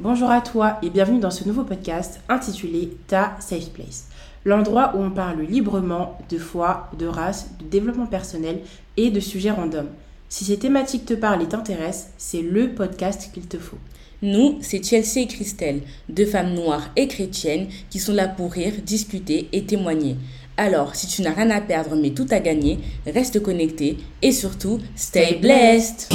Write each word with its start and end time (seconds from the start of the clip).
Bonjour 0.00 0.30
à 0.30 0.40
toi 0.40 0.78
et 0.80 0.90
bienvenue 0.90 1.18
dans 1.18 1.32
ce 1.32 1.42
nouveau 1.44 1.64
podcast 1.64 2.20
intitulé 2.28 2.96
Ta 3.08 3.36
Safe 3.40 3.70
Place, 3.70 4.06
l'endroit 4.44 4.92
où 4.94 5.00
on 5.00 5.10
parle 5.10 5.40
librement 5.42 6.16
de 6.30 6.38
foi, 6.38 6.88
de 6.96 7.06
race, 7.06 7.48
de 7.58 7.64
développement 7.64 8.06
personnel 8.06 8.60
et 8.96 9.10
de 9.10 9.18
sujets 9.18 9.50
random. 9.50 9.88
Si 10.28 10.44
ces 10.44 10.56
thématiques 10.56 11.04
te 11.04 11.14
parlent 11.14 11.42
et 11.42 11.48
t'intéressent, 11.48 12.10
c'est 12.16 12.42
le 12.42 12.74
podcast 12.74 13.30
qu'il 13.34 13.48
te 13.48 13.58
faut. 13.58 13.78
Nous, 14.22 14.58
c'est 14.60 14.84
Chelsea 14.84 15.22
et 15.22 15.26
Christelle, 15.26 15.80
deux 16.08 16.26
femmes 16.26 16.54
noires 16.54 16.90
et 16.94 17.08
chrétiennes 17.08 17.66
qui 17.90 17.98
sont 17.98 18.14
là 18.14 18.28
pour 18.28 18.52
rire, 18.52 18.74
discuter 18.86 19.48
et 19.50 19.64
témoigner. 19.64 20.16
Alors, 20.56 20.94
si 20.94 21.08
tu 21.08 21.22
n'as 21.22 21.34
rien 21.34 21.50
à 21.50 21.60
perdre 21.60 21.96
mais 21.96 22.10
tout 22.10 22.26
à 22.30 22.38
gagner, 22.38 22.78
reste 23.04 23.42
connecté 23.42 23.98
et 24.22 24.30
surtout, 24.30 24.78
stay 24.94 25.40
blessed. 25.40 26.08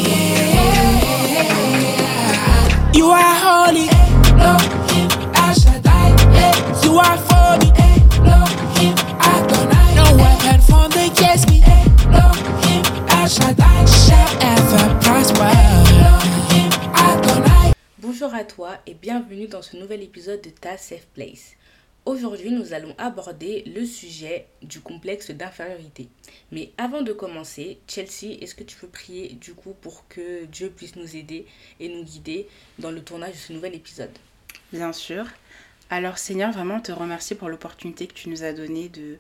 Bonjour 18.24 18.36
à 18.36 18.44
toi 18.44 18.78
et 18.86 18.94
bienvenue 18.94 19.48
dans 19.48 19.62
ce 19.62 19.76
nouvel 19.76 20.02
épisode 20.02 20.42
de 20.42 20.50
Ta 20.50 20.78
Safe 20.78 21.08
Place. 21.14 21.56
Aujourd'hui, 22.06 22.52
nous 22.52 22.74
allons 22.74 22.94
aborder 22.98 23.64
le 23.66 23.86
sujet 23.86 24.48
du 24.62 24.82
complexe 24.82 25.32
d'infériorité. 25.32 26.10
Mais 26.52 26.74
avant 26.78 27.02
de 27.02 27.14
commencer, 27.14 27.80
Chelsea, 27.88 28.38
est-ce 28.42 28.56
que 28.56 28.66
tu 28.66 28.76
peux 28.76 28.90
prier 28.90 29.30
du 29.30 29.54
coup 29.54 29.74
pour 29.80 30.06
que 30.10 30.44
Dieu 30.44 30.70
puisse 30.70 30.98
nous 30.98 31.16
aider 31.16 31.46
et 31.80 31.88
nous 31.88 32.04
guider 32.04 32.50
dans 32.78 32.92
le 32.92 33.02
tournage 33.02 33.32
de 33.32 33.38
ce 33.38 33.54
nouvel 33.54 33.74
épisode? 33.74 34.12
Bien 34.74 34.92
sûr. 34.92 35.28
Alors 35.90 36.18
Seigneur, 36.18 36.52
vraiment 36.52 36.82
te 36.82 36.92
remercier 36.92 37.38
pour 37.38 37.48
l'opportunité 37.48 38.06
que 38.06 38.14
tu 38.14 38.28
nous 38.28 38.44
as 38.44 38.52
donnée 38.52 38.90
de 38.90 39.18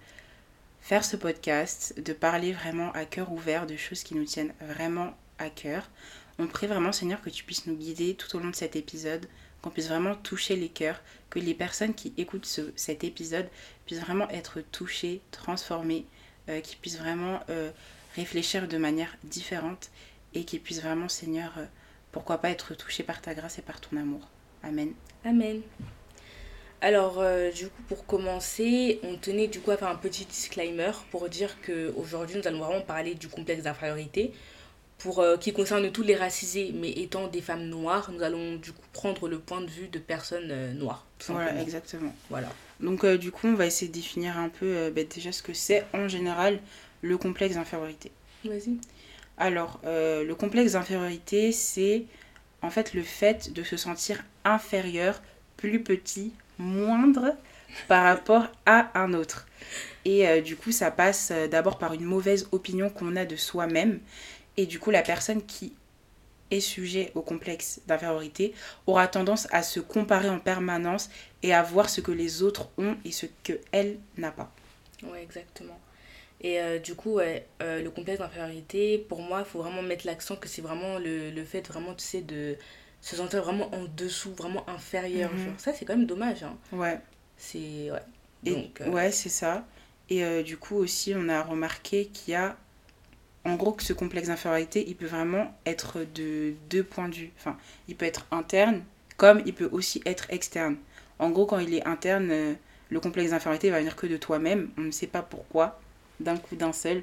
faire 0.81 1.05
ce 1.05 1.15
podcast, 1.15 1.97
de 2.01 2.11
parler 2.11 2.51
vraiment 2.51 2.91
à 2.91 3.05
cœur 3.05 3.31
ouvert 3.31 3.65
de 3.65 3.77
choses 3.77 4.03
qui 4.03 4.13
nous 4.13 4.25
tiennent 4.25 4.53
vraiment 4.59 5.15
à 5.39 5.49
cœur. 5.49 5.89
On 6.37 6.47
prie 6.47 6.67
vraiment, 6.67 6.91
Seigneur, 6.91 7.21
que 7.21 7.29
tu 7.29 7.45
puisses 7.45 7.65
nous 7.65 7.77
guider 7.77 8.15
tout 8.15 8.35
au 8.35 8.39
long 8.41 8.49
de 8.49 8.55
cet 8.55 8.75
épisode, 8.75 9.25
qu'on 9.63 9.69
puisse 9.69 9.87
vraiment 9.87 10.13
toucher 10.13 10.55
les 10.55 10.67
cœurs, 10.67 11.01
que 11.29 11.39
les 11.39 11.53
personnes 11.55 11.95
qui 11.95 12.13
écoutent 12.17 12.47
cet 12.75 13.03
épisode 13.03 13.47
puissent 13.85 14.01
vraiment 14.01 14.29
être 14.29 14.59
touchées, 14.59 15.21
transformées, 15.31 16.05
euh, 16.49 16.59
qu'ils 16.59 16.77
puissent 16.77 16.99
vraiment 16.99 17.39
euh, 17.49 17.71
réfléchir 18.15 18.67
de 18.67 18.77
manière 18.77 19.15
différente 19.23 19.89
et 20.33 20.43
qu'ils 20.43 20.59
puissent 20.59 20.81
vraiment, 20.81 21.07
Seigneur, 21.07 21.53
euh, 21.57 21.65
pourquoi 22.11 22.39
pas 22.39 22.49
être 22.49 22.75
touchés 22.75 23.03
par 23.03 23.21
ta 23.21 23.33
grâce 23.33 23.57
et 23.57 23.61
par 23.61 23.79
ton 23.79 23.95
amour. 23.95 24.27
Amen. 24.63 24.93
Amen. 25.23 25.61
Alors, 26.81 27.23
du 27.55 27.69
coup, 27.69 27.81
pour 27.87 28.05
commencer, 28.05 28.99
on 29.03 29.15
tenait 29.15 29.47
du 29.47 29.61
coup 29.61 29.71
à 29.71 29.77
faire 29.77 29.87
un 29.87 29.95
petit 29.95 30.25
disclaimer 30.25 30.91
pour 31.11 31.29
dire 31.29 31.55
qu'aujourd'hui, 31.65 32.37
nous 32.37 32.45
allons 32.45 32.59
vraiment 32.59 32.81
parler 32.81 33.15
du 33.15 33.29
complexe 33.29 33.63
d'infériorité 33.63 34.33
pour, 35.03 35.19
euh, 35.19 35.35
qui 35.35 35.51
concerne 35.51 35.91
tous 35.91 36.01
les 36.01 36.15
racisés, 36.15 36.71
mais 36.73 36.89
étant 36.89 37.27
des 37.27 37.41
femmes 37.41 37.65
noires, 37.65 38.09
nous 38.13 38.23
allons 38.23 38.55
du 38.55 38.71
coup 38.71 38.85
prendre 38.93 39.27
le 39.27 39.37
point 39.37 39.59
de 39.59 39.69
vue 39.69 39.89
de 39.89 39.99
personnes 39.99 40.49
euh, 40.49 40.71
noires. 40.71 41.05
Voilà, 41.27 41.61
exactement. 41.61 42.15
Voilà. 42.29 42.47
Donc 42.79 43.03
euh, 43.03 43.17
du 43.17 43.29
coup, 43.29 43.47
on 43.47 43.53
va 43.53 43.65
essayer 43.65 43.89
de 43.89 43.93
définir 43.93 44.37
un 44.37 44.47
peu 44.47 44.89
bah, 44.95 45.01
déjà 45.03 45.33
ce 45.33 45.43
que 45.43 45.53
c'est 45.53 45.85
en 45.93 46.07
général 46.07 46.61
le 47.01 47.17
complexe 47.17 47.55
d'infériorité. 47.55 48.11
Vas-y. 48.45 48.77
Alors, 49.37 49.81
le 49.83 50.33
complexe 50.33 50.73
d'infériorité, 50.73 51.51
c'est 51.51 52.05
en 52.61 52.69
fait 52.69 52.93
le 52.93 53.03
fait 53.03 53.51
de 53.51 53.63
se 53.63 53.75
sentir 53.75 54.23
inférieur, 54.45 55.21
plus 55.57 55.81
petit, 55.81 56.31
moindre 56.59 57.35
par 57.87 58.03
rapport 58.03 58.47
à 58.65 58.97
un 58.97 59.13
autre. 59.13 59.47
Et 60.05 60.41
du 60.41 60.55
coup, 60.55 60.71
ça 60.71 60.91
passe 60.91 61.33
d'abord 61.49 61.77
par 61.77 61.93
une 61.93 62.03
mauvaise 62.05 62.47
opinion 62.51 62.89
qu'on 62.89 63.15
a 63.15 63.25
de 63.25 63.35
soi-même 63.35 63.99
et 64.57 64.65
du 64.65 64.79
coup, 64.79 64.91
la 64.91 65.01
personne 65.01 65.43
qui 65.43 65.73
est 66.51 66.59
sujet 66.59 67.11
au 67.15 67.21
complexe 67.21 67.81
d'infériorité 67.87 68.53
aura 68.85 69.07
tendance 69.07 69.47
à 69.51 69.63
se 69.63 69.79
comparer 69.79 70.29
en 70.29 70.39
permanence 70.39 71.09
et 71.41 71.53
à 71.53 71.63
voir 71.63 71.89
ce 71.89 72.01
que 72.01 72.11
les 72.11 72.43
autres 72.43 72.69
ont 72.77 72.95
et 73.05 73.11
ce 73.11 73.25
qu'elle 73.43 73.97
n'a 74.17 74.31
pas. 74.31 74.51
Oui, 75.03 75.17
exactement. 75.21 75.79
Et 76.41 76.59
euh, 76.59 76.77
du 76.77 76.93
coup, 76.95 77.19
euh, 77.19 77.39
le 77.59 77.89
complexe 77.89 78.19
d'infériorité, 78.19 78.97
pour 78.97 79.21
moi, 79.21 79.39
il 79.39 79.49
faut 79.49 79.59
vraiment 79.59 79.81
mettre 79.81 80.05
l'accent 80.05 80.35
que 80.35 80.47
c'est 80.47 80.61
vraiment 80.61 80.99
le, 80.99 81.31
le, 81.31 81.43
fait 81.45 81.65
vraiment, 81.67 81.93
tu 81.93 82.03
sais, 82.03 82.21
de 82.21 82.57
se 83.01 83.15
sentir 83.15 83.43
vraiment 83.43 83.73
en 83.73 83.85
dessous, 83.85 84.33
vraiment 84.33 84.67
inférieur. 84.69 85.31
Mhm. 85.31 85.55
Ça, 85.57 85.73
c'est 85.73 85.85
quand 85.85 85.95
même 85.95 86.05
dommage. 86.05 86.43
Hein. 86.43 86.57
Ouais. 86.71 86.99
C'est... 87.37 87.91
Ouais. 87.91 88.01
Donc, 88.43 88.81
euh, 88.81 88.89
Ouais, 88.89 89.11
c'est 89.11 89.29
ça. 89.29 89.65
Et 90.09 90.43
du 90.43 90.57
coup 90.57 90.75
aussi, 90.75 91.13
on 91.15 91.27
a 91.27 91.41
remarqué 91.41 92.05
qu'il 92.05 92.33
y 92.33 92.35
a 92.35 92.55
en 93.45 93.55
gros, 93.55 93.73
que 93.73 93.83
ce 93.83 93.93
complexe 93.93 94.29
d'infériorité, 94.29 94.85
il 94.87 94.95
peut 94.95 95.05
vraiment 95.05 95.53
être 95.65 95.99
de 96.15 96.53
deux 96.69 96.83
points 96.83 97.09
de 97.09 97.15
vue. 97.15 97.31
Enfin, 97.37 97.57
il 97.87 97.95
peut 97.95 98.05
être 98.05 98.25
interne, 98.31 98.83
comme 99.17 99.41
il 99.45 99.53
peut 99.53 99.69
aussi 99.71 100.01
être 100.05 100.27
externe. 100.29 100.77
En 101.19 101.29
gros, 101.29 101.45
quand 101.45 101.59
il 101.59 101.73
est 101.73 101.85
interne, 101.85 102.29
euh, 102.31 102.53
le 102.89 102.99
complexe 102.99 103.31
d'infériorité 103.31 103.69
va 103.69 103.79
venir 103.79 103.95
que 103.95 104.07
de 104.07 104.17
toi-même. 104.17 104.69
On 104.77 104.81
ne 104.81 104.91
sait 104.91 105.07
pas 105.07 105.21
pourquoi, 105.21 105.79
d'un 106.19 106.37
coup, 106.37 106.55
d'un 106.55 106.71
seul. 106.71 107.01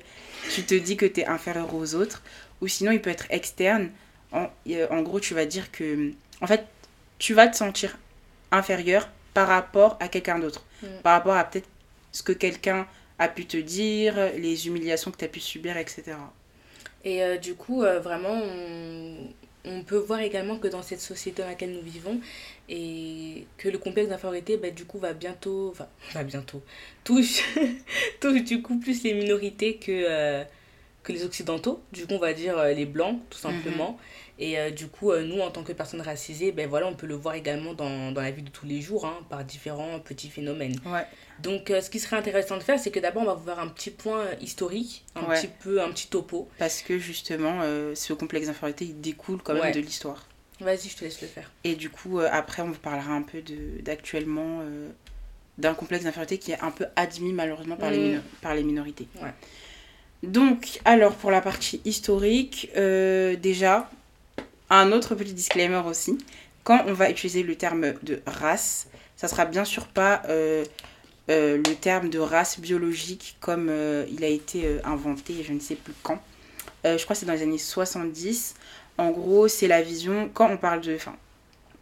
Tu 0.50 0.62
te 0.62 0.74
dis 0.74 0.96
que 0.96 1.06
tu 1.06 1.20
es 1.20 1.26
inférieur 1.26 1.74
aux 1.74 1.94
autres. 1.94 2.22
Ou 2.62 2.68
sinon, 2.68 2.92
il 2.92 3.02
peut 3.02 3.10
être 3.10 3.26
externe. 3.30 3.90
En, 4.32 4.48
euh, 4.68 4.86
en 4.90 5.02
gros, 5.02 5.20
tu 5.20 5.34
vas 5.34 5.44
dire 5.44 5.70
que. 5.70 6.12
En 6.40 6.46
fait, 6.46 6.66
tu 7.18 7.34
vas 7.34 7.48
te 7.48 7.56
sentir 7.56 7.98
inférieur 8.50 9.08
par 9.34 9.48
rapport 9.48 9.98
à 10.00 10.08
quelqu'un 10.08 10.38
d'autre. 10.38 10.64
Mm. 10.82 10.86
Par 11.02 11.12
rapport 11.12 11.34
à 11.34 11.44
peut-être 11.44 11.68
ce 12.12 12.22
que 12.22 12.32
quelqu'un 12.32 12.86
a 13.20 13.28
pu 13.28 13.44
te 13.44 13.58
dire, 13.58 14.32
les 14.36 14.66
humiliations 14.66 15.10
que 15.10 15.18
tu 15.18 15.26
as 15.26 15.28
pu 15.28 15.40
subir, 15.40 15.76
etc. 15.76 16.16
Et 17.04 17.22
euh, 17.22 17.36
du 17.36 17.54
coup, 17.54 17.82
euh, 17.82 18.00
vraiment, 18.00 18.42
on, 19.64 19.82
peut 19.82 19.98
voir 19.98 20.20
également 20.20 20.56
que 20.56 20.68
dans 20.68 20.82
cette 20.82 21.02
société 21.02 21.42
dans 21.42 21.48
laquelle 21.48 21.72
nous 21.72 21.82
vivons, 21.82 22.18
et 22.70 23.46
que 23.58 23.68
le 23.68 23.76
complexe 23.76 24.08
d'infériorité, 24.08 24.56
bah, 24.56 24.70
du 24.70 24.86
coup, 24.86 24.98
va 24.98 25.12
bientôt, 25.12 25.68
enfin, 25.70 25.86
va 26.14 26.24
bientôt, 26.24 26.62
touche, 27.04 27.44
touche 28.20 28.42
du 28.42 28.62
coup 28.62 28.78
plus 28.78 29.02
les 29.02 29.12
minorités 29.12 29.76
que, 29.76 29.92
euh, 29.92 30.42
que 31.02 31.12
les 31.12 31.24
occidentaux, 31.24 31.80
du 31.92 32.06
coup, 32.06 32.14
on 32.14 32.18
va 32.18 32.32
dire 32.32 32.62
les 32.64 32.86
blancs, 32.86 33.18
tout 33.30 33.38
simplement. 33.38 33.92
Mhm. 33.92 33.98
Et 34.40 34.58
euh, 34.58 34.70
du 34.70 34.88
coup, 34.88 35.12
euh, 35.12 35.22
nous, 35.22 35.40
en 35.40 35.50
tant 35.50 35.62
que 35.62 35.72
personnes 35.72 36.00
racisées, 36.00 36.50
ben 36.50 36.66
voilà, 36.66 36.86
on 36.86 36.94
peut 36.94 37.06
le 37.06 37.14
voir 37.14 37.34
également 37.34 37.74
dans, 37.74 38.10
dans 38.10 38.22
la 38.22 38.30
vie 38.30 38.42
de 38.42 38.48
tous 38.48 38.64
les 38.64 38.80
jours, 38.80 39.04
hein, 39.04 39.18
par 39.28 39.44
différents 39.44 40.00
petits 40.00 40.30
phénomènes. 40.30 40.80
Ouais. 40.86 41.04
Donc, 41.40 41.70
euh, 41.70 41.82
ce 41.82 41.90
qui 41.90 42.00
serait 42.00 42.16
intéressant 42.16 42.56
de 42.56 42.62
faire, 42.62 42.78
c'est 42.80 42.90
que 42.90 43.00
d'abord, 43.00 43.22
on 43.22 43.26
va 43.26 43.34
voir 43.34 43.60
un 43.60 43.68
petit 43.68 43.90
point 43.90 44.24
historique, 44.40 45.04
un 45.14 45.24
petit 45.24 45.48
peu, 45.62 45.82
un 45.82 45.90
petit 45.90 46.08
topo. 46.08 46.48
Parce 46.58 46.80
que 46.80 46.98
justement, 46.98 47.60
ce 47.94 48.12
complexe 48.14 48.46
d'infériorité, 48.46 48.86
il 48.86 49.00
découle 49.00 49.42
quand 49.42 49.54
même 49.54 49.72
de 49.72 49.80
l'histoire. 49.80 50.26
Vas-y, 50.60 50.88
je 50.88 50.96
te 50.96 51.04
laisse 51.04 51.20
le 51.20 51.28
faire. 51.28 51.50
Et 51.64 51.74
du 51.74 51.90
coup, 51.90 52.20
après, 52.20 52.62
on 52.62 52.70
vous 52.70 52.80
parlera 52.80 53.12
un 53.12 53.22
peu 53.22 53.42
d'actuellement 53.82 54.62
d'un 55.58 55.74
complexe 55.74 56.04
d'infériorité 56.04 56.38
qui 56.38 56.52
est 56.52 56.60
un 56.60 56.70
peu 56.70 56.86
admis 56.96 57.32
malheureusement 57.32 57.76
par, 57.76 57.90
les, 57.90 58.16
mm. 58.16 58.22
par 58.40 58.54
les 58.54 58.62
minorités. 58.62 59.08
Ouais. 59.22 59.32
Donc, 60.22 60.80
alors 60.84 61.14
pour 61.14 61.30
la 61.30 61.40
partie 61.40 61.80
historique, 61.84 62.70
déjà, 62.74 63.90
un 64.70 64.92
autre 64.92 65.14
petit 65.14 65.34
disclaimer 65.34 65.82
aussi. 65.86 66.18
Quand 66.62 66.84
on 66.86 66.92
va 66.92 67.10
utiliser 67.10 67.42
le 67.42 67.56
terme 67.56 67.94
de 68.02 68.22
race, 68.26 68.86
ça 69.16 69.28
sera 69.28 69.44
bien 69.44 69.64
sûr 69.64 69.86
pas 69.86 70.22
euh, 70.28 70.64
euh, 71.28 71.56
le 71.56 71.74
terme 71.74 72.08
de 72.08 72.18
race 72.18 72.60
biologique 72.60 73.36
comme 73.40 73.68
euh, 73.68 74.06
il 74.10 74.24
a 74.24 74.28
été 74.28 74.78
inventé, 74.84 75.42
je 75.42 75.52
ne 75.52 75.60
sais 75.60 75.74
plus 75.74 75.94
quand. 76.02 76.22
je 76.84 77.02
crois 77.02 77.14
que 77.14 77.20
c'est 77.20 77.26
dans 77.26 77.32
les 77.32 77.42
années 77.42 77.58
70. 77.58 78.54
En 78.98 79.10
gros, 79.10 79.48
c'est 79.48 79.68
la 79.68 79.82
vision, 79.82 80.30
quand 80.32 80.50
on 80.50 80.56
parle 80.56 80.82
de... 80.82 80.94
Enfin, 80.94 81.16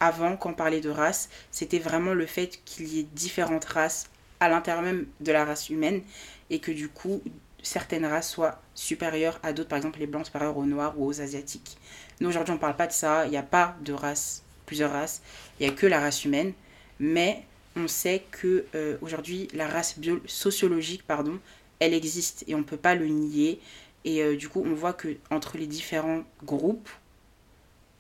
avant, 0.01 0.37
quand 0.37 0.51
on 0.51 0.55
parlait 0.55 0.81
de 0.81 0.91
race, 0.91 1.29
c'était 1.51 1.81
vraiment 1.81 2.15
le 2.15 2.27
fait 2.27 2.61
qu'il 2.65 2.87
y 2.89 3.01
ait 3.01 3.07
différentes 3.13 3.65
races 3.65 4.09
à 4.39 4.49
l'intérieur 4.49 4.83
même 4.83 5.07
de 5.21 5.33
la 5.33 5.45
race 5.45 5.69
humaine 5.69 6.03
et 6.51 6.61
que 6.61 6.71
du 6.71 6.89
coup, 6.89 7.21
certaines 7.63 8.07
races 8.07 8.31
soient 8.31 8.61
supérieures 8.75 9.39
à 9.43 9.53
d'autres, 9.53 9.69
par 9.69 9.77
exemple 9.77 9.99
les 9.99 10.07
blancs 10.07 10.27
supérieurs 10.27 10.57
aux 10.57 10.65
noirs 10.65 10.95
ou 10.99 11.07
aux 11.07 11.21
asiatiques. 11.21 11.77
Nous, 12.21 12.29
aujourd'hui, 12.29 12.53
on 12.53 12.57
ne 12.57 12.61
parle 12.61 12.77
pas 12.77 12.87
de 12.87 12.93
ça. 12.93 13.27
Il 13.27 13.31
n'y 13.31 13.37
a 13.37 13.43
pas 13.43 13.77
de 13.83 13.93
race, 13.93 14.43
plusieurs 14.67 14.93
races. 14.93 15.23
Il 15.59 15.67
n'y 15.67 15.73
a 15.73 15.77
que 15.77 15.87
la 15.87 16.01
race 16.01 16.25
humaine. 16.25 16.53
Mais 17.01 17.45
on 17.77 17.87
sait 17.87 18.25
que 18.31 18.65
euh, 18.75 18.99
aujourd'hui, 19.03 19.49
la 19.55 19.69
race 19.69 19.99
bio 19.99 20.21
sociologique, 20.27 21.07
pardon, 21.07 21.39
elle 21.79 21.95
existe 21.95 22.45
et 22.49 22.55
on 22.55 22.59
ne 22.59 22.65
peut 22.65 22.77
pas 22.77 22.95
le 22.95 23.07
nier. 23.07 23.61
Et 24.05 24.23
euh, 24.23 24.37
du 24.37 24.49
coup, 24.49 24.63
on 24.65 24.75
voit 24.75 24.93
que 24.93 25.17
entre 25.31 25.59
les 25.59 25.67
différents 25.67 26.25
groupes, 26.45 26.89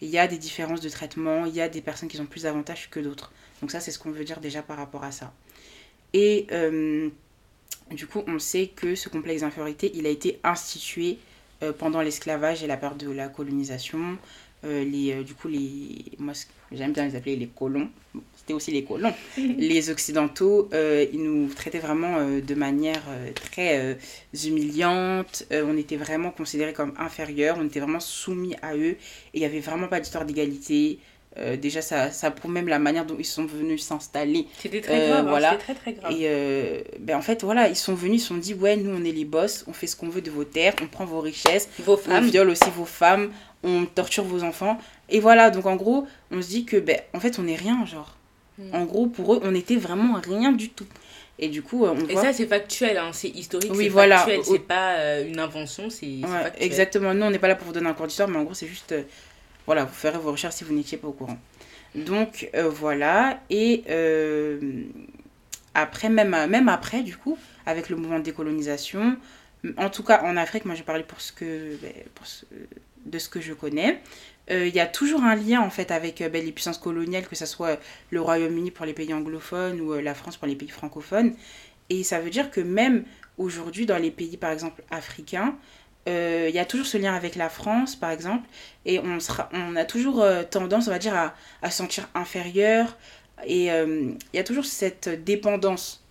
il 0.00 0.08
y 0.08 0.18
a 0.18 0.26
des 0.26 0.38
différences 0.38 0.80
de 0.80 0.88
traitement, 0.88 1.44
il 1.44 1.54
y 1.54 1.60
a 1.60 1.68
des 1.68 1.80
personnes 1.80 2.08
qui 2.08 2.20
ont 2.20 2.26
plus 2.26 2.44
d'avantages 2.44 2.88
que 2.90 3.00
d'autres. 3.00 3.32
Donc 3.60 3.70
ça, 3.70 3.80
c'est 3.80 3.90
ce 3.90 3.98
qu'on 3.98 4.10
veut 4.10 4.24
dire 4.24 4.40
déjà 4.40 4.62
par 4.62 4.76
rapport 4.76 5.04
à 5.04 5.12
ça. 5.12 5.32
Et 6.12 6.46
euh, 6.52 7.10
du 7.90 8.06
coup, 8.06 8.22
on 8.26 8.38
sait 8.38 8.68
que 8.74 8.94
ce 8.94 9.08
complexe 9.08 9.42
d'infériorité, 9.42 9.90
il 9.94 10.06
a 10.06 10.10
été 10.10 10.38
institué 10.44 11.18
euh, 11.62 11.72
pendant 11.72 12.02
l'esclavage 12.02 12.62
et 12.62 12.66
la 12.66 12.76
période 12.76 12.98
de 12.98 13.10
la 13.10 13.28
colonisation. 13.28 14.16
Euh, 14.64 14.84
les, 14.84 15.12
euh, 15.12 15.22
du 15.22 15.34
coup, 15.34 15.48
les, 15.48 16.04
moi, 16.18 16.32
j'aime 16.70 16.92
bien 16.92 17.06
les 17.06 17.16
appeler 17.16 17.36
les 17.36 17.48
colons, 17.48 17.88
c'était 18.36 18.52
aussi 18.52 18.70
les 18.70 18.84
colons, 18.84 19.12
les 19.36 19.90
Occidentaux, 19.90 20.68
ils 20.72 21.22
nous 21.22 21.48
traitaient 21.48 21.78
vraiment 21.78 22.18
de 22.40 22.54
manière 22.54 23.02
très 23.34 23.96
humiliante, 24.44 25.44
on 25.52 25.76
était 25.76 25.96
vraiment 25.96 26.30
considérés 26.30 26.72
comme 26.72 26.92
inférieurs, 26.98 27.56
on 27.58 27.66
était 27.66 27.80
vraiment 27.80 28.00
soumis 28.00 28.56
à 28.62 28.76
eux, 28.76 28.90
et 28.90 28.98
il 29.34 29.40
n'y 29.40 29.46
avait 29.46 29.60
vraiment 29.60 29.88
pas 29.88 30.00
d'histoire 30.00 30.24
d'égalité. 30.24 30.98
Déjà, 31.56 31.82
ça, 31.82 32.10
ça 32.10 32.30
prouve 32.32 32.50
même 32.50 32.68
la 32.68 32.78
manière 32.80 33.06
dont 33.06 33.16
ils 33.18 33.24
sont 33.24 33.46
venus 33.46 33.84
s'installer. 33.84 34.46
C'était 34.58 34.80
très 34.80 35.08
grave, 35.08 35.26
hein, 35.26 35.28
voilà. 35.28 35.54
très 35.56 35.74
très 35.74 35.92
grave. 35.92 36.12
Et 36.12 36.84
ben, 36.98 37.16
en 37.16 37.22
fait, 37.22 37.44
voilà, 37.44 37.68
ils 37.68 37.76
sont 37.76 37.94
venus, 37.94 38.22
ils 38.22 38.24
se 38.24 38.28
sont 38.28 38.36
dit, 38.36 38.54
ouais, 38.54 38.76
nous 38.76 38.90
on 38.90 39.04
est 39.04 39.12
les 39.12 39.24
boss, 39.24 39.64
on 39.68 39.72
fait 39.72 39.86
ce 39.86 39.94
qu'on 39.94 40.08
veut 40.08 40.22
de 40.22 40.30
vos 40.30 40.44
terres, 40.44 40.74
on 40.82 40.86
prend 40.86 41.04
vos 41.04 41.20
richesses, 41.20 41.68
vos 41.80 41.96
femmes. 41.96 42.24
on 42.24 42.28
viole 42.28 42.50
aussi 42.50 42.70
vos 42.74 42.84
femmes, 42.84 43.30
on 43.62 43.86
torture 43.86 44.24
vos 44.24 44.42
enfants. 44.42 44.78
Et 45.08 45.20
voilà, 45.20 45.50
donc 45.50 45.66
en 45.66 45.76
gros, 45.76 46.06
on 46.30 46.42
se 46.42 46.48
dit 46.48 46.64
que, 46.64 46.76
ben, 46.76 46.98
en 47.14 47.20
fait, 47.20 47.38
on 47.38 47.42
n'est 47.42 47.56
rien, 47.56 47.84
genre. 47.86 48.16
Mm. 48.58 48.74
En 48.74 48.84
gros, 48.84 49.06
pour 49.06 49.34
eux, 49.34 49.40
on 49.42 49.52
n'était 49.52 49.76
vraiment 49.76 50.20
rien 50.20 50.52
du 50.52 50.70
tout. 50.70 50.86
Et 51.38 51.48
du 51.48 51.62
coup, 51.62 51.84
euh, 51.84 51.94
on 51.96 52.08
Et 52.08 52.16
ça, 52.16 52.32
c'est 52.32 52.46
factuel, 52.46 52.96
hein. 52.98 53.10
c'est 53.12 53.28
historique, 53.28 53.70
oui, 53.72 53.84
c'est 53.84 53.90
voilà. 53.90 54.18
factuel, 54.18 54.40
c'est 54.44 54.58
pas 54.58 54.94
euh, 54.94 55.28
une 55.28 55.38
invention, 55.38 55.88
c'est. 55.88 56.20
Exactement, 56.58 57.14
nous, 57.14 57.24
on 57.24 57.30
n'est 57.30 57.38
pas 57.38 57.48
là 57.48 57.54
pour 57.54 57.66
vous 57.66 57.72
donner 57.72 57.88
un 57.88 57.94
cours 57.94 58.06
d'histoire, 58.06 58.28
mais 58.28 58.38
en 58.38 58.44
gros, 58.44 58.54
c'est 58.54 58.66
juste, 58.66 58.92
euh, 58.92 59.02
voilà, 59.68 59.84
vous 59.84 59.94
ferez 59.94 60.18
vos 60.18 60.32
recherches 60.32 60.56
si 60.56 60.64
vous 60.64 60.74
n'étiez 60.74 60.98
pas 60.98 61.08
au 61.08 61.12
courant. 61.12 61.38
Donc, 61.94 62.50
voilà, 62.54 63.40
et 63.50 63.84
après, 65.74 66.08
même, 66.08 66.30
même 66.48 66.68
après, 66.68 67.02
du 67.02 67.16
coup, 67.16 67.38
avec 67.66 67.88
le 67.88 67.96
mouvement 67.96 68.18
de 68.18 68.24
décolonisation, 68.24 69.16
en 69.76 69.90
tout 69.90 70.02
cas 70.02 70.22
en 70.24 70.36
Afrique, 70.36 70.64
moi, 70.64 70.74
je 70.74 70.82
parlais 70.82 71.04
pour 71.04 71.20
ce 71.20 71.32
que, 71.32 71.76
ben, 71.82 71.92
pour 72.14 72.26
de 73.04 73.18
ce 73.18 73.28
que 73.28 73.40
je 73.40 73.52
connais, 73.52 74.00
euh, 74.50 74.66
il 74.66 74.74
y 74.74 74.80
a 74.80 74.86
toujours 74.86 75.22
un 75.22 75.34
lien 75.34 75.60
en 75.60 75.70
fait 75.70 75.90
avec 75.90 76.20
euh, 76.20 76.28
ben, 76.28 76.44
les 76.44 76.52
puissances 76.52 76.78
coloniales, 76.78 77.26
que 77.26 77.36
ce 77.36 77.46
soit 77.46 77.78
le 78.10 78.20
Royaume-Uni 78.20 78.70
pour 78.70 78.86
les 78.86 78.92
pays 78.92 79.12
anglophones 79.12 79.80
ou 79.80 79.92
euh, 79.92 80.00
la 80.00 80.14
France 80.14 80.36
pour 80.36 80.48
les 80.48 80.56
pays 80.56 80.68
francophones. 80.68 81.34
Et 81.90 82.02
ça 82.02 82.20
veut 82.20 82.30
dire 82.30 82.50
que 82.50 82.60
même 82.60 83.04
aujourd'hui, 83.36 83.86
dans 83.86 83.98
les 83.98 84.10
pays 84.10 84.36
par 84.36 84.50
exemple 84.50 84.82
africains, 84.90 85.56
il 86.08 86.54
y 86.54 86.58
a 86.58 86.64
toujours 86.64 86.86
ce 86.86 86.96
lien 86.98 87.14
avec 87.14 87.36
la 87.36 87.48
France 87.48 87.94
par 87.94 88.10
exemple, 88.10 88.48
et 88.84 89.00
on, 89.00 89.76
a 89.76 89.84
toujours 89.84 90.24
tendance, 90.50 90.88
on 90.88 90.90
va 90.90 90.98
dire, 90.98 91.14
à, 91.14 91.34
à 91.62 91.70
se 91.70 91.78
sentir 91.78 92.08
inférieur, 92.14 92.96
et 93.46 93.66
il 93.66 94.16
y 94.32 94.38
a 94.38 94.44
toujours 94.44 94.64
cette 94.64 95.24
dépendance. 95.24 96.02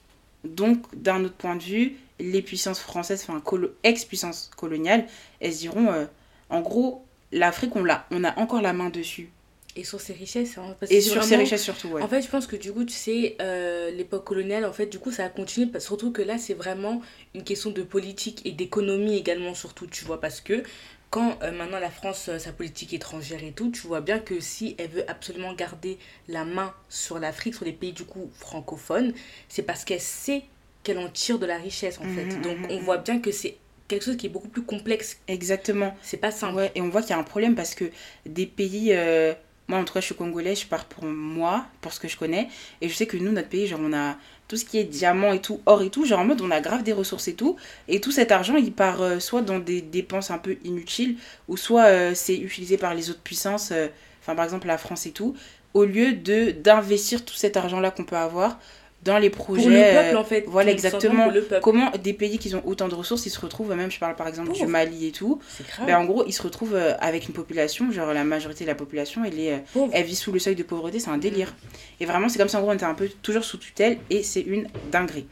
Donc, 0.43 0.85
d'un 0.95 1.23
autre 1.25 1.35
point 1.35 1.55
de 1.55 1.63
vue, 1.63 1.97
les 2.19 2.41
puissances 2.41 2.79
françaises, 2.79 3.25
enfin 3.27 3.41
ex-puissances 3.83 4.51
coloniales, 4.55 5.07
elles 5.41 5.55
diront, 5.55 6.07
en 6.49 6.61
gros, 6.61 7.03
l'Afrique, 7.31 7.75
on, 7.75 7.83
l'a, 7.83 8.05
on 8.11 8.23
a 8.23 8.37
encore 8.39 8.61
la 8.61 8.73
main 8.73 8.89
dessus. 8.89 9.29
Et 9.77 9.83
sur 9.83 10.01
ses 10.01 10.13
richesses. 10.13 10.57
Hein, 10.57 10.75
et 10.89 11.01
sur 11.01 11.23
ses 11.23 11.35
richesses 11.35 11.63
surtout, 11.63 11.89
ouais. 11.89 12.01
En 12.01 12.07
fait, 12.07 12.21
je 12.21 12.27
pense 12.27 12.47
que 12.47 12.55
du 12.55 12.73
coup, 12.73 12.83
tu 12.83 12.93
sais, 12.93 13.37
euh, 13.39 13.91
l'époque 13.91 14.23
coloniale, 14.25 14.65
en 14.65 14.73
fait, 14.73 14.87
du 14.87 14.97
coup, 14.97 15.11
ça 15.11 15.25
a 15.25 15.29
continué. 15.29 15.69
Surtout 15.79 16.11
que 16.11 16.23
là, 16.23 16.39
c'est 16.39 16.55
vraiment 16.55 17.01
une 17.35 17.43
question 17.43 17.69
de 17.69 17.83
politique 17.83 18.41
et 18.45 18.51
d'économie 18.51 19.15
également, 19.15 19.53
surtout, 19.53 19.85
tu 19.85 20.03
vois. 20.03 20.19
Parce 20.19 20.41
que 20.41 20.63
quand 21.11 21.37
euh, 21.43 21.51
maintenant 21.51 21.79
la 21.79 21.91
France, 21.91 22.27
euh, 22.27 22.39
sa 22.39 22.51
politique 22.51 22.93
étrangère 22.93 23.43
et 23.43 23.51
tout, 23.51 23.69
tu 23.71 23.85
vois 23.87 24.01
bien 24.01 24.19
que 24.19 24.39
si 24.39 24.75
elle 24.77 24.89
veut 24.89 25.09
absolument 25.09 25.53
garder 25.53 25.97
la 26.27 26.43
main 26.43 26.73
sur 26.89 27.19
l'Afrique, 27.19 27.55
sur 27.55 27.65
les 27.65 27.71
pays 27.71 27.93
du 27.93 28.03
coup 28.03 28.29
francophones, 28.33 29.13
c'est 29.47 29.63
parce 29.63 29.85
qu'elle 29.85 30.01
sait 30.01 30.43
qu'elle 30.83 30.97
en 30.97 31.09
tire 31.09 31.39
de 31.39 31.45
la 31.45 31.57
richesse, 31.57 31.99
en 31.99 32.03
fait. 32.03 32.25
Mmh, 32.25 32.41
Donc, 32.41 32.57
mmh, 32.57 32.67
on 32.71 32.79
mmh. 32.79 32.83
voit 32.83 32.97
bien 32.97 33.19
que 33.19 33.31
c'est 33.31 33.57
quelque 33.87 34.03
chose 34.03 34.17
qui 34.17 34.25
est 34.25 34.29
beaucoup 34.29 34.49
plus 34.49 34.63
complexe. 34.63 35.19
Exactement. 35.27 35.95
C'est 36.01 36.17
pas 36.17 36.31
simple. 36.31 36.55
Ouais, 36.55 36.71
et 36.75 36.81
on 36.81 36.89
voit 36.89 37.01
qu'il 37.01 37.11
y 37.11 37.13
a 37.13 37.19
un 37.19 37.23
problème 37.23 37.55
parce 37.55 37.75
que 37.75 37.85
des 38.25 38.45
pays. 38.45 38.89
Euh, 38.91 39.33
moi, 39.67 39.79
en 39.79 39.83
tout 39.83 39.93
cas, 39.93 39.99
je 39.99 40.05
suis 40.05 40.15
congolais, 40.15 40.55
je 40.55 40.65
pars 40.65 40.85
pour 40.85 41.03
moi, 41.05 41.65
pour 41.81 41.91
ce 41.93 41.99
que 41.99 42.07
je 42.07 42.17
connais. 42.17 42.47
Et 42.81 42.89
je 42.89 42.93
sais 42.93 43.05
que 43.05 43.17
nous, 43.17 43.31
notre 43.31 43.49
pays, 43.49 43.67
genre, 43.67 43.81
on 43.83 43.93
a 43.93 44.15
tout 44.47 44.55
ce 44.55 44.63
qui 44.63 44.77
est 44.77 44.85
diamant 44.85 45.33
et 45.33 45.41
tout, 45.41 45.59
or 45.65 45.81
et 45.81 45.89
tout, 45.89 46.05
genre 46.05 46.21
en 46.21 46.25
mode, 46.25 46.41
on 46.41 46.51
a 46.51 46.61
grave 46.61 46.83
des 46.83 46.93
ressources 46.93 47.27
et 47.27 47.33
tout. 47.33 47.57
Et 47.89 47.99
tout 47.99 48.11
cet 48.11 48.31
argent, 48.31 48.55
il 48.55 48.71
part 48.71 49.01
euh, 49.01 49.19
soit 49.19 49.41
dans 49.41 49.59
des 49.59 49.81
dépenses 49.81 50.31
un 50.31 50.37
peu 50.37 50.57
inutiles, 50.63 51.17
ou 51.49 51.57
soit 51.57 51.85
euh, 51.85 52.13
c'est 52.15 52.37
utilisé 52.37 52.77
par 52.77 52.93
les 52.93 53.09
autres 53.09 53.21
puissances, 53.21 53.73
enfin, 54.21 54.35
par 54.35 54.45
exemple, 54.45 54.67
la 54.67 54.77
France 54.77 55.05
et 55.05 55.11
tout, 55.11 55.35
au 55.73 55.83
lieu 55.83 56.13
de 56.13 56.51
d'investir 56.51 57.25
tout 57.25 57.35
cet 57.35 57.57
argent-là 57.57 57.91
qu'on 57.91 58.05
peut 58.05 58.15
avoir 58.15 58.57
dans 59.07 59.17
les 59.17 59.29
projets. 59.29 59.63
Pour 59.63 59.71
le 59.71 60.03
peuple, 60.03 60.17
en 60.17 60.23
fait. 60.23 60.45
Voilà, 60.47 60.71
exactement. 60.71 61.29
Comment 61.61 61.91
des 61.91 62.13
pays 62.13 62.37
qui 62.37 62.53
ont 62.53 62.61
autant 62.65 62.87
de 62.87 62.95
ressources, 62.95 63.25
ils 63.25 63.31
se 63.31 63.39
retrouvent, 63.39 63.73
même 63.73 63.89
je 63.89 63.99
parle 63.99 64.15
par 64.15 64.27
exemple 64.27 64.51
du 64.51 64.67
Mali 64.67 65.07
et 65.07 65.11
tout, 65.11 65.41
ben, 65.85 65.97
en 65.97 66.05
gros, 66.05 66.23
ils 66.27 66.33
se 66.33 66.41
retrouvent 66.41 66.75
euh, 66.75 66.93
avec 66.99 67.27
une 67.27 67.33
population, 67.33 67.91
genre 67.91 68.13
la 68.13 68.23
majorité 68.23 68.63
de 68.63 68.69
la 68.69 68.75
population, 68.75 69.23
elle, 69.23 69.39
est, 69.39 69.53
euh, 69.53 69.87
elle 69.91 70.05
vit 70.05 70.15
sous 70.15 70.31
le 70.31 70.39
seuil 70.39 70.55
de 70.55 70.63
pauvreté, 70.63 70.99
c'est 70.99 71.09
un 71.09 71.17
délire. 71.17 71.55
Et 71.99 72.05
vraiment, 72.05 72.29
c'est 72.29 72.37
comme 72.37 72.49
ça, 72.49 72.59
en 72.59 72.61
gros, 72.61 72.71
on 72.71 72.75
était 72.75 72.83
un 72.83 72.93
peu 72.93 73.09
toujours 73.21 73.43
sous 73.43 73.57
tutelle 73.57 73.97
et 74.09 74.23
c'est 74.23 74.41
une 74.41 74.67
dinguerie. 74.91 75.25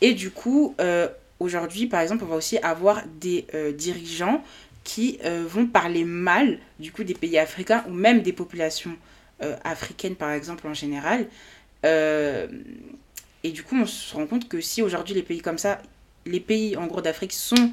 Et 0.00 0.14
du 0.14 0.30
coup, 0.30 0.74
euh, 0.80 1.08
aujourd'hui, 1.38 1.86
par 1.86 2.00
exemple, 2.00 2.24
on 2.24 2.28
va 2.28 2.36
aussi 2.36 2.58
avoir 2.58 3.02
des 3.20 3.46
dirigeants 3.74 4.42
qui 4.82 5.18
vont 5.46 5.66
parler 5.66 6.04
mal, 6.04 6.58
du 6.78 6.90
coup, 6.90 7.04
des 7.04 7.14
pays 7.14 7.38
africains 7.38 7.84
ou 7.88 7.92
même 7.92 8.22
des 8.22 8.32
populations 8.32 8.96
africaines, 9.64 10.16
par 10.16 10.32
exemple, 10.32 10.66
en 10.66 10.74
général. 10.74 11.26
Euh, 11.84 12.46
et 13.42 13.50
du 13.50 13.62
coup, 13.62 13.76
on 13.76 13.86
se 13.86 14.14
rend 14.14 14.26
compte 14.26 14.48
que 14.48 14.60
si 14.60 14.82
aujourd'hui 14.82 15.14
les 15.14 15.22
pays 15.22 15.40
comme 15.40 15.58
ça, 15.58 15.80
les 16.26 16.40
pays 16.40 16.76
en 16.76 16.86
gros 16.86 17.00
d'Afrique 17.00 17.32
sont 17.32 17.70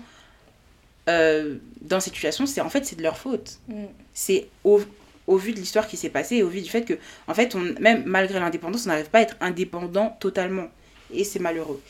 euh, 1.10 1.56
dans 1.82 2.00
cette 2.00 2.14
situation, 2.14 2.46
c'est 2.46 2.62
en 2.62 2.70
fait 2.70 2.86
c'est 2.86 2.96
de 2.96 3.04
leur 3.04 3.18
faute. 3.18 3.60
Mm. 3.68 3.86
C'est 4.14 4.48
au, 4.64 4.82
au, 5.28 5.38
vu 5.38 5.52
de 5.52 5.58
l'histoire 5.58 5.88
qui 5.88 5.98
s'est 5.98 6.10
passée, 6.10 6.44
au 6.44 6.48
vu 6.48 6.62
du 6.62 6.70
fait 6.70 6.84
que 6.84 6.94
en 7.28 7.34
fait, 7.34 7.56
on, 7.56 7.60
même 7.82 8.04
malgré 8.06 8.40
l'indépendance, 8.40 8.86
on 8.86 8.90
n'arrive 8.90 9.10
pas 9.10 9.20
à 9.20 9.22
être 9.22 9.36
indépendant 9.42 10.16
totalement. 10.20 10.68
Et 11.14 11.24
c'est 11.24 11.40
malheureux. 11.40 11.82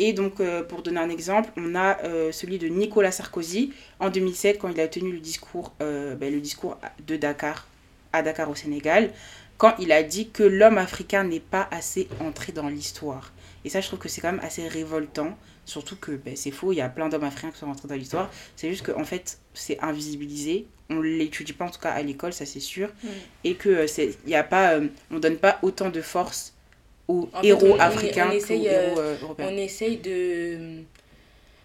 Et 0.00 0.12
donc, 0.12 0.40
euh, 0.40 0.64
pour 0.64 0.82
donner 0.82 0.98
un 0.98 1.08
exemple, 1.08 1.50
on 1.56 1.76
a 1.76 2.02
euh, 2.02 2.32
celui 2.32 2.58
de 2.58 2.66
Nicolas 2.66 3.12
Sarkozy 3.12 3.72
en 4.00 4.10
2007 4.10 4.58
quand 4.58 4.68
il 4.68 4.80
a 4.80 4.88
tenu 4.88 5.12
le 5.12 5.20
discours, 5.20 5.72
ben, 5.78 6.18
le 6.20 6.40
discours 6.40 6.76
de 7.06 7.16
Dakar, 7.16 7.68
à 8.12 8.22
Dakar 8.22 8.50
au 8.50 8.56
Sénégal 8.56 9.12
quand 9.58 9.74
il 9.78 9.92
a 9.92 10.02
dit 10.02 10.30
que 10.30 10.42
l'homme 10.42 10.78
africain 10.78 11.24
n'est 11.24 11.40
pas 11.40 11.68
assez 11.70 12.08
entré 12.20 12.52
dans 12.52 12.68
l'histoire. 12.68 13.32
Et 13.64 13.68
ça, 13.68 13.80
je 13.80 13.86
trouve 13.86 13.98
que 13.98 14.08
c'est 14.08 14.20
quand 14.20 14.32
même 14.32 14.44
assez 14.44 14.66
révoltant. 14.68 15.36
Surtout 15.64 15.96
que 15.96 16.12
ben, 16.12 16.36
c'est 16.36 16.50
faux, 16.50 16.72
il 16.72 16.76
y 16.76 16.80
a 16.82 16.88
plein 16.88 17.08
d'hommes 17.08 17.24
africains 17.24 17.50
qui 17.50 17.58
sont 17.58 17.66
rentrés 17.66 17.88
dans 17.88 17.94
l'histoire. 17.94 18.30
C'est 18.56 18.68
juste 18.68 18.84
qu'en 18.84 19.04
fait, 19.04 19.38
c'est 19.54 19.78
invisibilisé. 19.80 20.66
On 20.90 20.96
ne 20.96 21.02
l'étudie 21.02 21.54
pas, 21.54 21.64
en 21.64 21.70
tout 21.70 21.80
cas 21.80 21.92
à 21.92 22.02
l'école, 22.02 22.34
ça 22.34 22.44
c'est 22.44 22.60
sûr. 22.60 22.88
Mm. 23.02 23.08
Et 23.44 23.54
que 23.54 23.68
euh, 23.70 23.86
c'est, 23.86 24.18
y 24.26 24.34
a 24.34 24.44
pas, 24.44 24.74
euh, 24.74 24.88
on 25.10 25.18
donne 25.18 25.38
pas 25.38 25.58
autant 25.62 25.88
de 25.88 26.02
force 26.02 26.52
aux 27.08 27.30
héros 27.42 27.76
africains 27.80 28.28
qu'aux 28.28 28.54
héros 28.54 29.00
euh, 29.00 29.16
européens. 29.22 29.48
On 29.50 29.56
essaye 29.56 29.96
de 29.96 30.82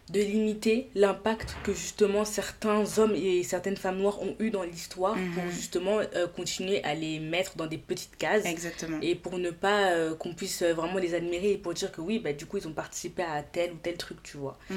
de 0.10 0.22
limiter 0.22 0.90
l'impact 0.96 1.56
que 1.64 1.74
justement 1.74 2.26
certains 2.26 2.84
hommes 2.98 3.14
et 3.16 3.44
certaines 3.44 3.78
femmes 3.78 3.98
noires 3.98 4.22
ont 4.22 4.36
eu 4.40 4.50
dans 4.50 4.64
l'histoire 4.64 5.14
pour 5.14 5.44
mhm. 5.44 5.52
justement 5.52 6.00
euh, 6.00 6.28
continuer 6.28 6.84
à 6.84 6.96
les 6.96 7.20
mettre 7.20 7.56
dans 7.56 7.68
des 7.68 7.78
petites 7.78 8.18
cases. 8.18 8.46
Exactement. 8.46 8.98
Et 9.02 9.16
pour 9.16 9.38
ne 9.38 9.52
pas 9.52 9.92
euh, 9.92 10.16
qu'on 10.16 10.34
puisse 10.34 10.64
vraiment 10.64 10.98
les 10.98 11.14
admirer 11.14 11.54
et 11.54 11.58
pour 11.58 11.74
dire 11.74 11.92
que 11.92 12.02
oui, 12.02 12.20
bah, 12.20 12.34
du 12.34 12.46
coup, 12.46 12.58
ils 12.58 12.68
ont 12.68 12.74
participé 12.74 13.24
à 13.24 13.44
tel 13.44 13.74
ou 13.74 13.78
tel 13.82 13.98
truc, 13.98 14.22
tu 14.24 14.38
vois. 14.38 14.58
Mm. 14.70 14.76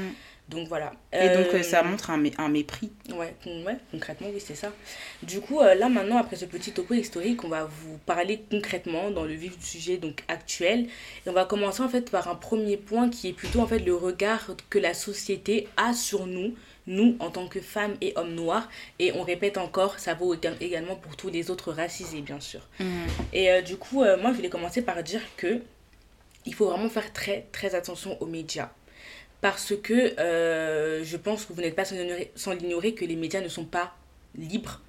Donc 0.49 0.69
voilà. 0.69 0.93
Et 1.13 1.29
donc 1.31 1.47
euh, 1.55 1.63
ça 1.63 1.83
montre 1.83 2.11
un, 2.11 2.23
un 2.39 2.49
mépris. 2.49 2.91
Ouais, 3.11 3.35
ouais, 3.47 3.77
concrètement, 3.91 4.29
oui, 4.33 4.41
c'est 4.41 4.55
ça. 4.55 4.73
Du 5.23 5.41
coup, 5.41 5.61
euh, 5.61 5.75
là 5.75 5.89
maintenant, 5.89 6.19
après 6.19 6.37
ce 6.37 6.45
petit 6.45 6.73
topo 6.73 6.95
historique, 6.95 7.43
on 7.45 7.49
va 7.49 7.65
vous 7.65 7.97
parler 8.05 8.43
concrètement 8.51 9.11
dans 9.11 9.25
le 9.25 9.33
vif 9.33 9.57
du 9.59 9.65
sujet 9.65 9.97
donc 9.97 10.25
actuel. 10.29 10.89
Et 11.25 11.31
on 11.31 11.33
va 11.33 11.45
commencer 11.45 11.83
en 11.83 11.89
fait 11.89 12.11
par 12.11 12.29
un 12.29 12.35
premier 12.35 12.77
point 12.77 13.09
qui 13.09 13.29
est 13.29 13.33
plutôt 13.33 13.61
en 13.61 13.67
fait 13.67 13.79
le 13.79 13.95
regard 13.95 14.51
que 14.69 14.79
la 14.79 14.95
société 14.95 15.69
a 15.77 15.95
sur 15.95 16.27
nous, 16.27 16.55
nous 16.87 17.17
en 17.21 17.31
tant 17.31 17.47
que 17.47 17.61
femmes 17.61 17.95
et 18.01 18.13
hommes 18.17 18.35
noirs. 18.35 18.69
Et 18.99 19.13
on 19.13 19.23
répète 19.23 19.57
encore, 19.57 19.99
ça 20.01 20.15
vaut 20.15 20.35
également 20.61 20.97
pour 20.97 21.17
tous 21.17 21.31
les 21.31 21.51
autres 21.51 21.73
racisés, 21.73 22.21
bien 22.21 22.41
sûr. 22.41 22.61
Mmh. 22.79 22.85
Et 23.33 23.51
euh, 23.51 23.63
du 23.63 23.77
coup, 23.77 24.01
moi, 24.01 24.33
je 24.33 24.37
voulais 24.37 24.51
commencer 24.51 24.83
par 24.83 25.03
dire 25.03 25.23
que 25.37 25.61
il 26.45 26.55
faut 26.55 26.69
vraiment 26.69 26.89
faire 26.89 27.13
très 27.13 27.47
très 27.53 27.75
attention 27.77 28.21
aux 28.21 28.27
médias 28.27 28.71
parce 29.43 29.75
que 29.77 30.19
euh, 30.19 31.05
je 31.05 31.17
pense 31.19 31.45
que 31.45 31.53
vous 31.53 31.61
n'êtes 31.61 31.75
pas 31.75 31.85
sans 31.85 32.53
l'ignorer 32.53 32.95
que 32.95 33.05
les 33.05 33.17
médias 33.17 33.43
ne 33.43 33.49
sont 33.49 33.65
pas 33.65 33.95
libres 34.37 34.81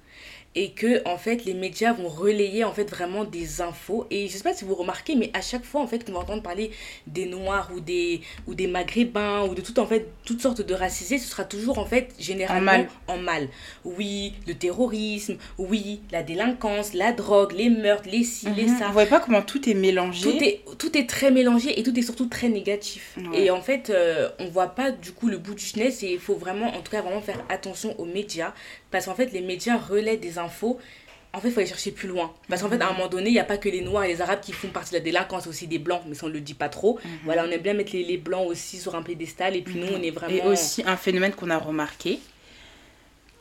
et 0.54 0.70
que 0.70 1.06
en 1.06 1.18
fait 1.18 1.44
les 1.44 1.54
médias 1.54 1.92
vont 1.92 2.08
relayer 2.08 2.64
en 2.64 2.72
fait 2.72 2.88
vraiment 2.90 3.24
des 3.24 3.60
infos. 3.60 4.06
Et 4.10 4.28
je 4.28 4.36
sais 4.36 4.42
pas 4.42 4.54
si 4.54 4.64
vous 4.64 4.74
remarquez 4.74 5.16
mais 5.16 5.30
à 5.34 5.40
chaque 5.40 5.64
fois 5.64 5.80
en 5.80 5.86
fait 5.86 6.04
qu'on 6.04 6.12
va 6.12 6.20
entendre 6.20 6.42
parler 6.42 6.70
des 7.06 7.26
noirs 7.26 7.70
ou 7.74 7.80
des 7.80 8.20
ou 8.46 8.54
des 8.54 8.66
maghrébins 8.66 9.44
ou 9.44 9.54
de 9.54 9.60
tout 9.60 9.78
en 9.80 9.86
fait 9.86 10.08
toutes 10.24 10.40
sortes 10.40 10.60
de 10.60 10.74
racisés 10.74 11.18
ce 11.18 11.28
sera 11.28 11.44
toujours 11.44 11.78
en 11.78 11.86
fait 11.86 12.14
généralement 12.18 12.86
en 13.08 13.18
mal, 13.18 13.48
oui 13.84 14.34
le 14.46 14.54
terrorisme 14.54 15.36
oui 15.58 16.00
la 16.10 16.22
délinquance 16.22 16.94
la 16.94 17.12
drogue 17.12 17.52
les 17.52 17.70
meurtres 17.70 18.08
les 18.10 18.24
ci 18.24 18.48
les 18.56 18.66
mhm. 18.66 18.78
ça. 18.78 18.86
Vous 18.86 18.92
voyez 18.92 19.08
pas 19.08 19.20
comment 19.20 19.42
tout 19.42 19.68
est 19.68 19.74
mélangé 19.74 20.30
tout 20.30 20.44
est 20.44 20.60
tout 20.78 20.96
est 20.96 21.08
très 21.08 21.30
mélangé 21.30 21.78
et 21.78 21.82
tout 21.82 21.98
est 21.98 22.02
surtout 22.02 22.26
très 22.26 22.48
négatif. 22.48 23.16
Et 23.32 23.50
en 23.50 23.60
fait 23.60 23.90
euh, 23.90 24.28
on 24.38 24.48
voit 24.48 24.68
pas 24.68 24.90
du 24.90 25.12
coup 25.12 25.28
le 25.28 25.38
bout 25.38 25.54
du 25.54 25.64
chenil 25.64 25.92
et 26.02 26.12
il 26.12 26.18
faut 26.18 26.34
vraiment 26.34 26.68
en 26.68 26.80
tout 26.80 26.90
cas 26.90 27.02
vraiment 27.02 27.20
faire 27.20 27.42
attention 27.48 27.98
aux 27.98 28.04
médias 28.04 28.52
parce 28.94 29.06
qu'en 29.06 29.14
fait 29.14 29.32
les 29.32 29.42
médias 29.42 29.76
relaient 29.76 30.16
des 30.16 30.38
infos 30.38 30.78
en 31.34 31.40
fait, 31.40 31.48
il 31.48 31.52
faut 31.52 31.58
aller 31.58 31.68
chercher 31.68 31.90
plus 31.90 32.06
loin. 32.06 32.32
Parce 32.48 32.62
qu'en 32.62 32.68
fait, 32.68 32.80
à 32.80 32.88
un 32.88 32.92
moment 32.92 33.08
donné, 33.08 33.28
il 33.28 33.32
n'y 33.32 33.40
a 33.40 33.44
pas 33.44 33.56
que 33.56 33.68
les 33.68 33.80
Noirs 33.80 34.04
et 34.04 34.08
les 34.08 34.20
Arabes 34.20 34.38
qui 34.40 34.52
font 34.52 34.68
partie 34.68 34.92
de 34.92 34.98
la 34.98 35.02
délinquance, 35.02 35.48
aussi 35.48 35.66
des 35.66 35.80
Blancs, 35.80 36.02
mais 36.06 36.14
ça, 36.14 36.26
on 36.26 36.28
ne 36.28 36.34
le 36.34 36.40
dit 36.40 36.54
pas 36.54 36.68
trop. 36.68 37.00
Mhm. 37.04 37.10
Voilà, 37.24 37.44
on 37.44 37.50
aime 37.50 37.60
bien 37.60 37.74
mettre 37.74 37.92
les, 37.92 38.04
les 38.04 38.18
Blancs 38.18 38.46
aussi 38.46 38.78
sur 38.78 38.94
un 38.94 39.02
piédestal, 39.02 39.56
et 39.56 39.62
puis 39.62 39.74
nous, 39.74 39.88
on 39.88 40.00
est 40.00 40.12
vraiment... 40.12 40.32
Et 40.32 40.42
aussi 40.46 40.84
un 40.86 40.96
phénomène 40.96 41.32
qu'on 41.32 41.50
a 41.50 41.58
remarqué, 41.58 42.20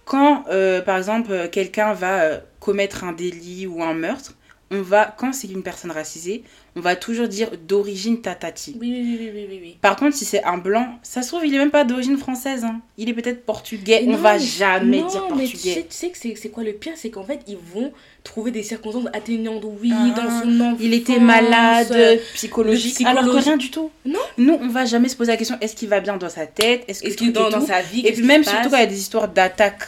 quand 0.06 0.46
euh, 0.50 0.82
par 0.82 0.98
exemple 0.98 1.50
quelqu'un 1.50 1.94
va 1.94 2.24
euh, 2.24 2.40
commettre 2.60 3.04
un 3.04 3.14
délit 3.14 3.68
ou 3.68 3.84
un 3.84 3.94
meurtre, 3.94 4.34
on 4.74 4.82
va, 4.82 5.14
quand 5.18 5.34
c'est 5.34 5.48
une 5.48 5.64
personne 5.64 5.92
racisée, 5.92 6.44
on 6.76 6.80
va 6.82 6.96
toujours 6.96 7.28
dire 7.28 7.50
d'origine 7.68 8.20
tatati. 8.22 8.76
Oui, 8.82 8.90
oui, 8.92 9.18
oui, 9.20 9.32
oui, 9.34 9.46
oui, 9.50 9.60
oui. 9.62 9.78
Par 9.80 9.96
contre, 9.96 10.16
si 10.18 10.26
c'est 10.26 10.44
un 10.44 10.58
blanc, 10.58 10.98
ça 11.04 11.22
se 11.22 11.28
trouve, 11.28 11.46
il 11.46 11.54
est 11.54 11.60
même 11.60 11.70
pas 11.72 11.84
d'origine 11.84 12.18
française. 12.18 12.64
hein. 12.64 12.82
Il 12.98 13.10
est 13.10 13.14
peut-être 13.14 13.46
portugais. 13.46 14.04
Et 14.04 14.08
on 14.08 14.14
non, 14.14 14.18
va 14.18 14.34
mais- 14.34 14.40
jamais 14.40 15.02
non, 15.02 15.08
dire 15.08 15.24
mais 15.36 15.46
tu 15.46 15.58
sais, 15.58 15.64
portugais. 15.76 15.86
tu 15.90 15.96
sais 15.96 16.10
que 16.10 16.18
c'est 16.18 16.36
c'est 16.36 16.50
quoi 16.50 16.64
le 16.64 16.74
pire? 16.74 16.94
C'est 16.96 17.12
qu'en 17.12 17.24
fait, 17.24 17.42
ils 17.48 17.58
vont 17.58 17.92
trouver 18.24 18.50
des 18.52 18.64
circonstances 18.64 19.08
atténuantes. 19.14 19.64
Oui, 19.82 19.92
Ah, 19.94 20.14
dans 20.16 20.42
son 20.42 20.60
enfance. 20.62 20.80
Il 20.82 20.94
était 20.96 21.20
malade, 21.20 22.20
psychologique, 22.34 23.02
alors 23.06 23.24
que 23.26 23.30
rien 23.44 23.58
du 23.58 23.70
tout. 23.70 23.92
Non. 24.06 24.20
Nous, 24.38 24.58
on 24.60 24.68
va 24.70 24.86
jamais 24.86 25.10
se 25.10 25.16
poser 25.16 25.32
la 25.32 25.38
question 25.38 25.58
est-ce 25.62 25.76
qu'il 25.76 25.90
va 25.90 26.00
bien 26.00 26.18
dans 26.18 26.30
sa 26.30 26.48
tête? 26.48 26.84
Est-ce 26.88 27.04
qu'il 27.16 27.32
dans, 27.34 27.48
et 27.50 27.52
dans 27.52 27.60
tout? 27.60 27.68
sa 27.68 27.82
vie 27.82 28.02
Et 28.06 28.12
puis 28.14 28.24
même 28.24 28.44
surtout 28.44 28.70
quand 28.70 28.78
il 28.78 28.82
y 28.82 28.84
a 28.84 28.88
des 28.88 29.00
histoires 29.00 29.28
d'attaque, 29.28 29.84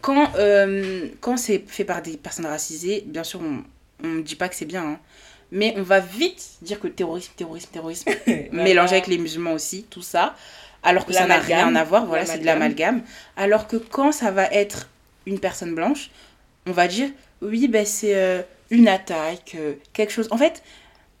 quand, 0.00 0.30
euh, 0.36 1.06
quand 1.20 1.36
c'est 1.36 1.62
fait 1.66 1.84
par 1.84 2.02
des 2.02 2.16
personnes 2.16 2.46
racisées, 2.46 3.04
bien 3.06 3.22
sûr, 3.24 3.40
on 3.40 3.62
ne 4.02 4.22
dit 4.22 4.36
pas 4.36 4.48
que 4.48 4.54
c'est 4.54 4.64
bien, 4.66 4.84
hein, 4.84 4.98
mais 5.50 5.74
on 5.76 5.82
va 5.82 6.00
vite 6.00 6.42
dire 6.62 6.80
que 6.80 6.88
terrorisme, 6.88 7.32
terrorisme, 7.36 7.68
terrorisme, 7.72 8.10
mélangé 8.52 8.94
avec 8.94 9.06
les 9.06 9.18
musulmans 9.18 9.52
aussi, 9.52 9.84
tout 9.84 10.02
ça, 10.02 10.34
alors 10.82 11.06
que 11.06 11.12
ça 11.12 11.26
n'a 11.26 11.38
rien 11.38 11.74
à 11.76 11.84
voir, 11.84 12.06
voilà, 12.06 12.24
c'est 12.24 12.38
de 12.38 12.44
L'amalgame. 12.46 12.96
l'amalgame. 12.96 13.02
Alors 13.36 13.68
que 13.68 13.76
quand 13.76 14.12
ça 14.12 14.30
va 14.30 14.46
être 14.46 14.88
une 15.26 15.38
personne 15.38 15.74
blanche, 15.74 16.10
on 16.66 16.72
va 16.72 16.88
dire, 16.88 17.10
oui, 17.40 17.68
ben, 17.68 17.84
c'est 17.84 18.14
euh, 18.14 18.42
une 18.70 18.88
attaque, 18.88 19.56
euh, 19.56 19.74
quelque 19.92 20.12
chose. 20.12 20.28
En 20.30 20.38
fait, 20.38 20.62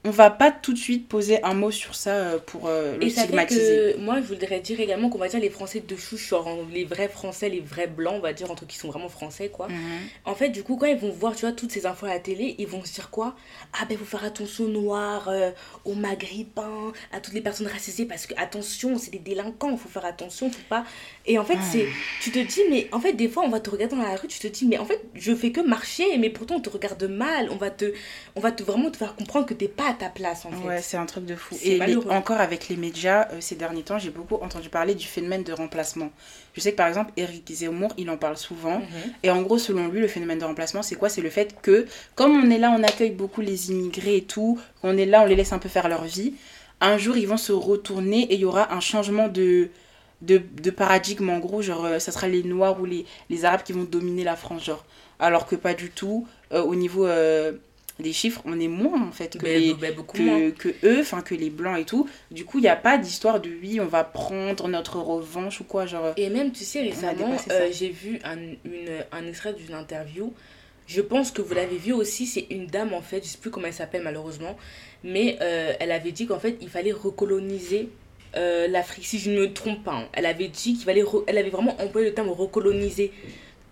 on 0.04 0.10
va 0.10 0.30
pas 0.30 0.50
tout 0.50 0.72
de 0.72 0.78
suite 0.78 1.06
poser 1.08 1.42
un 1.44 1.54
mot 1.54 1.70
sur 1.70 1.94
ça 1.94 2.10
euh, 2.10 2.38
pour 2.44 2.66
euh, 2.66 2.96
le 2.96 3.04
Et 3.04 3.10
ça 3.10 3.22
fait 3.22 3.26
stigmatiser. 3.28 3.94
que 3.94 4.00
moi 4.00 4.16
je 4.16 4.26
voudrais 4.26 4.60
dire 4.60 4.80
également 4.80 5.08
qu'on 5.08 5.18
va 5.18 5.28
dire 5.28 5.38
les 5.38 5.50
Français 5.50 5.80
de 5.80 5.96
chouche, 5.96 6.28
genre 6.28 6.48
les 6.72 6.84
vrais 6.84 7.08
Français, 7.08 7.48
les 7.48 7.60
vrais 7.60 7.86
blancs, 7.86 8.14
on 8.16 8.20
va 8.20 8.32
dire 8.32 8.50
entre 8.50 8.66
qui 8.66 8.76
sont 8.76 8.88
vraiment 8.88 9.08
français 9.08 9.48
quoi. 9.48 9.68
Mhm. 9.68 9.76
En 10.24 10.34
fait, 10.34 10.48
du 10.48 10.62
coup, 10.62 10.76
quand 10.76 10.86
ils 10.86 10.96
vont 10.96 11.12
voir, 11.12 11.34
tu 11.34 11.42
vois, 11.42 11.52
toutes 11.52 11.72
ces 11.72 11.86
infos 11.86 12.06
à 12.06 12.10
la 12.10 12.18
télé, 12.18 12.54
ils 12.58 12.66
vont 12.66 12.84
se 12.84 12.92
dire 12.92 13.10
quoi? 13.10 13.36
Ah 13.80 13.84
ben, 13.84 13.96
faut 13.96 14.04
faire 14.04 14.24
attention 14.24 14.64
aux 14.64 14.68
noirs, 14.68 15.28
euh, 15.28 15.50
aux 15.84 15.94
maghrébins, 15.94 16.92
à 17.12 17.20
toutes 17.20 17.34
les 17.34 17.40
personnes 17.40 17.66
racisées, 17.66 18.04
parce 18.04 18.26
que, 18.26 18.34
attention, 18.36 18.98
c'est 18.98 19.10
des 19.10 19.18
délinquants, 19.18 19.76
faut 19.76 19.88
faire 19.88 20.04
attention, 20.04 20.50
faut 20.50 20.58
pas... 20.68 20.84
Et 21.26 21.38
en 21.38 21.44
fait, 21.44 21.58
c'est... 21.70 21.86
Tu 22.20 22.30
te 22.30 22.38
dis, 22.38 22.60
mais 22.70 22.88
en 22.92 23.00
fait, 23.00 23.12
des 23.12 23.28
fois, 23.28 23.44
on 23.44 23.48
va 23.48 23.60
te 23.60 23.70
regarder 23.70 23.96
dans 23.96 24.02
la 24.02 24.16
rue, 24.16 24.28
tu 24.28 24.38
te 24.38 24.46
dis, 24.46 24.66
mais 24.66 24.78
en 24.78 24.84
fait, 24.84 25.00
je 25.14 25.34
fais 25.34 25.52
que 25.52 25.60
marcher, 25.60 26.18
mais 26.18 26.30
pourtant, 26.30 26.56
on 26.56 26.60
te 26.60 26.70
regarde 26.70 27.04
mal, 27.04 27.48
on 27.50 27.56
va 27.56 27.70
te, 27.70 27.92
on 28.36 28.40
va 28.40 28.52
te 28.52 28.62
vraiment 28.62 28.90
te 28.90 28.96
faire 28.96 29.14
comprendre 29.14 29.46
que 29.46 29.54
t'es 29.54 29.68
pas 29.68 29.91
à 29.92 29.94
ta 29.94 30.08
place, 30.08 30.44
en 30.44 30.50
fait. 30.50 30.66
Ouais, 30.66 30.82
c'est 30.82 30.96
un 30.96 31.06
truc 31.06 31.24
de 31.24 31.36
fou. 31.36 31.54
Et 31.62 31.78
les- 31.78 31.96
encore 32.10 32.40
avec 32.40 32.68
les 32.68 32.76
médias, 32.76 33.28
euh, 33.32 33.36
ces 33.40 33.54
derniers 33.54 33.82
temps, 33.82 33.98
j'ai 33.98 34.10
beaucoup 34.10 34.36
entendu 34.36 34.68
parler 34.68 34.94
du 34.94 35.06
phénomène 35.06 35.42
de 35.44 35.52
remplacement. 35.52 36.10
Je 36.54 36.60
sais 36.60 36.72
que 36.72 36.76
par 36.76 36.88
exemple, 36.88 37.12
Eric 37.16 37.50
Zemmour, 37.52 37.92
il 37.96 38.10
en 38.10 38.16
parle 38.16 38.36
souvent. 38.36 38.78
Mhm. 38.80 38.86
Et 39.22 39.30
en 39.30 39.40
gros, 39.42 39.58
selon 39.58 39.88
lui, 39.88 40.00
le 40.00 40.08
phénomène 40.08 40.38
de 40.38 40.44
remplacement, 40.44 40.82
c'est 40.82 40.96
quoi? 40.96 41.08
C'est 41.08 41.20
le 41.22 41.30
fait 41.30 41.56
que, 41.62 41.86
comme 42.14 42.32
on 42.32 42.50
est 42.50 42.58
là, 42.58 42.74
on 42.78 42.82
accueille 42.82 43.12
beaucoup 43.12 43.40
les 43.40 43.70
immigrés 43.70 44.16
et 44.18 44.24
tout, 44.24 44.58
on 44.82 44.96
est 44.96 45.06
là, 45.06 45.22
on 45.22 45.26
les 45.26 45.36
laisse 45.36 45.52
un 45.52 45.58
peu 45.58 45.68
faire 45.68 45.88
leur 45.88 46.04
vie, 46.04 46.34
un 46.80 46.98
jour, 46.98 47.16
ils 47.16 47.26
vont 47.28 47.36
se 47.36 47.52
retourner 47.52 48.22
et 48.30 48.34
il 48.34 48.40
y 48.40 48.44
aura 48.44 48.74
un 48.74 48.80
changement 48.80 49.28
de, 49.28 49.68
de, 50.20 50.38
de 50.38 50.70
paradigme, 50.70 51.30
en 51.30 51.38
gros, 51.38 51.62
genre, 51.62 51.84
euh, 51.84 51.98
ça 51.98 52.12
sera 52.12 52.28
les 52.28 52.42
Noirs 52.42 52.80
ou 52.80 52.84
les, 52.84 53.06
les 53.30 53.44
Arabes 53.44 53.62
qui 53.62 53.72
vont 53.72 53.84
dominer 53.84 54.24
la 54.24 54.36
France, 54.36 54.64
genre. 54.64 54.84
Alors 55.20 55.46
que 55.46 55.54
pas 55.56 55.74
du 55.74 55.90
tout, 55.90 56.26
euh, 56.52 56.62
au 56.62 56.74
niveau 56.74 57.06
euh, 57.06 57.52
des 58.02 58.12
chiffres, 58.12 58.42
on 58.44 58.60
est 58.60 58.68
moins, 58.68 59.02
en 59.08 59.12
fait, 59.12 59.38
que 59.38 59.46
les 59.58 59.74
moins. 60.22 60.50
que, 60.50 60.68
eux, 60.84 61.00
enfin 61.00 61.22
que 61.22 61.34
les 61.34 61.48
blancs 61.50 61.78
et 61.78 61.84
tout. 61.84 62.08
Du 62.30 62.44
coup, 62.44 62.58
il 62.58 62.62
n'y 62.62 62.68
a 62.68 62.76
pas 62.76 62.98
d'histoire 62.98 63.40
de 63.40 63.48
oui, 63.48 63.80
on 63.80 63.86
va 63.86 64.04
prendre 64.04 64.68
notre 64.68 64.98
revanche 64.98 65.60
ou 65.60 65.64
quoi, 65.64 65.86
genre. 65.86 66.12
Et 66.16 66.28
même, 66.28 66.52
tu 66.52 66.64
sais, 66.64 66.82
récemment, 66.82 67.34
euh, 67.50 67.68
j'ai 67.72 67.88
vu 67.90 68.18
un, 68.24 68.36
une, 68.36 69.04
un 69.12 69.26
extrait 69.26 69.54
d'une 69.54 69.74
interview. 69.74 70.32
Je 70.86 71.00
pense 71.00 71.30
que 71.30 71.40
vous 71.40 71.54
l'avez 71.54 71.76
vu 71.78 71.92
aussi. 71.92 72.26
C'est 72.26 72.46
une 72.50 72.66
dame, 72.66 72.92
en 72.92 73.00
fait, 73.00 73.22
je 73.24 73.28
sais 73.28 73.38
plus 73.38 73.50
comment 73.50 73.68
elle 73.68 73.72
s'appelle 73.72 74.02
malheureusement. 74.02 74.56
Mais 75.04 75.38
euh, 75.40 75.72
elle 75.80 75.92
avait 75.92 76.12
dit 76.12 76.26
qu'en 76.26 76.38
fait, 76.40 76.56
il 76.60 76.68
fallait 76.68 76.92
recoloniser 76.92 77.88
euh, 78.36 78.66
l'Afrique, 78.68 79.06
si 79.06 79.18
je 79.18 79.30
ne 79.30 79.40
me 79.40 79.52
trompe 79.52 79.84
pas. 79.84 79.92
hein. 79.94 80.08
Elle 80.12 80.26
avait 80.26 80.48
dit 80.48 80.74
qu'il 80.74 80.84
fallait. 80.84 81.04
Elle 81.26 81.38
avait 81.38 81.50
vraiment 81.50 81.76
employé 81.80 82.08
le 82.08 82.14
terme 82.14 82.30
recoloniser. 82.30 83.12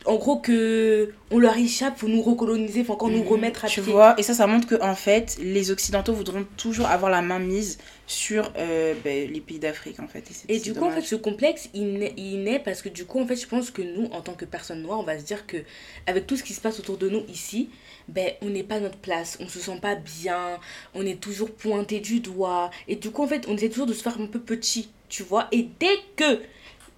En 0.07 0.17
gros, 0.17 0.39
que 0.39 1.13
on 1.31 1.39
leur 1.39 1.57
échappe, 1.59 1.99
faut 1.99 2.09
nous 2.09 2.23
recoloniser, 2.23 2.85
faut 2.85 2.95
encore 2.95 3.11
nous 3.11 3.23
remettre 3.23 3.67
à 3.67 3.69
Tu 3.69 3.83
pied. 3.83 3.93
vois, 3.93 4.15
et 4.19 4.23
ça, 4.23 4.33
ça 4.33 4.47
montre 4.47 4.67
que 4.67 4.81
en 4.83 4.95
fait, 4.95 5.37
les 5.43 5.71
Occidentaux 5.71 6.15
voudront 6.15 6.47
toujours 6.57 6.87
avoir 6.87 7.11
la 7.11 7.21
main 7.21 7.39
mise 7.39 7.79
sur 8.07 8.51
euh, 8.57 8.95
ben, 9.05 9.31
les 9.31 9.41
pays 9.41 9.59
d'Afrique, 9.59 10.01
en 10.01 10.09
fait. 10.09 10.25
Et, 10.49 10.57
Et 10.57 10.59
du 10.59 10.73
coup, 10.73 10.85
en 10.87 10.91
fait, 10.91 11.03
ce 11.03 11.17
complexe, 11.17 11.69
il 11.75 11.99
naît, 11.99 12.15
il 12.17 12.43
naît 12.43 12.59
parce 12.59 12.81
que 12.81 12.89
du 12.89 13.05
coup, 13.05 13.21
en 13.21 13.27
fait, 13.27 13.37
je 13.37 13.47
pense 13.47 13.71
que 13.71 13.83
nous, 13.83 14.07
en 14.07 14.23
tant 14.23 14.33
que 14.33 14.47
personnes 14.47 14.81
noires, 14.83 15.01
on 15.01 15.05
va 15.05 15.19
se 15.19 15.25
dire 15.25 15.47
que 15.47 15.59
avec 16.07 16.27
tout 16.27 16.37
ce 16.37 16.43
qui 16.45 16.55
se 16.55 16.61
passe 16.63 16.81
autour 16.81 16.97
de 16.97 17.09
nous 17.11 17.23
ici, 17.29 17.69
ben, 18.09 18.31
on 18.41 18.47
n'est 18.49 18.65
pas 18.65 18.77
à 18.77 18.81
notre 18.81 18.99
place, 18.99 19.37
on 19.41 19.49
se 19.49 19.61
sent 19.61 19.79
pas 19.83 19.97
bien, 19.97 20.59
on 20.95 21.05
est 21.05 21.21
toujours 21.21 21.51
pointé 21.51 22.01
du 22.01 22.21
doigt. 22.21 22.71
Et 22.89 22.97
du 22.97 23.11
coup, 23.11 23.23
en 23.23 23.29
fait, 23.29 23.47
on 23.49 23.55
essaie 23.55 23.69
toujours 23.69 23.87
de 23.87 23.93
se 23.93 24.03
faire 24.03 24.19
un 24.19 24.27
peu 24.27 24.41
petit, 24.41 24.89
tu 25.11 25.23
vois. 25.23 25.47
Et 25.53 25.69
dès 25.79 25.99
que 26.17 26.41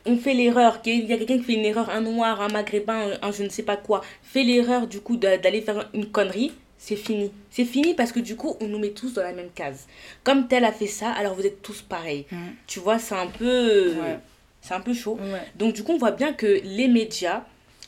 on 0.07 0.17
fait 0.17 0.35
l'erreur, 0.35 0.83
qu'il 0.83 1.05
y 1.05 1.13
a 1.13 1.17
quelqu'un 1.17 1.39
qui 1.39 1.45
fait 1.45 1.55
une 1.55 1.65
erreur, 1.65 1.91
un 1.91 2.01
noir, 2.01 2.41
un 2.41 2.49
maghrébin, 2.49 3.13
un, 3.23 3.29
un 3.29 3.33
je 3.33 3.43
ne 3.45 3.49
sais 3.49 3.63
pas 3.63 3.77
quoi, 3.77 4.01
fait 4.23 4.43
l'erreur 4.43 4.87
du 4.87 5.01
coup 5.01 5.17
d'a- 5.17 5.39
d'aller 5.39 5.61
faire 5.63 5.89
une 5.95 6.07
connerie, 6.11 6.53
c'est 6.79 6.97
fini. 6.97 7.31
C'est 7.51 7.65
fini 7.65 7.95
parce 7.95 8.11
que 8.11 8.19
du 8.21 8.35
coup, 8.35 8.57
on 8.61 8.67
nous 8.67 8.79
met 8.79 8.91
tous 8.91 9.13
dans 9.15 9.23
la 9.23 9.33
même 9.33 9.51
case. 9.55 9.87
Comme 10.25 10.49
tel 10.49 10.65
a 10.65 10.73
fait 10.73 10.87
ça, 10.89 11.11
alors 11.13 11.35
vous 11.35 11.47
êtes 11.47 11.63
tous 11.63 11.83
pareils. 11.83 12.27
Mhm. 12.33 12.39
Tu 12.67 12.81
vois, 12.81 12.99
c'est 12.99 13.15
un 13.15 13.29
peu 13.29 13.91
Ouais. 14.01 14.19
c'est 14.61 14.75
un 14.75 14.81
peu 14.81 14.93
chaud. 14.95 15.19
Ouais. 15.21 15.43
Donc 15.57 15.75
du 15.75 15.85
coup, 15.85 15.93
on 15.93 15.99
voit 15.99 16.11
bien 16.13 16.33
que 16.33 16.61
les 16.65 16.89
médias 16.89 17.45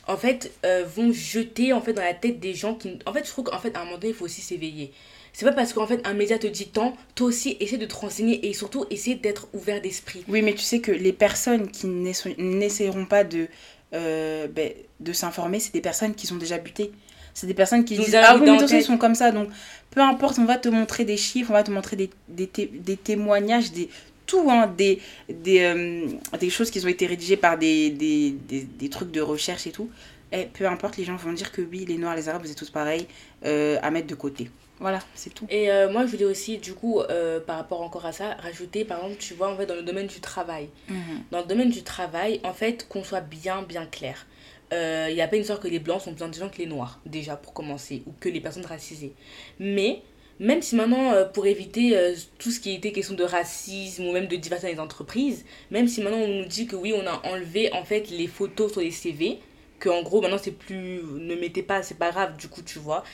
en 0.07 0.15
fait 0.17 0.51
euh, 0.65 0.85
vont 0.85 1.11
jeter 1.11 1.73
en 1.73 1.81
fait 1.81 1.91
dans 1.93 2.03
la 2.03 2.13
tête 2.13 2.39
des 2.39 2.53
gens 2.53 2.75
qui 2.75 2.99
en 3.05 3.11
fait, 3.11 3.25
je 3.25 3.29
trouve 3.31 3.45
qu'en 3.45 3.59
fait 3.59 3.75
à 3.75 3.81
un 3.81 3.85
moment 3.85 3.97
donné, 3.97 4.09
il 4.09 4.15
faut 4.15 4.25
aussi 4.25 4.41
s'éveiller. 4.41 4.93
C'est 5.37 5.45
pas 5.45 5.51
parce 5.51 5.73
qu'en 5.73 5.85
fait 5.85 5.99
un 6.07 6.13
média 6.13 6.39
te 6.39 6.47
dit 6.47 6.67
tant, 6.67 6.95
toi 7.13 7.27
aussi 7.27 7.57
essaie 7.59 7.75
de 7.77 7.85
te 7.85 7.93
renseigner 7.95 8.47
et 8.47 8.53
surtout 8.53 8.85
essaie 8.89 9.15
d'être 9.15 9.49
ouvert 9.53 9.81
d'esprit. 9.81 10.23
Oui, 10.29 10.41
mais 10.41 10.53
tu 10.53 10.61
sais 10.63 10.79
que 10.79 10.91
les 10.91 11.11
personnes 11.11 11.69
qui 11.69 11.87
n'essa- 11.87 12.29
n'essaieront 12.37 13.05
pas 13.05 13.25
de, 13.25 13.47
euh, 13.93 14.47
ben, 14.47 14.71
de 15.01 15.11
s'informer, 15.13 15.59
c'est 15.59 15.73
des 15.73 15.81
personnes 15.81 16.15
qui 16.15 16.25
sont 16.25 16.37
déjà 16.37 16.57
butées. 16.57 16.91
C'est 17.33 17.47
des 17.47 17.53
personnes 17.53 17.83
qui 17.83 17.95
disent 18.05 18.13
Ah 18.29 18.35
oui, 18.35 18.45
mais 18.61 18.79
ils 18.79 18.83
sont 18.83 18.97
comme 18.97 19.13
ça. 19.15 19.31
Donc, 19.31 19.49
peu 19.91 19.99
importe, 19.99 20.39
on 20.39 20.45
va 20.45 20.57
te 20.57 20.69
montrer 20.69 21.03
des 21.03 21.17
chiffres, 21.17 21.49
on 21.49 21.53
va 21.53 21.63
te 21.63 21.71
montrer 21.71 21.97
des, 21.97 22.09
des, 22.29 22.47
té- 22.47 22.71
des 22.73 22.95
témoignages, 22.95 23.73
des, 23.73 23.89
tout, 24.25 24.49
hein, 24.49 24.73
des, 24.77 25.01
des, 25.27 25.59
euh, 25.59 26.07
des 26.39 26.49
choses 26.49 26.71
qui 26.71 26.79
ont 26.85 26.87
été 26.87 27.05
rédigées 27.07 27.35
par 27.35 27.57
des, 27.57 27.89
des, 27.89 28.31
des, 28.47 28.61
des 28.61 28.89
trucs 28.89 29.11
de 29.11 29.19
recherche 29.19 29.67
et 29.67 29.71
tout. 29.71 29.89
Et 30.31 30.45
peu 30.45 30.65
importe, 30.65 30.95
les 30.95 31.03
gens 31.03 31.17
vont 31.17 31.33
dire 31.33 31.51
que 31.51 31.61
oui, 31.61 31.83
les 31.85 31.97
Noirs, 31.97 32.15
les 32.15 32.29
Arabes, 32.29 32.43
vous 32.45 32.51
êtes 32.51 32.57
tous 32.57 32.69
pareils, 32.69 33.05
euh, 33.45 33.77
à 33.81 33.91
mettre 33.91 34.07
de 34.07 34.15
côté. 34.15 34.49
Voilà, 34.79 34.99
c'est 35.15 35.33
tout. 35.33 35.45
Et 35.49 35.71
euh, 35.71 35.89
moi, 35.89 36.05
je 36.05 36.11
voulais 36.11 36.25
aussi, 36.25 36.57
du 36.57 36.73
coup, 36.73 36.99
euh, 36.99 37.39
par 37.39 37.57
rapport 37.57 37.81
encore 37.81 38.05
à 38.05 38.11
ça, 38.11 38.33
rajouter, 38.33 38.83
par 38.83 38.97
exemple, 38.99 39.17
tu 39.19 39.33
vois, 39.33 39.49
en 39.49 39.55
fait, 39.55 39.65
dans 39.65 39.75
le 39.75 39.83
domaine 39.83 40.07
du 40.07 40.19
travail. 40.19 40.69
Dans 41.31 41.39
le 41.39 41.45
domaine 41.45 41.69
du 41.69 41.83
travail, 41.83 42.41
en 42.43 42.53
fait, 42.53 42.87
qu'on 42.89 43.03
soit 43.03 43.21
bien, 43.21 43.61
bien 43.61 43.85
clair. 43.85 44.27
Euh, 44.73 45.07
Il 45.09 45.15
n'y 45.15 45.21
a 45.21 45.27
pas 45.27 45.35
une 45.37 45.43
histoire 45.43 45.59
que 45.59 45.67
les 45.69 45.79
blancs 45.79 46.01
sont 46.01 46.13
plus 46.13 46.23
intelligents 46.23 46.49
que 46.49 46.57
les 46.57 46.65
noirs, 46.65 46.99
déjà, 47.05 47.37
pour 47.37 47.53
commencer, 47.53 48.03
ou 48.05 48.11
que 48.19 48.27
les 48.27 48.41
personnes 48.41 48.65
racisées. 48.65 49.13
Mais, 49.59 50.01
même 50.39 50.61
si 50.61 50.75
maintenant, 50.75 51.13
pour 51.33 51.45
éviter 51.45 51.97
tout 52.37 52.51
ce 52.51 52.59
qui 52.59 52.73
était 52.73 52.91
question 52.91 53.15
de 53.15 53.23
racisme 53.23 54.05
ou 54.05 54.11
même 54.11 54.27
de 54.27 54.35
diversité 54.35 54.73
dans 54.73 54.81
les 54.81 54.85
entreprises, 54.85 55.45
même 55.71 55.87
si 55.87 56.01
maintenant 56.01 56.19
on 56.19 56.41
nous 56.41 56.45
dit 56.45 56.67
que 56.67 56.75
oui, 56.75 56.93
on 56.93 57.07
a 57.07 57.21
enlevé, 57.29 57.71
en 57.71 57.85
fait, 57.85 58.09
les 58.09 58.27
photos 58.27 58.73
sur 58.73 58.81
les 58.81 58.91
CV, 58.91 59.39
que 59.79 59.87
en 59.87 60.03
gros, 60.03 60.21
maintenant, 60.21 60.37
c'est 60.37 60.51
plus... 60.51 61.01
Ne 61.01 61.35
mettez 61.35 61.63
pas, 61.63 61.81
c'est 61.81 61.97
pas 61.97 62.11
grave, 62.11 62.35
du 62.35 62.49
coup, 62.49 62.61
tu 62.61 62.79
vois 62.79 63.05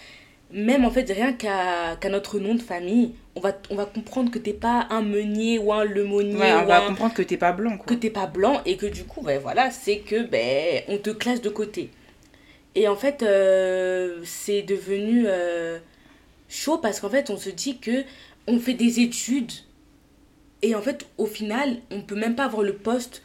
même 0.53 0.85
en 0.85 0.91
fait 0.91 1.09
rien 1.11 1.33
qu'à 1.33 1.97
notre 2.09 2.39
nom 2.39 2.55
de 2.55 2.61
famille 2.61 3.13
on 3.35 3.39
va 3.39 3.53
on 3.69 3.75
va 3.75 3.85
comprendre 3.85 4.29
que 4.31 4.39
t'es 4.39 4.53
pas 4.53 4.87
un 4.89 5.01
meunier 5.01 5.57
ou 5.59 5.71
un 5.71 5.85
lemonnier 5.85 6.35
Ouais, 6.35 6.53
on 6.53 6.63
ou 6.63 6.67
va 6.67 6.83
un- 6.83 6.87
comprendre 6.87 7.13
que 7.13 7.21
t'es 7.21 7.37
pas 7.37 7.51
blanc, 7.53 7.77
que 7.77 7.85
quoi. 7.85 7.95
t'es 7.97 8.09
pas 8.09 8.27
blanc 8.27 8.61
et 8.65 8.75
que 8.77 8.85
du 8.85 9.03
coup 9.05 9.21
ben 9.21 9.39
voilà 9.39 9.71
c'est 9.71 9.99
que 9.99 10.23
ben 10.23 10.81
on 10.89 10.97
te 10.97 11.09
classe 11.11 11.41
de 11.41 11.49
côté 11.49 11.89
et 12.75 12.87
en 12.87 12.95
fait 12.95 13.23
euh, 13.23 14.19
c'est 14.25 14.61
devenu 14.61 15.23
euh, 15.27 15.79
chaud 16.49 16.77
parce 16.77 16.99
qu'en 16.99 17.09
fait 17.09 17.29
on 17.29 17.37
se 17.37 17.49
dit 17.49 17.77
que 17.77 18.03
on 18.47 18.59
fait 18.59 18.73
des 18.73 18.99
études 18.99 19.51
et 20.61 20.75
en 20.75 20.81
fait 20.81 21.05
au 21.17 21.25
final 21.25 21.77
on 21.91 22.01
peut 22.01 22.15
même 22.15 22.35
pas 22.35 22.45
avoir 22.45 22.63
le 22.63 22.73
poste 22.73 23.23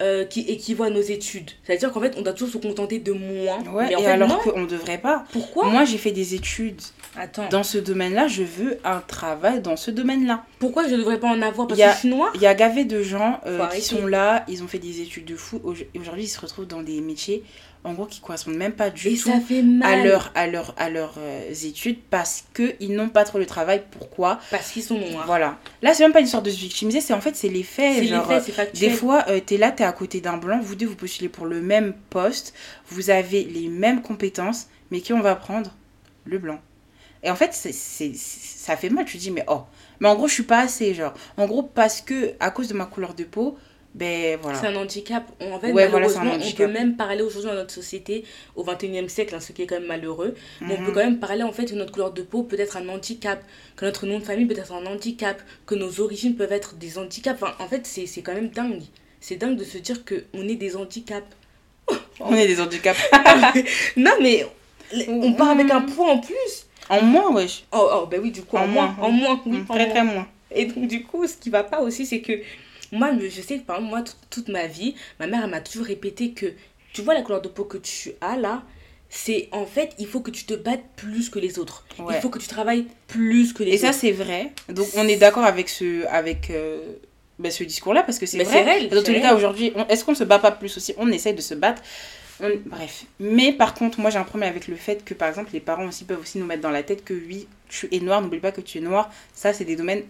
euh, 0.00 0.24
qui 0.24 0.40
équivaut 0.42 0.84
à 0.84 0.90
nos 0.90 1.00
études. 1.00 1.50
C'est 1.64 1.72
à 1.74 1.76
dire 1.76 1.92
qu'en 1.92 2.00
fait 2.00 2.14
on 2.16 2.22
doit 2.22 2.32
toujours 2.32 2.52
se 2.52 2.58
contenter 2.58 2.98
de 2.98 3.12
moins. 3.12 3.58
Ouais, 3.72 3.88
mais 3.88 3.96
en 3.96 4.00
et 4.00 4.02
fait 4.04 4.10
alors 4.10 4.38
qu'on 4.42 4.64
devrait 4.64 4.98
pas. 4.98 5.24
pourquoi 5.32 5.66
Moi, 5.68 5.84
j'ai 5.84 5.98
fait 5.98 6.12
des 6.12 6.34
études 6.34 6.80
attends. 7.16 7.48
dans 7.48 7.62
ce 7.62 7.78
domaine-là, 7.78 8.28
je 8.28 8.42
veux 8.42 8.78
un 8.84 9.00
travail 9.00 9.60
dans 9.60 9.76
ce 9.76 9.90
domaine-là. 9.90 10.44
pourquoi 10.58 10.86
je 10.88 10.94
devrais 10.94 11.18
pas 11.18 11.28
en 11.28 11.42
avoir? 11.42 11.66
Parce 11.66 11.80
que 11.80 11.86
je 11.90 11.96
suis 11.96 12.08
noire? 12.08 12.30
Il 12.34 12.40
y 12.40 12.46
a 12.46 12.54
gavé 12.54 12.84
de 12.84 13.02
gens 13.02 13.40
euh, 13.46 13.66
qui 13.68 13.82
sont 13.82 14.06
là, 14.06 14.44
ils 14.48 14.62
ont 14.62 14.68
fait 14.68 14.78
des 14.78 15.00
études 15.00 15.24
de 15.24 15.36
fou, 15.36 15.60
aujourd'hui 15.64 16.24
ils 16.24 16.28
se 16.28 16.40
retrouvent 16.40 16.66
dans 16.66 16.82
des 16.82 17.00
métiers 17.00 17.42
en 17.84 17.94
gros, 17.94 18.06
qui 18.06 18.20
correspondent 18.20 18.56
même 18.56 18.72
pas 18.72 18.90
du 18.90 19.08
Et 19.08 19.16
tout 19.16 19.30
à, 19.82 19.96
leur, 19.96 20.30
à, 20.34 20.46
leur, 20.46 20.74
à 20.76 20.90
leurs 20.90 21.14
euh, 21.18 21.52
études 21.64 21.98
parce 22.10 22.44
qu'ils 22.54 22.94
n'ont 22.94 23.08
pas 23.08 23.24
trop 23.24 23.38
le 23.38 23.46
travail. 23.46 23.82
Pourquoi? 23.90 24.40
Parce 24.50 24.70
qu'ils 24.70 24.82
sont 24.82 24.98
noirs. 24.98 25.26
Voilà. 25.26 25.58
Là, 25.82 25.94
c'est 25.94 26.02
même 26.02 26.12
pas 26.12 26.20
une 26.20 26.26
sorte 26.26 26.44
de 26.44 26.50
se 26.50 26.58
victimiser, 26.58 27.00
c'est 27.00 27.14
en 27.14 27.20
fait, 27.20 27.36
c'est 27.36 27.48
les 27.48 27.62
faits. 27.62 28.00
Les 28.00 28.08
genre, 28.08 28.26
faits, 28.26 28.50
factuel. 28.50 28.90
des 28.90 28.94
fois, 28.94 29.24
euh, 29.28 29.40
t'es 29.40 29.56
là, 29.56 29.70
t'es 29.72 29.84
à 29.84 29.92
côté 29.92 30.20
d'un 30.20 30.36
blanc, 30.36 30.60
vous 30.60 30.74
deux, 30.74 30.86
vous 30.86 30.96
postulez 30.96 31.28
pour 31.28 31.46
le 31.46 31.60
même 31.60 31.94
poste, 32.10 32.52
vous 32.88 33.10
avez 33.10 33.44
les 33.44 33.68
mêmes 33.68 34.02
compétences, 34.02 34.66
mais 34.90 35.00
qui 35.00 35.12
on 35.12 35.20
va 35.20 35.34
prendre? 35.36 35.74
Le 36.24 36.38
blanc. 36.38 36.60
Et 37.22 37.30
en 37.30 37.36
fait, 37.36 37.52
c'est, 37.52 37.72
c'est- 37.72 38.14
ça 38.14 38.76
fait 38.76 38.90
mal, 38.90 39.04
tu 39.04 39.16
te 39.16 39.22
dis, 39.22 39.30
mais 39.30 39.44
oh. 39.48 39.62
Mais 40.00 40.08
en 40.08 40.14
gros, 40.14 40.28
je 40.28 40.34
suis 40.34 40.42
pas 40.44 40.60
assez, 40.60 40.94
genre. 40.94 41.14
En 41.36 41.46
gros, 41.46 41.62
parce 41.62 42.00
que, 42.00 42.32
à 42.38 42.50
cause 42.50 42.68
de 42.68 42.74
ma 42.74 42.84
couleur 42.84 43.14
de 43.14 43.24
peau, 43.24 43.56
ben 43.98 44.38
voilà. 44.40 44.58
C'est 44.60 44.66
un 44.68 44.76
handicap. 44.76 45.24
On- 45.40 45.52
En 45.52 45.58
fait, 45.60 45.72
Ouais, 45.72 45.88
voilà, 45.88 46.06
malheureusement, 46.08 46.32
on 46.40 46.52
peut 46.56 46.66
même 46.68 46.96
parler 46.96 47.22
aujourd'hui 47.22 47.50
dans 47.50 47.56
notre 47.56 47.74
société, 47.74 48.24
au 48.56 48.62
21e 48.62 49.08
siècle, 49.08 49.34
hein, 49.34 49.40
ce 49.40 49.52
qui 49.52 49.62
est 49.62 49.66
quand 49.66 49.74
même 49.80 49.88
malheureux. 49.88 50.34
Mais 50.60 50.74
on 50.76 50.80
Mhm. 50.80 50.86
peut 50.86 50.92
quand 50.92 51.04
même 51.04 51.18
parler 51.18 51.42
en 51.42 51.52
fait 51.52 51.64
que 51.66 51.74
notre 51.74 51.92
couleur 51.92 52.12
de 52.12 52.22
peau 52.22 52.42
peut 52.44 52.58
être 52.60 52.76
un 52.76 52.88
handicap, 52.88 53.42
que 53.76 53.84
notre 53.84 54.06
nom 54.06 54.18
de 54.20 54.24
famille 54.24 54.46
peut 54.46 54.56
être 54.58 54.72
un 54.72 54.86
handicap, 54.86 55.40
que 55.66 55.74
nos 55.74 56.00
origines 56.00 56.36
peuvent 56.36 56.52
être 56.52 56.76
des 56.76 56.96
handicaps. 56.98 57.42
Enfin, 57.42 57.54
en 57.58 57.66
fait, 57.68 57.86
c'est 57.86 58.22
quand 58.22 58.34
même 58.34 58.50
dingue. 58.50 58.82
C'est 59.20 59.36
dingue 59.36 59.56
de 59.56 59.64
se 59.64 59.78
dire 59.78 60.04
qu'on 60.04 60.46
est 60.48 60.54
des 60.54 60.76
handicaps. 60.76 61.26
On 62.20 62.34
est 62.34 62.46
des 62.46 62.60
handicaps. 62.60 63.00
non, 63.96 64.12
mais 64.20 64.46
on 65.08 65.32
part 65.32 65.50
avec 65.50 65.70
un 65.70 65.80
poids 65.82 66.10
en 66.12 66.18
plus. 66.18 66.66
en 66.90 67.02
moins, 67.02 67.32
wesh. 67.34 67.64
Oh, 67.72 67.88
oh 67.94 68.06
ben 68.10 68.20
oui, 68.22 68.30
du 68.30 68.42
coup, 68.42 68.56
en, 68.56 68.62
En 68.62 68.66
moins. 68.68 68.86
moins, 68.96 69.06
En 69.06 69.10
moins, 69.10 69.40
oui, 69.44 69.58
Mm, 69.58 69.66
en 69.68 69.74
Très, 69.74 69.84
moins. 69.86 69.94
très 69.94 70.04
moins. 70.04 70.26
Et 70.54 70.64
donc, 70.66 70.86
du 70.88 71.02
coup, 71.04 71.26
ce 71.26 71.36
qui 71.36 71.50
va 71.50 71.62
pas 71.64 71.80
aussi, 71.80 72.06
c'est 72.06 72.20
que 72.22 72.32
moi, 72.92 73.10
je 73.18 73.40
sais 73.42 73.58
que 73.58 73.64
par 73.64 73.76
exemple, 73.76 73.90
moi, 73.96 74.04
toute- 74.30 74.48
ma 74.48 74.66
vie, 74.66 74.94
ma 75.20 75.26
mère, 75.26 75.42
elle 75.44 75.50
m'a 75.50 75.60
toujours 75.60 75.86
répété 75.86 76.32
que 76.32 76.46
tu 76.92 77.02
vois 77.02 77.14
la 77.14 77.22
couleur 77.22 77.42
de 77.42 77.48
peau 77.48 77.64
que 77.64 77.78
tu 77.78 78.12
as 78.20 78.36
là, 78.36 78.62
c'est 79.10 79.48
en 79.52 79.64
fait, 79.66 79.92
il 79.98 80.06
faut 80.06 80.20
que 80.20 80.30
tu 80.30 80.44
te 80.44 80.54
battes 80.54 80.84
plus 80.96 81.30
que 81.30 81.38
les 81.38 81.58
autres. 81.58 81.86
Ouais. 81.98 82.16
Il 82.16 82.20
faut 82.20 82.28
que 82.30 82.38
tu 82.38 82.48
travailles 82.48 82.86
plus 83.06 83.52
que 83.52 83.62
les 83.62 83.72
Et 83.72 83.78
ça, 83.78 83.88
autres. 83.90 83.98
c'est 83.98 84.12
vrai. 84.12 84.52
Donc, 84.68 84.86
on 84.96 85.06
est 85.08 85.16
d'accord 85.16 85.44
avec 85.44 85.68
ce, 85.68 86.04
avec, 86.06 86.50
euh, 86.50 86.80
ben, 87.38 87.50
ce 87.50 87.64
discours-là, 87.64 88.02
parce 88.02 88.18
que 88.18 88.26
c'est 88.26 88.36
Mais 88.38 88.44
vrai. 88.44 88.52
c'est 88.64 88.70
réel, 88.70 88.88
Dans 88.90 89.02
tous 89.02 89.12
les 89.12 89.20
cas, 89.20 89.34
aujourd'hui, 89.34 89.72
est-ce 89.88 90.04
qu'on 90.04 90.14
se 90.14 90.24
bat 90.24 90.38
pas 90.38 90.50
plus 90.50 90.76
aussi? 90.76 90.94
On 90.98 91.10
essaye 91.10 91.34
de 91.34 91.40
se 91.40 91.54
battre. 91.54 91.82
On- 92.40 92.50
Bref. 92.66 93.04
Mais 93.18 93.52
par 93.52 93.74
contre, 93.74 93.98
moi, 93.98 94.10
j'ai 94.10 94.18
un 94.18 94.24
problème 94.24 94.48
avec 94.50 94.68
le 94.68 94.76
fait 94.76 95.04
que, 95.04 95.14
par 95.14 95.28
exemple, 95.28 95.50
les 95.52 95.60
parents 95.60 95.86
aussi 95.86 96.04
peuvent 96.04 96.20
aussi 96.20 96.38
nous 96.38 96.46
mettre 96.46 96.62
dans 96.62 96.70
la 96.70 96.82
tête 96.82 97.02
que 97.04 97.14
oui, 97.14 97.48
tu 97.68 97.88
es 97.92 98.00
noir, 98.00 98.20
n'oublie 98.22 98.38
pas 98.40 98.52
que 98.52 98.60
tu 98.60 98.78
es 98.78 98.80
noir. 98.80 99.10
Ça, 99.34 99.52
c'est 99.52 99.64
des 99.64 99.76
domaines 99.76 100.02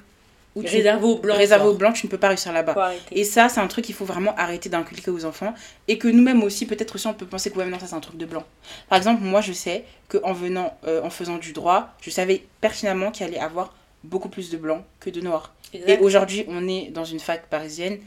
où 0.59 0.63
tu... 0.63 0.77
Réservé 0.77 1.05
aux 1.07 1.19
blancs. 1.19 1.37
réservé 1.37 1.67
aux 1.69 1.75
blancs, 1.75 1.95
tu 1.95 2.07
ne 2.07 2.11
peux 2.11 2.19
pas 2.19 2.29
réussir 2.29 2.53
là-bas. 2.53 2.93
Et 3.13 3.25
ça, 3.25 3.49
c'est 3.49 3.61
un 3.61 3.67
truc 3.67 3.85
qu'il 3.85 3.95
faut 3.95 4.05
vraiment 4.05 4.35
arrêter 4.37 4.69
d'inculquer 4.69 5.11
aux 5.11 5.25
enfants. 5.25 5.55
Et 5.87 5.99
que 5.99 6.09
nous-mêmes 6.09 6.43
aussi, 6.43 6.67
peut-être 6.67 6.95
aussi, 6.97 7.07
on 7.07 7.15
peut 7.15 7.27
penser 7.27 7.51
que 7.51 7.59
ouais, 7.59 7.67
non, 7.67 7.79
ça 7.79 7.87
c'est 7.87 7.95
un 7.95 8.01
truc 8.01 8.17
de 8.17 8.27
blanc. 8.27 8.45
Par 8.89 8.99
exemple, 8.99 9.23
moi, 9.23 9.41
je 9.41 9.53
sais 9.53 9.85
qu'en 10.09 10.33
venant, 10.33 10.77
euh, 10.87 11.03
en 11.03 11.11
faisant 11.11 11.37
du 11.39 11.53
droit, 11.53 11.91
je 12.01 12.11
savais 12.11 12.45
pertinemment 12.61 13.11
qu'il 13.11 13.25
allait 13.27 13.39
avoir 13.39 13.75
beaucoup 14.05 14.29
plus 14.29 14.51
de 14.51 14.57
blancs 14.57 14.83
que 15.01 15.11
de 15.11 15.21
noirs. 15.21 15.53
Et 15.75 15.99
aujourd'hui, 15.99 16.45
on 16.49 16.67
est 16.69 16.91
dans 16.91 17.05
une 17.05 17.21
fac 17.21 17.47
parisienne. 17.49 17.99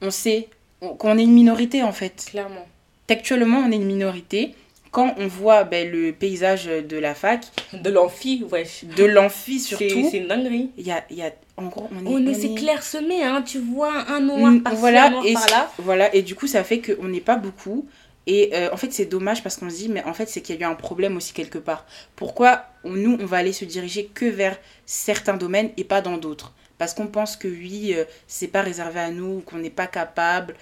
On 0.00 0.10
sait 0.10 0.48
on- 0.80 0.94
qu'on 0.94 1.18
est 1.18 1.22
une 1.22 1.32
minorité, 1.32 1.82
en 1.82 1.92
fait. 1.92 2.26
Clairement. 2.30 2.66
Textuellement, 3.06 3.58
on 3.58 3.70
est 3.70 3.76
une 3.76 3.84
minorité. 3.86 4.54
Quand 4.94 5.14
on 5.18 5.26
voit 5.26 5.64
ben, 5.64 5.90
le 5.90 6.12
paysage 6.12 6.66
de 6.66 6.96
la 6.96 7.14
fac, 7.14 7.44
De 7.72 7.90
l'amphi, 7.90 8.44
wesh. 8.50 8.84
de 8.84 9.04
l'amphi 9.04 9.58
surtout, 9.58 10.08
c'est 10.10 10.18
une 10.18 10.28
dinguerie. 10.28 10.70
il 10.78 10.86
y 10.86 10.92
a, 10.92 11.04
y 11.10 11.20
a... 11.22 11.32
En 11.56 11.66
gros, 11.66 11.88
on 11.92 12.06
est... 12.06 12.08
On 12.08 12.26
est, 12.26 12.30
on 12.30 12.34
c'est 12.40 12.52
est- 12.52 12.54
clairsemé, 12.54 13.22
hein. 13.24 13.42
Tu 13.42 13.58
vois 13.58 13.92
un 14.08 14.20
noir 14.20 14.52
par-ci, 14.62 14.78
voilà, 14.78 15.06
un 15.06 15.10
noir 15.10 15.26
et 15.26 15.32
par-là. 15.34 15.70
Voilà, 15.78 16.14
et 16.14 16.22
du 16.22 16.34
coup, 16.34 16.46
ça 16.46 16.62
fait 16.64 16.80
qu'on 16.80 17.08
n'est 17.08 17.20
pas 17.20 17.36
beaucoup. 17.36 17.86
Et 18.26 18.50
euh, 18.54 18.70
en 18.72 18.76
fait, 18.76 18.92
c'est 18.92 19.04
dommage 19.06 19.42
parce 19.42 19.56
qu'on 19.56 19.68
se 19.68 19.76
dit, 19.76 19.88
mais 19.88 20.02
en 20.04 20.14
fait, 20.14 20.28
c'est 20.28 20.40
qu'il 20.40 20.54
y 20.54 20.58
a 20.58 20.66
eu 20.68 20.70
un 20.70 20.74
problème 20.76 21.16
aussi 21.16 21.32
quelque 21.34 21.58
part. 21.58 21.84
Pourquoi 22.16 22.64
on- 22.84 22.90
nous, 22.90 23.18
on 23.20 23.26
va 23.26 23.36
aller 23.38 23.52
se 23.52 23.64
diriger 23.64 24.06
que 24.14 24.24
vers 24.26 24.56
certains 24.86 25.36
domaines 25.36 25.70
et 25.76 25.84
pas 25.84 26.00
dans 26.00 26.16
d'autres? 26.16 26.54
Parce 26.78 26.94
qu'on 26.94 27.06
pense 27.08 27.36
que 27.36 27.46
oui, 27.48 27.94
euh, 27.94 28.04
c'est 28.26 28.48
pas 28.48 28.62
réservé 28.62 28.98
à 29.00 29.10
nous, 29.10 29.38
ou 29.38 29.40
qu'on 29.40 29.58
n'est 29.58 29.70
pas 29.70 29.86
capable, 29.86 30.54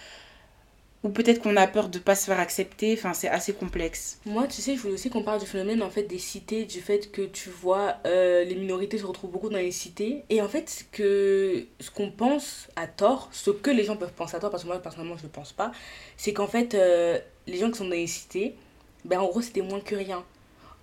ou 1.05 1.09
peut-être 1.09 1.43
qu'on 1.43 1.57
a 1.57 1.67
peur 1.67 1.89
de 1.89 1.99
pas 1.99 2.15
se 2.15 2.27
faire 2.27 2.39
accepter. 2.39 2.95
Enfin, 2.97 3.13
c'est 3.13 3.29
assez 3.29 3.53
complexe. 3.53 4.19
Moi, 4.25 4.47
tu 4.47 4.63
sais, 4.63 4.77
je 4.77 4.81
voulais 4.83 4.95
aussi 4.95 5.11
qu'on 5.11 5.23
parle 5.25 5.41
du 5.41 5.47
phénomène 5.47 5.83
en 5.83 5.91
fait 5.91 6.05
des 6.05 6.19
cités, 6.19 6.65
du 6.65 6.81
fait 6.81 7.11
que 7.11 7.23
tu 7.23 7.51
vois 7.51 7.97
euh, 8.07 8.45
les 8.45 8.55
minorités 8.55 8.99
se 8.99 9.05
retrouvent 9.07 9.31
beaucoup 9.33 9.49
dans 9.49 9.59
les 9.59 9.73
cités. 9.73 10.23
Et 10.31 10.41
en 10.41 10.49
fait, 10.49 10.71
ce 10.71 10.85
que 10.85 11.67
ce 11.81 11.91
qu'on 11.91 12.11
pense 12.11 12.69
à 12.77 12.87
tort, 12.87 13.29
ce 13.33 13.51
que 13.51 13.71
les 13.71 13.85
gens 13.85 13.97
peuvent 13.97 14.13
penser 14.13 14.37
à 14.37 14.41
tort, 14.41 14.51
parce 14.51 14.63
que 14.63 14.69
moi 14.69 14.79
personnellement 14.79 15.17
je 15.17 15.25
ne 15.25 15.29
pense 15.29 15.53
pas, 15.53 15.73
c'est 16.17 16.33
qu'en 16.33 16.47
fait 16.47 16.75
euh, 16.75 17.19
les 17.49 17.59
gens 17.59 17.71
qui 17.71 17.79
sont 17.79 17.85
dans 17.85 17.91
les 17.91 18.07
cités, 18.07 18.55
ben 19.05 19.19
en 19.19 19.27
gros 19.27 19.41
c'était 19.43 19.63
moins 19.63 19.81
que 19.81 19.97
rien. 19.97 20.25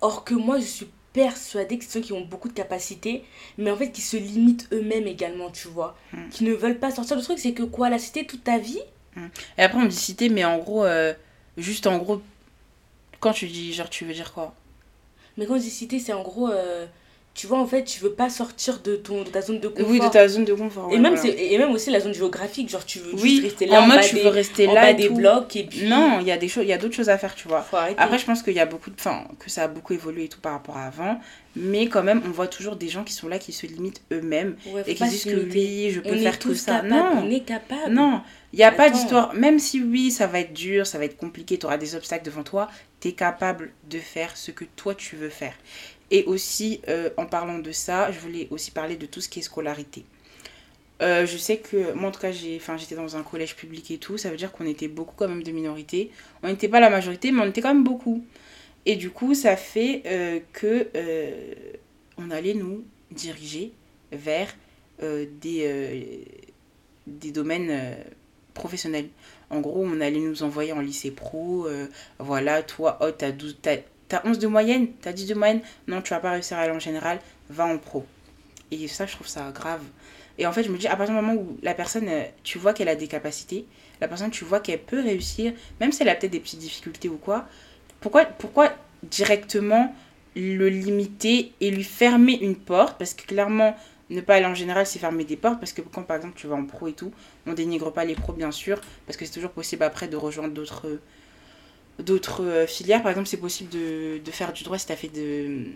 Or 0.02 0.24
que 0.24 0.34
moi 0.34 0.58
je 0.58 0.64
suis 0.64 0.88
persuadée 1.12 1.76
que 1.78 1.84
c'est 1.84 1.90
ceux 1.92 2.00
qui 2.00 2.12
ont 2.12 2.20
beaucoup 2.20 2.48
de 2.48 2.52
capacités, 2.52 3.24
mais 3.58 3.70
en 3.70 3.76
fait 3.76 3.90
qui 3.90 4.00
se 4.00 4.16
limitent 4.16 4.68
eux-mêmes 4.72 5.06
également, 5.06 5.50
tu 5.50 5.68
vois, 5.68 5.96
Mm. 6.12 6.28
qui 6.30 6.44
ne 6.44 6.52
veulent 6.52 6.78
pas 6.78 6.90
sortir. 6.90 7.16
Le 7.16 7.22
truc 7.22 7.38
c'est 7.38 7.52
que 7.52 7.62
quoi, 7.62 7.88
la 7.90 7.98
cité 7.98 8.26
toute 8.26 8.44
ta 8.44 8.58
vie 8.58 8.80
Et 9.58 9.62
après, 9.62 9.78
on 9.78 9.86
dit 9.86 9.96
cité, 9.96 10.28
mais 10.28 10.44
en 10.44 10.58
gros, 10.58 10.84
euh, 10.84 11.14
juste 11.56 11.86
en 11.86 11.98
gros, 11.98 12.22
quand 13.20 13.32
tu 13.32 13.46
dis 13.46 13.72
genre, 13.72 13.90
tu 13.90 14.04
veux 14.04 14.14
dire 14.14 14.32
quoi? 14.32 14.54
Mais 15.36 15.46
quand 15.46 15.56
je 15.56 15.62
dis 15.62 15.70
cité, 15.70 15.98
c'est 15.98 16.12
en 16.12 16.22
gros, 16.22 16.50
euh, 16.50 16.86
tu 17.32 17.46
vois, 17.46 17.58
en 17.60 17.66
fait, 17.66 17.84
tu 17.84 18.00
veux 18.00 18.12
pas 18.12 18.28
sortir 18.28 18.80
de, 18.82 18.96
ton, 18.96 19.22
de 19.22 19.28
ta 19.30 19.40
zone 19.40 19.60
de 19.60 19.68
confort. 19.68 19.88
Oui, 19.88 20.00
de 20.00 20.08
ta 20.08 20.26
zone 20.28 20.44
de 20.44 20.52
confort. 20.52 20.88
et, 20.92 20.98
même, 20.98 21.14
voilà. 21.14 21.30
et 21.38 21.56
même 21.58 21.70
aussi 21.70 21.90
la 21.90 22.00
zone 22.00 22.12
géographique, 22.12 22.68
genre 22.68 22.84
tu 22.84 22.98
veux 22.98 23.14
Oui, 23.14 23.30
juste 23.36 23.42
rester 23.44 23.66
là 23.66 23.80
en 23.80 23.84
en, 23.84 23.86
mode 23.86 23.96
bas 23.98 24.02
tu 24.02 24.16
des, 24.16 24.22
veux 24.22 24.28
rester 24.28 24.66
en 24.66 24.74
là 24.74 24.80
bas 24.82 24.90
et 24.90 24.94
des 24.94 25.06
tout. 25.08 25.14
blocs 25.14 25.54
et 25.56 25.64
puis 25.64 25.86
Non, 25.86 26.18
il 26.20 26.26
y 26.26 26.32
a 26.32 26.36
des 26.36 26.48
choses, 26.48 26.64
il 26.64 26.68
y 26.68 26.72
a 26.72 26.78
d'autres 26.78 26.94
choses 26.94 27.08
à 27.08 27.16
faire, 27.18 27.34
tu 27.34 27.46
vois. 27.48 27.64
Après, 27.96 28.18
je 28.18 28.26
pense 28.26 28.42
qu'il 28.42 28.52
y 28.54 28.60
a 28.60 28.66
beaucoup 28.66 28.90
de, 28.90 28.96
enfin, 28.98 29.24
que 29.38 29.48
ça 29.48 29.62
a 29.64 29.68
beaucoup 29.68 29.92
évolué 29.92 30.24
et 30.24 30.28
tout 30.28 30.40
par 30.40 30.52
rapport 30.52 30.76
à 30.76 30.86
avant, 30.86 31.20
mais 31.56 31.86
quand 31.86 32.02
même, 32.02 32.20
on 32.26 32.30
voit 32.30 32.48
toujours 32.48 32.76
des 32.76 32.88
gens 32.88 33.04
qui 33.04 33.12
sont 33.12 33.28
là, 33.28 33.38
qui 33.38 33.52
se 33.52 33.66
limitent 33.66 34.02
eux-mêmes 34.12 34.56
Ouais, 34.66 34.82
et 34.86 34.94
qui 34.94 35.04
disent 35.04 35.22
se 35.22 35.30
que 35.30 35.36
oui, 35.36 35.90
je 35.92 36.00
peux 36.00 36.14
on 36.14 36.18
faire 36.18 36.38
tout 36.38 36.54
ça. 36.54 36.82
Non, 36.82 37.10
on 37.22 37.30
est 37.30 37.40
capable. 37.40 37.92
non, 37.92 38.22
il 38.52 38.56
n'y 38.58 38.64
a 38.64 38.72
pas 38.72 38.90
d'histoire. 38.90 39.32
Même 39.34 39.58
si 39.60 39.80
oui, 39.80 40.10
ça 40.10 40.26
va 40.26 40.40
être 40.40 40.52
dur, 40.52 40.86
ça 40.86 40.98
va 40.98 41.04
être 41.04 41.16
compliqué, 41.16 41.58
tu 41.58 41.66
auras 41.66 41.78
des 41.78 41.94
obstacles 41.94 42.24
devant 42.24 42.42
toi, 42.42 42.68
tu 43.00 43.08
es 43.08 43.12
capable 43.12 43.72
de 43.88 43.98
faire 43.98 44.36
ce 44.36 44.50
que 44.50 44.64
toi 44.76 44.94
tu 44.94 45.16
veux 45.16 45.28
faire. 45.30 45.54
Et 46.10 46.24
aussi, 46.24 46.80
euh, 46.88 47.10
en 47.16 47.26
parlant 47.26 47.58
de 47.58 47.72
ça, 47.72 48.10
je 48.10 48.18
voulais 48.18 48.48
aussi 48.50 48.70
parler 48.70 48.96
de 48.96 49.06
tout 49.06 49.20
ce 49.20 49.28
qui 49.28 49.38
est 49.38 49.42
scolarité. 49.42 50.04
Euh, 51.02 51.24
je 51.24 51.36
sais 51.38 51.56
que 51.56 51.92
moi 51.94 52.10
en 52.10 52.12
tout 52.12 52.20
cas 52.20 52.30
j'étais 52.30 52.94
dans 52.94 53.16
un 53.16 53.22
collège 53.22 53.56
public 53.56 53.90
et 53.90 53.96
tout 53.96 54.18
ça 54.18 54.28
veut 54.28 54.36
dire 54.36 54.52
qu'on 54.52 54.66
était 54.66 54.88
beaucoup 54.88 55.14
quand 55.16 55.28
même 55.28 55.42
de 55.42 55.50
minorités. 55.50 56.10
On 56.42 56.48
n'était 56.48 56.68
pas 56.68 56.80
la 56.80 56.90
majorité 56.90 57.32
mais 57.32 57.40
on 57.40 57.46
était 57.46 57.62
quand 57.62 57.72
même 57.72 57.84
beaucoup. 57.84 58.22
Et 58.84 58.96
du 58.96 59.10
coup 59.10 59.34
ça 59.34 59.56
fait 59.56 60.02
euh, 60.06 60.40
que 60.52 60.88
euh, 60.94 61.54
on 62.18 62.30
allait 62.30 62.54
nous 62.54 62.84
diriger 63.10 63.72
vers 64.12 64.54
des 65.00 66.26
domaines 67.32 67.96
professionnels. 68.52 69.08
En 69.48 69.60
gros 69.60 69.82
on 69.82 70.02
allait 70.02 70.20
nous 70.20 70.42
envoyer 70.42 70.74
en 70.74 70.80
lycée 70.80 71.10
pro 71.10 71.66
voilà 72.18 72.62
toi 72.62 72.98
oh 73.00 73.10
t'as 73.10 73.32
12 73.32 73.56
t'as 74.10 74.18
t'as 74.18 74.28
11 74.28 74.38
de 74.38 74.46
moyenne 74.46 74.88
t'as 75.00 75.12
10 75.12 75.28
de 75.28 75.34
moyenne. 75.34 75.60
Non 75.86 76.02
tu 76.02 76.10
vas 76.10 76.20
pas 76.20 76.32
réussir 76.32 76.58
à 76.58 76.62
aller 76.62 76.72
en 76.72 76.78
général. 76.78 77.20
Va 77.48 77.64
en 77.64 77.78
pro. 77.78 78.04
Et 78.70 78.86
ça 78.88 79.06
je 79.06 79.14
trouve 79.14 79.28
ça 79.28 79.50
grave. 79.52 79.82
Et 80.40 80.46
en 80.46 80.52
fait, 80.52 80.62
je 80.62 80.70
me 80.70 80.78
dis, 80.78 80.86
à 80.86 80.96
partir 80.96 81.14
du 81.14 81.20
moment 81.20 81.34
où 81.34 81.58
la 81.62 81.74
personne, 81.74 82.08
euh, 82.08 82.24
tu 82.44 82.56
vois 82.56 82.72
qu'elle 82.72 82.88
a 82.88 82.96
des 82.96 83.08
capacités, 83.08 83.66
la 84.00 84.08
personne, 84.08 84.30
tu 84.30 84.44
vois 84.46 84.60
qu'elle 84.60 84.80
peut 84.80 85.02
réussir, 85.02 85.52
même 85.80 85.92
si 85.92 86.02
elle 86.02 86.08
a 86.08 86.14
peut-être 86.14 86.32
des 86.32 86.40
petites 86.40 86.60
difficultés 86.60 87.10
ou 87.10 87.18
quoi, 87.18 87.46
pourquoi, 88.00 88.24
pourquoi 88.24 88.72
directement 89.02 89.94
le 90.34 90.70
limiter 90.70 91.52
et 91.60 91.70
lui 91.70 91.84
fermer 91.84 92.38
une 92.40 92.56
porte? 92.56 92.96
Parce 92.96 93.12
que 93.12 93.26
clairement, 93.26 93.76
ne 94.08 94.22
pas 94.22 94.36
aller 94.36 94.46
en 94.46 94.54
général, 94.54 94.86
c'est 94.86 94.98
fermer 94.98 95.24
des 95.24 95.36
portes. 95.36 95.60
Parce 95.60 95.74
que 95.74 95.82
quand, 95.82 96.04
par 96.04 96.16
exemple, 96.16 96.38
tu 96.38 96.46
vas 96.46 96.56
en 96.56 96.64
pro 96.64 96.88
et 96.88 96.94
tout, 96.94 97.12
on 97.46 97.52
dénigre 97.52 97.92
pas 97.92 98.06
les 98.06 98.14
pros, 98.14 98.32
bien 98.32 98.50
sûr, 98.50 98.80
parce 99.06 99.18
que 99.18 99.26
c'est 99.26 99.34
toujours 99.34 99.50
possible 99.50 99.82
après 99.82 100.08
de 100.08 100.16
rejoindre 100.16 100.54
d'autres 100.54 101.00
d'autres 101.98 102.44
euh, 102.44 102.66
filières. 102.66 103.02
Par 103.02 103.10
exemple, 103.10 103.28
c'est 103.28 103.36
possible 103.36 103.70
de, 103.70 104.18
de 104.24 104.30
faire 104.30 104.52
du 104.52 104.64
droit 104.64 104.78
si 104.78 104.86
tu 104.86 104.92
as 104.92 104.96
fait 104.96 105.08
de, 105.08 105.66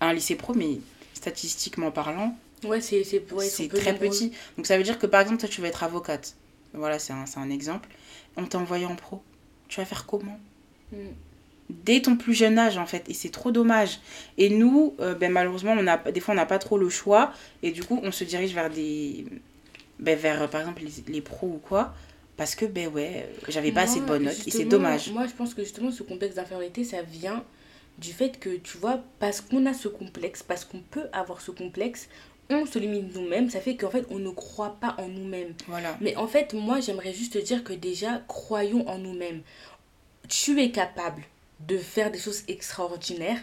un 0.00 0.12
lycée 0.12 0.36
pro, 0.36 0.54
mais 0.54 0.78
statistiquement 1.14 1.90
parlant, 1.90 2.36
Ouais, 2.64 2.80
c'est 2.80 3.02
ouais, 3.32 3.48
très 3.68 3.92
nombreux. 3.92 4.08
petit. 4.08 4.32
Donc 4.56 4.66
ça 4.66 4.76
veut 4.78 4.82
dire 4.82 4.98
que 4.98 5.06
par 5.06 5.20
exemple, 5.20 5.40
toi, 5.40 5.48
tu 5.48 5.60
veux 5.60 5.66
être 5.66 5.82
avocate. 5.84 6.34
Voilà, 6.72 6.98
c'est 6.98 7.12
un, 7.12 7.26
c'est 7.26 7.38
un 7.38 7.50
exemple. 7.50 7.88
On 8.36 8.44
t'a 8.46 8.58
envoyé 8.58 8.86
en 8.86 8.96
pro. 8.96 9.22
Tu 9.68 9.78
vas 9.80 9.86
faire 9.86 10.06
comment? 10.06 10.38
Mm. 10.92 10.96
Dès 11.68 12.00
ton 12.00 12.16
plus 12.16 12.32
jeune 12.34 12.58
âge, 12.58 12.78
en 12.78 12.86
fait. 12.86 13.08
Et 13.08 13.14
c'est 13.14 13.30
trop 13.30 13.50
dommage. 13.50 14.00
Et 14.38 14.48
nous, 14.50 14.94
euh, 15.00 15.14
ben, 15.14 15.32
malheureusement, 15.32 15.74
on 15.78 15.86
a, 15.86 15.96
des 16.10 16.20
fois, 16.20 16.32
on 16.32 16.36
n'a 16.36 16.46
pas 16.46 16.58
trop 16.58 16.78
le 16.78 16.88
choix. 16.88 17.32
Et 17.62 17.72
du 17.72 17.82
coup, 17.84 18.00
on 18.02 18.12
se 18.12 18.24
dirige 18.24 18.54
vers 18.54 18.70
des. 18.70 19.26
Ben, 19.98 20.16
vers, 20.18 20.48
par 20.48 20.60
exemple, 20.60 20.82
les, 20.82 21.12
les 21.12 21.20
pros 21.20 21.46
ou 21.48 21.58
quoi. 21.58 21.94
Parce 22.36 22.54
que, 22.54 22.66
ben 22.66 22.88
ouais, 22.88 23.28
j'avais 23.48 23.72
pas 23.72 23.82
assez 23.82 24.00
de 24.00 24.04
bonnes 24.04 24.24
notes. 24.24 24.46
Et 24.46 24.50
c'est 24.50 24.64
dommage. 24.64 25.10
Moi, 25.10 25.26
je 25.26 25.32
pense 25.32 25.54
que 25.54 25.62
justement, 25.62 25.90
ce 25.90 26.02
complexe 26.02 26.34
d'infériorité, 26.34 26.84
ça 26.84 27.02
vient 27.02 27.44
du 27.98 28.12
fait 28.12 28.38
que, 28.38 28.56
tu 28.56 28.76
vois, 28.76 29.00
parce 29.18 29.40
qu'on 29.40 29.64
a 29.64 29.72
ce 29.72 29.88
complexe, 29.88 30.42
parce 30.42 30.64
qu'on 30.64 30.80
peut 30.80 31.06
avoir 31.12 31.40
ce 31.40 31.50
complexe, 31.50 32.08
on 32.50 32.66
se 32.66 32.78
limite 32.78 33.14
nous-mêmes. 33.14 33.48
Ça 33.50 33.60
fait 33.60 33.76
qu'en 33.76 33.90
fait, 33.90 34.06
on 34.10 34.18
ne 34.18 34.30
croit 34.30 34.76
pas 34.80 34.94
en 34.98 35.08
nous-mêmes. 35.08 35.54
Voilà. 35.66 35.96
Mais 36.00 36.14
en 36.16 36.26
fait, 36.26 36.52
moi, 36.52 36.80
j'aimerais 36.80 37.14
juste 37.14 37.32
te 37.32 37.38
dire 37.38 37.64
que 37.64 37.72
déjà, 37.72 38.22
croyons 38.28 38.86
en 38.88 38.98
nous-mêmes. 38.98 39.40
tu 40.28 40.60
es 40.60 40.70
capable 40.70 41.22
de 41.60 41.78
faire 41.78 42.10
des 42.10 42.18
choses 42.18 42.42
extraordinaires 42.48 43.38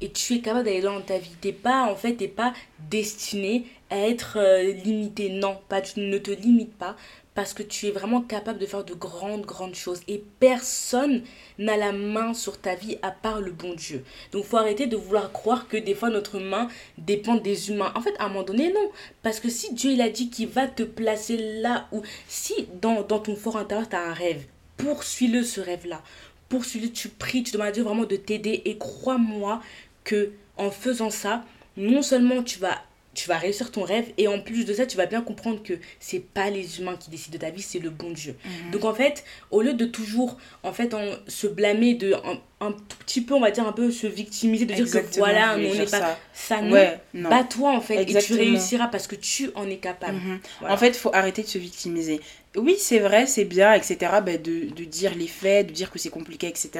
et 0.00 0.10
tu 0.10 0.34
es 0.34 0.40
capable 0.40 0.64
d'aller 0.64 0.80
dans 0.80 1.00
ta 1.02 1.18
vie. 1.18 1.34
T'es 1.40 1.52
pas, 1.52 1.90
en 1.90 1.96
fait, 1.96 2.14
t'es 2.14 2.28
pas 2.28 2.54
destiné 2.90 3.66
à 3.90 3.98
être 3.98 4.38
euh, 4.38 4.72
limité. 4.72 5.28
Non, 5.28 5.58
pas, 5.68 5.80
tu 5.80 6.00
ne 6.00 6.18
te 6.18 6.30
limites 6.30 6.74
pas 6.74 6.96
parce 7.38 7.54
que 7.54 7.62
tu 7.62 7.86
es 7.86 7.92
vraiment 7.92 8.20
capable 8.20 8.58
de 8.58 8.66
faire 8.66 8.82
de 8.82 8.94
grandes, 8.94 9.46
grandes 9.46 9.76
choses. 9.76 10.00
Et 10.08 10.24
personne 10.40 11.22
n'a 11.60 11.76
la 11.76 11.92
main 11.92 12.34
sur 12.34 12.60
ta 12.60 12.74
vie 12.74 12.98
à 13.00 13.12
part 13.12 13.40
le 13.40 13.52
bon 13.52 13.74
Dieu. 13.74 14.02
Donc, 14.32 14.44
faut 14.44 14.56
arrêter 14.56 14.88
de 14.88 14.96
vouloir 14.96 15.30
croire 15.30 15.68
que 15.68 15.76
des 15.76 15.94
fois 15.94 16.10
notre 16.10 16.40
main 16.40 16.66
dépend 16.96 17.36
des 17.36 17.70
humains. 17.70 17.92
En 17.94 18.00
fait, 18.00 18.12
à 18.18 18.24
un 18.24 18.28
moment 18.28 18.42
donné, 18.42 18.72
non. 18.72 18.90
Parce 19.22 19.38
que 19.38 19.48
si 19.50 19.72
Dieu, 19.72 19.92
il 19.92 20.00
a 20.00 20.08
dit 20.08 20.30
qu'il 20.30 20.48
va 20.48 20.66
te 20.66 20.82
placer 20.82 21.36
là 21.62 21.86
où... 21.92 22.02
Si 22.26 22.66
dans, 22.82 23.04
ton 23.04 23.36
fort 23.36 23.56
intérieur, 23.56 23.88
tu 23.88 23.94
as 23.94 24.02
un 24.02 24.14
rêve, 24.14 24.44
poursuis-le 24.76 25.44
ce 25.44 25.60
rêve-là. 25.60 26.02
Poursuis-le, 26.48 26.90
tu 26.90 27.08
pries, 27.08 27.44
tu 27.44 27.52
demandes 27.52 27.68
à 27.68 27.70
Dieu 27.70 27.84
vraiment 27.84 28.02
de 28.02 28.16
t'aider. 28.16 28.62
Et 28.64 28.78
crois-moi 28.78 29.62
que 30.02 30.32
en 30.56 30.72
faisant 30.72 31.10
ça, 31.10 31.44
non 31.76 32.02
seulement 32.02 32.42
tu 32.42 32.58
vas 32.58 32.82
tu 33.18 33.28
vas 33.28 33.36
réussir 33.38 33.72
ton 33.72 33.82
rêve 33.82 34.06
et 34.16 34.28
en 34.28 34.38
plus 34.40 34.64
de 34.64 34.72
ça 34.72 34.86
tu 34.86 34.96
vas 34.96 35.06
bien 35.06 35.22
comprendre 35.22 35.60
que 35.62 35.74
c'est 35.98 36.20
pas 36.20 36.50
les 36.50 36.78
humains 36.78 36.96
qui 36.96 37.10
décident 37.10 37.34
de 37.36 37.40
ta 37.40 37.50
vie 37.50 37.62
c'est 37.62 37.80
le 37.80 37.90
bon 37.90 38.10
Dieu 38.12 38.36
Mhm. 38.44 38.70
donc 38.72 38.84
en 38.84 38.94
fait 38.94 39.24
au 39.50 39.60
lieu 39.62 39.74
de 39.74 39.86
toujours 39.86 40.36
en 40.62 40.72
fait 40.72 40.94
en, 40.94 41.02
se 41.26 41.46
blâmer 41.48 41.94
de 41.94 42.12
un, 42.14 42.38
un 42.60 42.72
tout 42.72 42.96
petit 43.04 43.20
peu 43.22 43.34
on 43.34 43.40
va 43.40 43.50
dire 43.50 43.66
un 43.66 43.72
peu 43.72 43.90
se 43.90 44.06
victimiser 44.06 44.66
de 44.66 44.74
dire 44.74 44.84
que 44.86 45.18
voilà 45.18 45.54
on 45.56 45.58
n'est 45.58 45.78
pas 45.86 45.86
ça. 45.86 46.18
ça, 46.32 46.60
non 46.62 46.72
Ouais, 46.72 47.00
non. 47.14 47.28
bats-toi 47.30 47.70
en 47.72 47.80
fait 47.80 48.02
et 48.02 48.06
tu 48.06 48.34
réussiras 48.34 48.86
parce 48.88 49.06
que 49.08 49.16
tu 49.16 49.50
en 49.56 49.68
es 49.68 49.76
capable 49.78 50.18
Mhm. 50.18 50.38
Voilà. 50.60 50.74
En 50.74 50.76
fait, 50.76 50.88
il 50.88 50.94
faut 50.94 51.10
arrêter 51.14 51.42
de 51.42 51.48
se 51.48 51.58
victimiser. 51.58 52.20
Oui, 52.56 52.76
c'est 52.78 52.98
vrai, 52.98 53.26
c'est 53.26 53.44
bien, 53.44 53.72
etc. 53.74 53.96
bah, 54.24 54.36
de, 54.38 54.70
de 54.74 54.84
dire 54.84 55.14
les 55.14 55.26
faits, 55.26 55.66
de 55.68 55.72
dire 55.72 55.90
que 55.90 55.98
c'est 55.98 56.08
compliqué, 56.10 56.46
etc. 56.48 56.70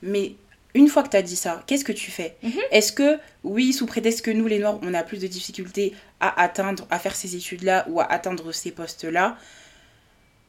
Mais 0.00 0.32
une 0.74 0.88
fois 0.88 1.02
que 1.02 1.08
tu 1.10 1.16
as 1.16 1.22
dit 1.22 1.36
ça, 1.36 1.62
qu'est-ce 1.66 1.84
que 1.84 1.92
tu 1.92 2.10
fais 2.10 2.36
Mhm. 2.42 2.52
Est-ce 2.70 2.92
que, 2.92 3.18
oui, 3.44 3.72
sous 3.72 3.86
prétexte 3.86 4.22
que 4.22 4.30
nous, 4.30 4.46
les 4.46 4.58
Noirs, 4.58 4.78
on 4.82 4.94
a 4.94 5.02
plus 5.02 5.18
de 5.18 5.26
difficultés 5.26 5.94
à 6.20 6.40
atteindre, 6.42 6.86
à 6.90 6.98
faire 6.98 7.14
ces 7.14 7.36
études-là 7.36 7.84
ou 7.88 8.00
à 8.00 8.04
atteindre 8.10 8.52
ces 8.52 8.70
postes-là, 8.70 9.36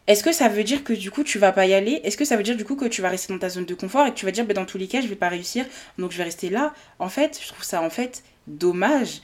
est-ce 0.05 0.23
que 0.23 0.33
ça 0.33 0.49
veut 0.49 0.65
dire 0.65 0.83
que 0.83 0.91
du 0.91 1.11
coup 1.11 1.23
tu 1.23 1.39
vas 1.39 1.53
pas 1.53 1.65
y 1.65 1.73
aller? 1.73 2.01
Est-ce 2.03 2.17
que 2.17 2.25
ça 2.25 2.35
veut 2.35 2.43
dire 2.43 2.57
du 2.57 2.65
coup 2.65 2.75
que 2.75 2.85
tu 2.85 3.01
vas 3.01 3.09
rester 3.09 3.31
dans 3.31 3.39
ta 3.39 3.47
zone 3.49 3.65
de 3.65 3.73
confort 3.73 4.05
et 4.05 4.11
que 4.11 4.15
tu 4.15 4.25
vas 4.25 4.31
dire 4.31 4.45
bah, 4.45 4.53
dans 4.53 4.65
tous 4.65 4.77
les 4.77 4.87
cas 4.87 4.99
je 4.99 5.07
vais 5.07 5.15
pas 5.15 5.29
réussir 5.29 5.65
donc 5.97 6.11
je 6.11 6.17
vais 6.17 6.25
rester 6.25 6.49
là? 6.49 6.73
En 6.99 7.07
fait, 7.07 7.39
je 7.41 7.47
trouve 7.47 7.63
ça 7.63 7.81
en 7.81 7.89
fait 7.89 8.21
dommage. 8.47 9.21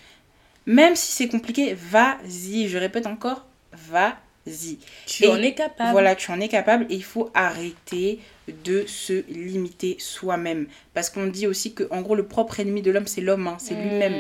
Même 0.65 0.95
si 0.95 1.12
c'est 1.12 1.27
compliqué, 1.27 1.73
vas-y. 1.73 2.69
Je 2.69 2.77
répète 2.77 3.07
encore, 3.07 3.45
vas-y. 3.73 4.15
Tu 5.05 5.23
et 5.23 5.27
en 5.27 5.41
es 5.41 5.53
capable 5.53 5.91
Voilà, 5.91 6.15
tu 6.15 6.31
en 6.31 6.39
es 6.39 6.47
capable 6.47 6.85
et 6.89 6.95
il 6.95 7.03
faut 7.03 7.29
arrêter 7.33 8.19
de 8.65 8.85
se 8.88 9.23
limiter 9.29 9.95
soi-même. 9.99 10.67
Parce 10.93 11.09
qu'on 11.09 11.27
dit 11.27 11.47
aussi 11.47 11.73
que 11.73 11.83
en 11.91 12.01
gros 12.01 12.15
le 12.15 12.25
propre 12.25 12.59
ennemi 12.59 12.81
de 12.81 12.91
l'homme 12.91 13.07
c'est 13.07 13.21
l'homme, 13.21 13.47
hein, 13.47 13.57
c'est 13.59 13.75
lui-même. 13.75 14.13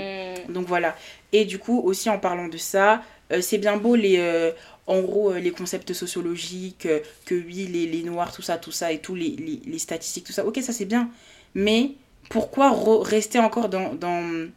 Mmh. 0.47 0.53
Donc 0.53 0.67
voilà. 0.67 0.95
Et 1.31 1.45
du 1.45 1.59
coup, 1.59 1.79
aussi 1.79 2.09
en 2.09 2.19
parlant 2.19 2.47
de 2.47 2.57
ça, 2.57 3.03
euh, 3.31 3.41
c'est 3.41 3.59
bien 3.59 3.77
beau 3.77 3.95
les, 3.95 4.17
euh, 4.17 4.51
en 4.87 5.01
gros, 5.01 5.31
euh, 5.31 5.39
les 5.39 5.51
concepts 5.51 5.93
sociologiques, 5.93 6.87
que 7.25 7.35
oui, 7.35 7.67
les, 7.71 7.85
les 7.85 8.03
noirs, 8.03 8.31
tout 8.31 8.41
ça, 8.41 8.57
tout 8.57 8.71
ça, 8.71 8.91
et 8.91 8.99
tout, 8.99 9.13
les, 9.15 9.29
les, 9.29 9.61
les 9.65 9.79
statistiques, 9.79 10.25
tout 10.25 10.33
ça. 10.33 10.45
Ok, 10.45 10.59
ça 10.61 10.73
c'est 10.73 10.85
bien. 10.85 11.09
Mais 11.53 11.91
pourquoi 12.29 12.71
re- 12.71 13.01
rester 13.03 13.39
encore 13.39 13.69
dans, 13.69 13.93
dans, 13.93 14.47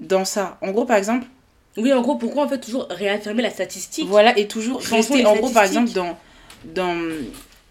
dans 0.00 0.24
ça? 0.24 0.58
En 0.60 0.70
gros, 0.70 0.84
par 0.84 0.96
exemple, 0.98 1.26
oui 1.76 1.92
en 1.92 2.00
gros 2.02 2.16
pourquoi 2.16 2.44
en 2.44 2.48
fait 2.48 2.58
toujours 2.58 2.86
réaffirmer 2.90 3.42
la 3.42 3.50
statistique 3.50 4.06
voilà, 4.08 4.36
et 4.38 4.48
toujours 4.48 4.80
rester, 4.80 5.24
en 5.24 5.34
gros, 5.36 5.50
par 5.50 5.64
exemple, 5.64 5.90
dans, 5.92 6.18
dans 6.64 6.96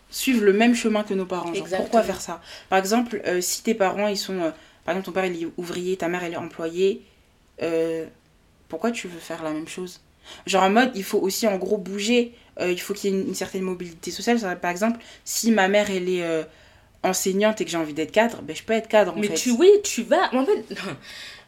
suivre 0.09 0.43
le 0.43 0.53
même 0.53 0.75
chemin 0.75 1.03
que 1.03 1.13
nos 1.13 1.25
parents. 1.25 1.53
Genre, 1.53 1.67
pourquoi 1.67 2.03
faire 2.03 2.21
ça? 2.21 2.41
Par 2.69 2.79
exemple, 2.79 3.21
euh, 3.25 3.41
si 3.41 3.63
tes 3.63 3.73
parents, 3.73 4.07
ils 4.07 4.17
sont... 4.17 4.39
euh, 4.39 4.51
par 4.85 4.93
exemple, 4.93 5.05
ton 5.07 5.11
père, 5.11 5.25
il 5.25 5.43
est 5.43 5.47
ouvrier, 5.57 5.97
ta 5.97 6.07
mère, 6.07 6.23
elle 6.23 6.33
est 6.33 6.37
employée, 6.37 7.01
euh, 7.61 8.05
pourquoi 8.69 8.91
tu 8.91 9.07
veux 9.07 9.19
faire 9.19 9.43
la 9.43 9.51
même 9.51 9.67
chose? 9.67 10.01
Genre 10.47 10.63
en 10.63 10.69
mode, 10.69 10.91
il 10.95 11.03
faut 11.03 11.19
aussi 11.19 11.47
en 11.47 11.57
gros 11.57 11.77
bouger, 11.77 12.33
il 12.59 12.79
faut 12.79 12.93
qu'il 12.93 13.11
y 13.11 13.13
ait 13.13 13.19
une, 13.19 13.27
une 13.27 13.35
certaine 13.35 13.61
mobilité 13.61 14.09
sociale. 14.11 14.39
Par 14.59 14.71
exemple, 14.71 14.99
si 15.23 15.51
ma 15.51 15.67
mère, 15.67 15.91
elle 15.91 16.09
est 16.09 16.23
enseignante 17.05 17.61
et 17.61 17.65
que 17.65 17.71
j'ai 17.71 17.77
envie 17.77 17.93
d'être 17.93 18.11
cadre, 18.11 18.41
ben, 18.41 18.55
je 18.55 18.63
peux 18.63 18.73
être 18.73 18.87
cadre 18.87 19.13
en 19.15 19.19
mais 19.19 19.27
fait. 19.27 19.35
tu 19.35 19.51
oui 19.51 19.69
tu 19.83 20.01
vas 20.03 20.33
en 20.33 20.45
fait 20.45 20.65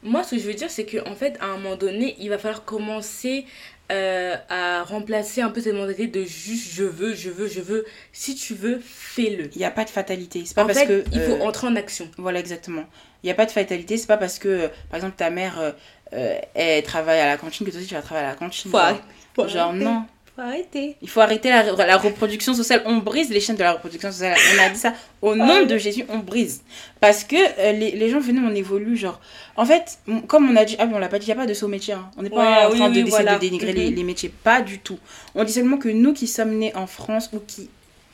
moi 0.04 0.24
ce 0.24 0.32
que 0.36 0.42
je 0.42 0.48
veux 0.48 0.54
dire 0.54 0.70
c'est 0.70 0.86
que 0.86 1.08
en 1.08 1.16
fait 1.16 1.38
à 1.40 1.46
un 1.48 1.58
moment 1.58 1.76
donné 1.76 2.16
il 2.20 2.30
va 2.30 2.38
falloir 2.38 2.64
commencer 2.66 3.46
euh, 3.90 4.36
à 4.50 4.84
remplacer 4.84 5.42
un 5.42 5.50
peu 5.50 5.62
cette 5.62 5.74
mentalité 5.74 6.08
de 6.08 6.26
juste 6.26 6.74
je 6.74 6.84
veux 6.84 7.16
je 7.16 7.30
veux 7.30 7.48
je 7.48 7.62
veux 7.62 7.86
si 8.12 8.36
tu 8.36 8.54
veux 8.54 8.82
fais-le 8.84 9.50
Il 9.56 9.60
n'y 9.60 9.64
a 9.64 9.72
pas 9.72 9.86
de 9.86 9.90
fatalité. 9.90 10.44
C'est 10.46 10.56
pas 10.56 10.66
en 10.66 10.68
parce 10.68 10.80
fait 10.80 10.88
que... 10.88 11.04
il 11.14 11.22
faut 11.22 11.36
euh, 11.36 11.42
entrer 11.42 11.68
en 11.68 11.76
action 11.78 12.10
Voilà, 12.18 12.40
exactement. 12.40 12.84
Il 13.24 13.28
n'y 13.28 13.32
a 13.32 13.36
pas 13.36 13.46
de 13.46 13.52
fatalité. 13.52 13.98
C'est 13.98 14.08
pas 14.08 14.18
parce 14.18 14.40
que, 14.40 14.68
par 14.90 14.98
exemple, 14.98 15.16
ta 15.16 15.30
mère, 15.30 15.74
euh, 16.12 16.40
elle 16.54 16.84
travaille 16.84 17.20
à 17.22 17.28
la 17.28 17.38
cantine 17.38 17.66
que 17.66 17.72
toi 17.72 17.80
aussi 17.80 17.88
tu 17.88 17.96
vas 17.96 18.02
travailler 18.02 18.28
à 18.28 18.32
la 18.32 18.36
cantine. 18.36 18.70
faut 18.70 18.78
genre. 18.78 19.02
Faut 19.36 19.48
Genre, 19.48 19.74
non. 19.74 20.04
Faut 20.38 20.42
arrêter 20.48 20.96
Il 21.02 21.10
faut 21.10 21.20
arrêter 21.22 21.50
la, 21.50 21.64
la 21.74 21.98
reproduction 21.98 22.54
sociale. 22.54 22.84
On 22.86 22.98
brise 22.98 23.30
les 23.30 23.40
chaînes 23.40 23.56
de 23.58 23.64
la 23.64 23.74
reproduction 23.74 24.12
sociale. 24.12 24.38
On 24.56 24.64
a 24.64 24.70
dit 24.70 24.78
ça. 24.80 24.94
Au 25.22 25.36
nom 25.36 25.66
de 25.66 25.78
Jésus, 25.78 26.06
on 26.10 26.20
brise. 26.20 26.62
Parce 27.00 27.24
que 27.24 27.36
euh, 27.36 27.72
les, 27.72 27.92
les 27.92 28.10
gens, 28.10 28.20
venez, 28.20 28.40
on 28.40 28.54
évolue. 28.54 28.96
Genre, 28.96 29.20
en 29.56 29.66
fait, 29.66 29.98
comme 30.28 30.50
on 30.50 30.56
a 30.56 30.64
dit, 30.64 30.76
ah, 30.80 30.86
mais 30.86 30.94
on 30.96 31.00
l'a 31.00 31.10
pas 31.10 31.20
dit, 31.20 31.26
il 31.26 31.30
n'y 31.30 31.34
a 31.34 31.42
pas 31.42 31.48
de 31.48 31.54
saut 31.54 31.68
métier. 31.68 31.96
hein. 31.96 32.10
On 32.18 32.22
n'est 32.22 32.30
pas 32.30 32.38
Ouais, 32.38 32.66
en 32.68 32.72
oui, 32.72 32.78
train 32.78 32.90
oui, 32.92 33.04
de, 33.04 33.10
voilà. 33.10 33.36
de 33.36 33.40
dénigrer 33.40 33.74
les, 33.74 33.90
les 33.90 34.04
métiers. 34.04 34.32
Pas 34.44 34.62
du 34.62 34.80
tout. 34.80 35.00
On 35.36 35.44
dit 35.44 35.52
seulement 35.54 35.78
que 35.78 35.90
nous 35.90 36.14
qui 36.14 36.28
sommes 36.28 36.54
nés 36.58 36.74
en 36.76 36.88
France 36.88 37.30
ou 37.34 37.40
qui 37.40 37.70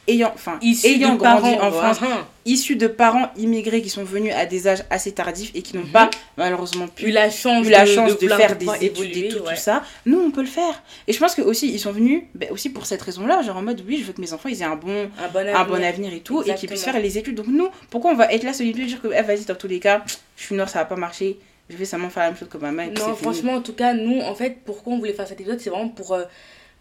ayant, 0.08 0.32
enfin, 0.34 0.60
ayant 0.62 1.16
grandi 1.16 1.56
parents, 1.56 1.68
en 1.68 1.72
France, 1.72 2.00
issus 2.46 2.76
de 2.76 2.88
parents 2.88 3.30
immigrés 3.38 3.82
qui 3.82 3.90
sont 3.90 4.04
venus 4.04 4.34
à 4.34 4.46
des 4.46 4.68
âges 4.68 4.84
assez 4.90 5.12
tardifs 5.14 5.52
et 5.56 5.62
qui 5.62 5.78
n'ont 5.78 5.84
Mhm. 5.84 5.92
pas 5.92 6.10
malheureusement 6.38 6.88
pu 6.88 7.06
eu 7.08 7.12
la 7.12 7.30
chance 7.30 7.66
eu 7.66 7.70
la 7.70 7.86
chance 7.86 8.18
de, 8.18 8.28
faire 8.28 8.58
des 8.58 8.68
études 8.82 9.16
et 9.18 9.28
tout, 9.30 9.38
ouais. 9.40 9.54
tout 9.56 9.60
ça, 9.62 9.84
nous 10.06 10.20
on 10.20 10.30
peut 10.32 10.42
le 10.42 10.48
faire. 10.48 10.84
Et 11.08 11.14
je 11.14 11.20
pense 11.20 11.36
que 11.36 11.42
aussi 11.42 11.70
ils 11.72 11.80
sont 11.80 11.92
venus 11.94 12.24
ben, 12.36 12.50
aussi 12.52 12.70
pour 12.70 12.86
cette 12.86 13.02
raison-là, 13.02 13.42
genre 13.44 13.58
en 13.58 13.62
mode 13.62 13.82
oui, 13.88 13.98
je 14.02 14.04
veux 14.06 14.14
que 14.14 14.20
mes 14.22 14.34
enfants 14.34 14.50
ils 14.50 14.62
aient 14.62 14.66
un 14.66 14.76
bon, 14.76 15.10
un 15.24 15.28
bon 15.30 15.40
avenir, 15.40 15.60
un 15.60 15.64
bon 15.66 15.84
avenir 15.84 16.14
et 16.14 16.20
tout, 16.20 16.44
et 16.44 16.54
qu'ils 16.56 16.68
puissent 16.68 16.84
faire 16.84 17.00
les 17.00 17.18
études. 17.18 17.36
Donc 17.36 17.48
nous, 17.48 17.70
pourquoi 17.90 18.12
on 18.12 18.16
va 18.16 18.32
être 18.34 18.44
là 18.44 18.52
se 18.52 18.62
limiter 18.64 18.86
dire 18.86 19.02
que 19.02 19.08
eh, 19.16 19.22
vas-y 19.22 19.46
dans 19.46 19.56
tous 19.56 19.68
les 19.68 19.80
cas, 19.80 20.04
je 20.36 20.44
suis 20.44 20.56
noire, 20.56 20.68
ça 20.68 20.80
va 20.80 20.86
pas 20.86 20.98
marcher, 20.98 21.38
je 21.70 21.78
vais 21.78 21.86
seulement 21.86 22.10
faire 22.10 22.24
la 22.24 22.30
même 22.32 22.38
chose 22.38 22.50
que 22.50 22.58
ma 22.58 22.72
mère. 22.74 22.88
et 22.88 22.92
Non, 22.92 23.06
fini. 23.06 23.18
franchement, 23.22 23.54
en 23.54 23.62
tout 23.62 23.72
cas, 23.74 23.94
nous, 23.94 24.20
en 24.20 24.36
fait, 24.36 24.58
pourquoi 24.66 24.92
on 24.94 24.98
voulait 25.00 25.14
faire 25.14 25.28
cet 25.28 25.40
épisode, 25.40 25.62
c'est 25.62 25.70
vraiment 25.70 25.88
pour 25.88 26.14
euh, 26.14 26.24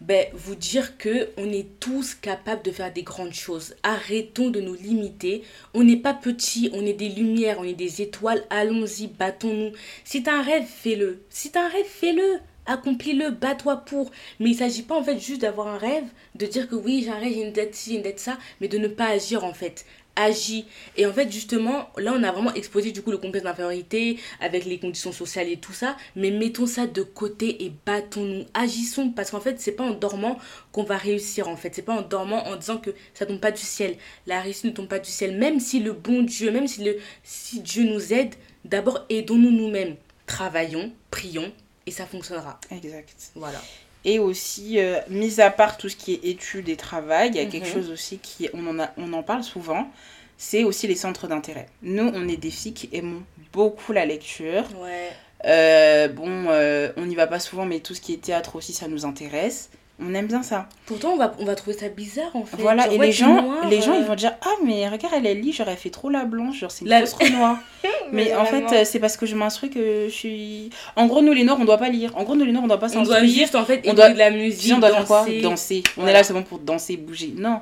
ben, 0.03 0.27
vous 0.33 0.55
dire 0.55 0.97
que 0.97 1.29
on 1.37 1.49
est 1.49 1.79
tous 1.79 2.13
capables 2.13 2.61
de 2.61 2.71
faire 2.71 2.91
des 2.91 3.03
grandes 3.03 3.33
choses. 3.33 3.73
Arrêtons 3.83 4.49
de 4.49 4.59
nous 4.59 4.73
limiter. 4.73 5.43
On 5.73 5.85
n'est 5.85 5.95
pas 5.95 6.13
petits, 6.13 6.69
on 6.73 6.85
est 6.85 6.93
des 6.93 7.07
lumières, 7.07 7.59
on 7.59 7.63
est 7.63 7.73
des 7.73 8.01
étoiles. 8.01 8.43
Allons-y, 8.49 9.07
battons-nous. 9.07 9.71
Si 10.03 10.21
t'as 10.21 10.39
un 10.39 10.41
rêve, 10.41 10.65
fais-le. 10.65 11.23
Si 11.29 11.51
t'as 11.51 11.67
un 11.67 11.69
rêve, 11.69 11.85
fais-le. 11.85 12.39
Accomplis-le, 12.65 13.31
bats-toi 13.31 13.77
pour. 13.77 14.11
Mais 14.41 14.49
il 14.51 14.55
s'agit 14.55 14.83
pas 14.83 14.95
en 14.95 15.03
fait 15.03 15.19
juste 15.19 15.41
d'avoir 15.41 15.67
un 15.67 15.77
rêve, 15.77 16.05
de 16.35 16.45
dire 16.45 16.67
que 16.67 16.75
oui, 16.75 17.03
j'ai 17.03 17.09
un 17.09 17.19
rêve, 17.19 17.33
j'ai 17.33 17.43
une 17.43 17.53
dette 17.53 17.75
ci, 17.75 17.95
une 17.95 18.01
dette 18.01 18.19
ça, 18.19 18.37
mais 18.59 18.67
de 18.67 18.77
ne 18.77 18.87
pas 18.89 19.07
agir 19.07 19.45
en 19.45 19.53
fait. 19.53 19.85
Agis. 20.15 20.65
Et 20.97 21.05
en 21.05 21.13
fait, 21.13 21.31
justement, 21.31 21.89
là, 21.97 22.13
on 22.15 22.23
a 22.23 22.31
vraiment 22.31 22.53
exposé 22.53 22.91
du 22.91 23.01
coup 23.01 23.11
le 23.11 23.17
complexe 23.17 23.43
d'infériorité 23.43 24.19
avec 24.39 24.65
les 24.65 24.79
conditions 24.79 25.11
sociales 25.11 25.49
et 25.49 25.57
tout 25.57 25.73
ça. 25.73 25.97
Mais 26.15 26.31
mettons 26.31 26.65
ça 26.65 26.87
de 26.87 27.01
côté 27.01 27.65
et 27.65 27.73
battons-nous. 27.85 28.45
Agissons. 28.53 29.09
Parce 29.11 29.31
qu'en 29.31 29.39
fait, 29.39 29.59
c'est 29.59 29.71
pas 29.71 29.83
en 29.83 29.91
dormant 29.91 30.37
qu'on 30.71 30.83
va 30.83 30.97
réussir 30.97 31.47
en 31.47 31.55
fait. 31.55 31.73
C'est 31.73 31.81
pas 31.81 31.93
en 31.93 32.01
dormant 32.01 32.47
en 32.47 32.55
disant 32.55 32.77
que 32.77 32.91
ça 33.13 33.25
tombe 33.25 33.39
pas 33.39 33.51
du 33.51 33.61
ciel. 33.61 33.97
La 34.27 34.41
réussite 34.41 34.65
ne 34.65 34.71
tombe 34.71 34.87
pas 34.87 34.99
du 34.99 35.09
ciel. 35.09 35.37
Même 35.37 35.59
si 35.59 35.79
le 35.79 35.93
bon 35.93 36.23
Dieu, 36.23 36.51
même 36.51 36.67
si, 36.67 36.83
le, 36.83 36.97
si 37.23 37.61
Dieu 37.61 37.83
nous 37.83 38.13
aide, 38.13 38.35
d'abord 38.65 39.05
aidons-nous 39.09 39.51
nous-mêmes. 39.51 39.95
Travaillons, 40.25 40.91
prions 41.11 41.51
et 41.85 41.91
ça 41.91 42.05
fonctionnera. 42.05 42.59
Exact. 42.71 43.31
Voilà. 43.35 43.61
Et 44.05 44.19
aussi, 44.19 44.79
euh, 44.79 44.99
mis 45.09 45.39
à 45.39 45.49
part 45.49 45.77
tout 45.77 45.87
ce 45.89 45.95
qui 45.95 46.13
est 46.13 46.25
études 46.25 46.67
et 46.69 46.75
travail, 46.75 47.29
il 47.29 47.35
y 47.35 47.39
a 47.39 47.45
quelque 47.45 47.67
Mhm. 47.67 47.73
chose 47.73 47.89
aussi 47.91 48.17
qui, 48.17 48.49
on 48.53 48.65
en, 48.67 48.79
a, 48.79 48.91
on 48.97 49.13
en 49.13 49.23
parle 49.23 49.43
souvent, 49.43 49.89
c'est 50.37 50.63
aussi 50.65 50.87
les 50.87 50.95
centres 50.95 51.27
d'intérêt. 51.27 51.67
Nous, 51.81 52.11
on 52.13 52.27
est 52.27 52.37
des 52.37 52.51
filles 52.51 52.73
qui 52.73 52.89
aimons 52.91 53.23
beaucoup 53.53 53.93
la 53.93 54.05
lecture. 54.05 54.65
Ouais. 54.81 55.11
Euh, 55.45 56.07
bon, 56.09 56.45
euh, 56.49 56.91
on 56.97 57.05
n'y 57.05 57.15
va 57.15 57.27
pas 57.27 57.39
souvent, 57.39 57.65
mais 57.65 57.79
tout 57.79 57.93
ce 57.93 58.01
qui 58.01 58.13
est 58.13 58.17
théâtre 58.21 58.55
aussi, 58.55 58.73
ça 58.73 58.87
nous 58.87 59.05
intéresse. 59.05 59.69
On 60.05 60.13
aime 60.13 60.27
bien 60.27 60.43
ça. 60.43 60.67
Pourtant, 60.85 61.13
on 61.13 61.17
va, 61.17 61.33
on 61.39 61.45
va 61.45 61.55
trouver 61.55 61.77
ça 61.77 61.87
bizarre 61.89 62.35
en 62.35 62.43
fait. 62.43 62.57
Voilà, 62.57 62.83
Genre, 62.85 62.93
et 62.93 62.97
ouais, 62.97 63.05
les 63.07 63.11
gens, 63.13 63.41
noire, 63.41 63.67
les 63.69 63.81
gens, 63.81 63.93
ils 63.93 64.03
vont 64.05 64.15
dire 64.15 64.33
Ah, 64.41 64.49
mais 64.65 64.87
regarde, 64.89 65.13
elle, 65.17 65.25
elle 65.27 65.39
lit, 65.41 65.53
j'aurais 65.53 65.75
fait 65.77 65.89
trop 65.89 66.09
la 66.09 66.25
blanche, 66.25 66.59
genre 66.59 66.71
c'est 66.71 66.81
une 66.85 66.89
La- 66.89 67.01
fausse 67.01 67.13
Renoir. 67.13 67.57
mais 68.11 68.35
en 68.35 68.45
fait, 68.45 68.85
c'est 68.85 68.99
parce 68.99 69.15
que 69.17 69.25
je 69.25 69.35
m'instruis 69.35 69.69
que 69.69 70.05
je 70.09 70.13
suis. 70.13 70.69
En 70.95 71.07
gros, 71.07 71.21
nous 71.21 71.33
les 71.33 71.43
Noirs, 71.43 71.57
on 71.61 71.65
doit 71.65 71.77
pas 71.77 71.89
lire. 71.89 72.11
En 72.17 72.23
gros, 72.23 72.35
nous 72.35 72.45
les 72.45 72.51
Noirs, 72.51 72.65
on 72.65 72.67
doit 72.67 72.79
pas 72.79 72.87
on 72.95 73.03
doit 73.03 73.15
s'instruire. 73.15 73.33
juste 73.33 73.55
en 73.55 73.65
fait 73.65 73.81
on 73.87 73.93
doit- 73.93 74.09
de 74.09 74.17
la 74.17 74.29
musique, 74.31 74.61
Si 74.61 74.73
on 74.73 74.79
doit 74.79 74.89
faire 74.91 75.05
quoi 75.05 75.21
danser. 75.21 75.41
Danser. 75.41 75.83
On 75.97 76.01
Voilà. 76.01 76.11
est 76.11 76.13
là 76.21 76.23
seulement 76.23 76.43
pour 76.43 76.59
danser, 76.59 76.97
bouger. 76.97 77.33
Non. 77.37 77.61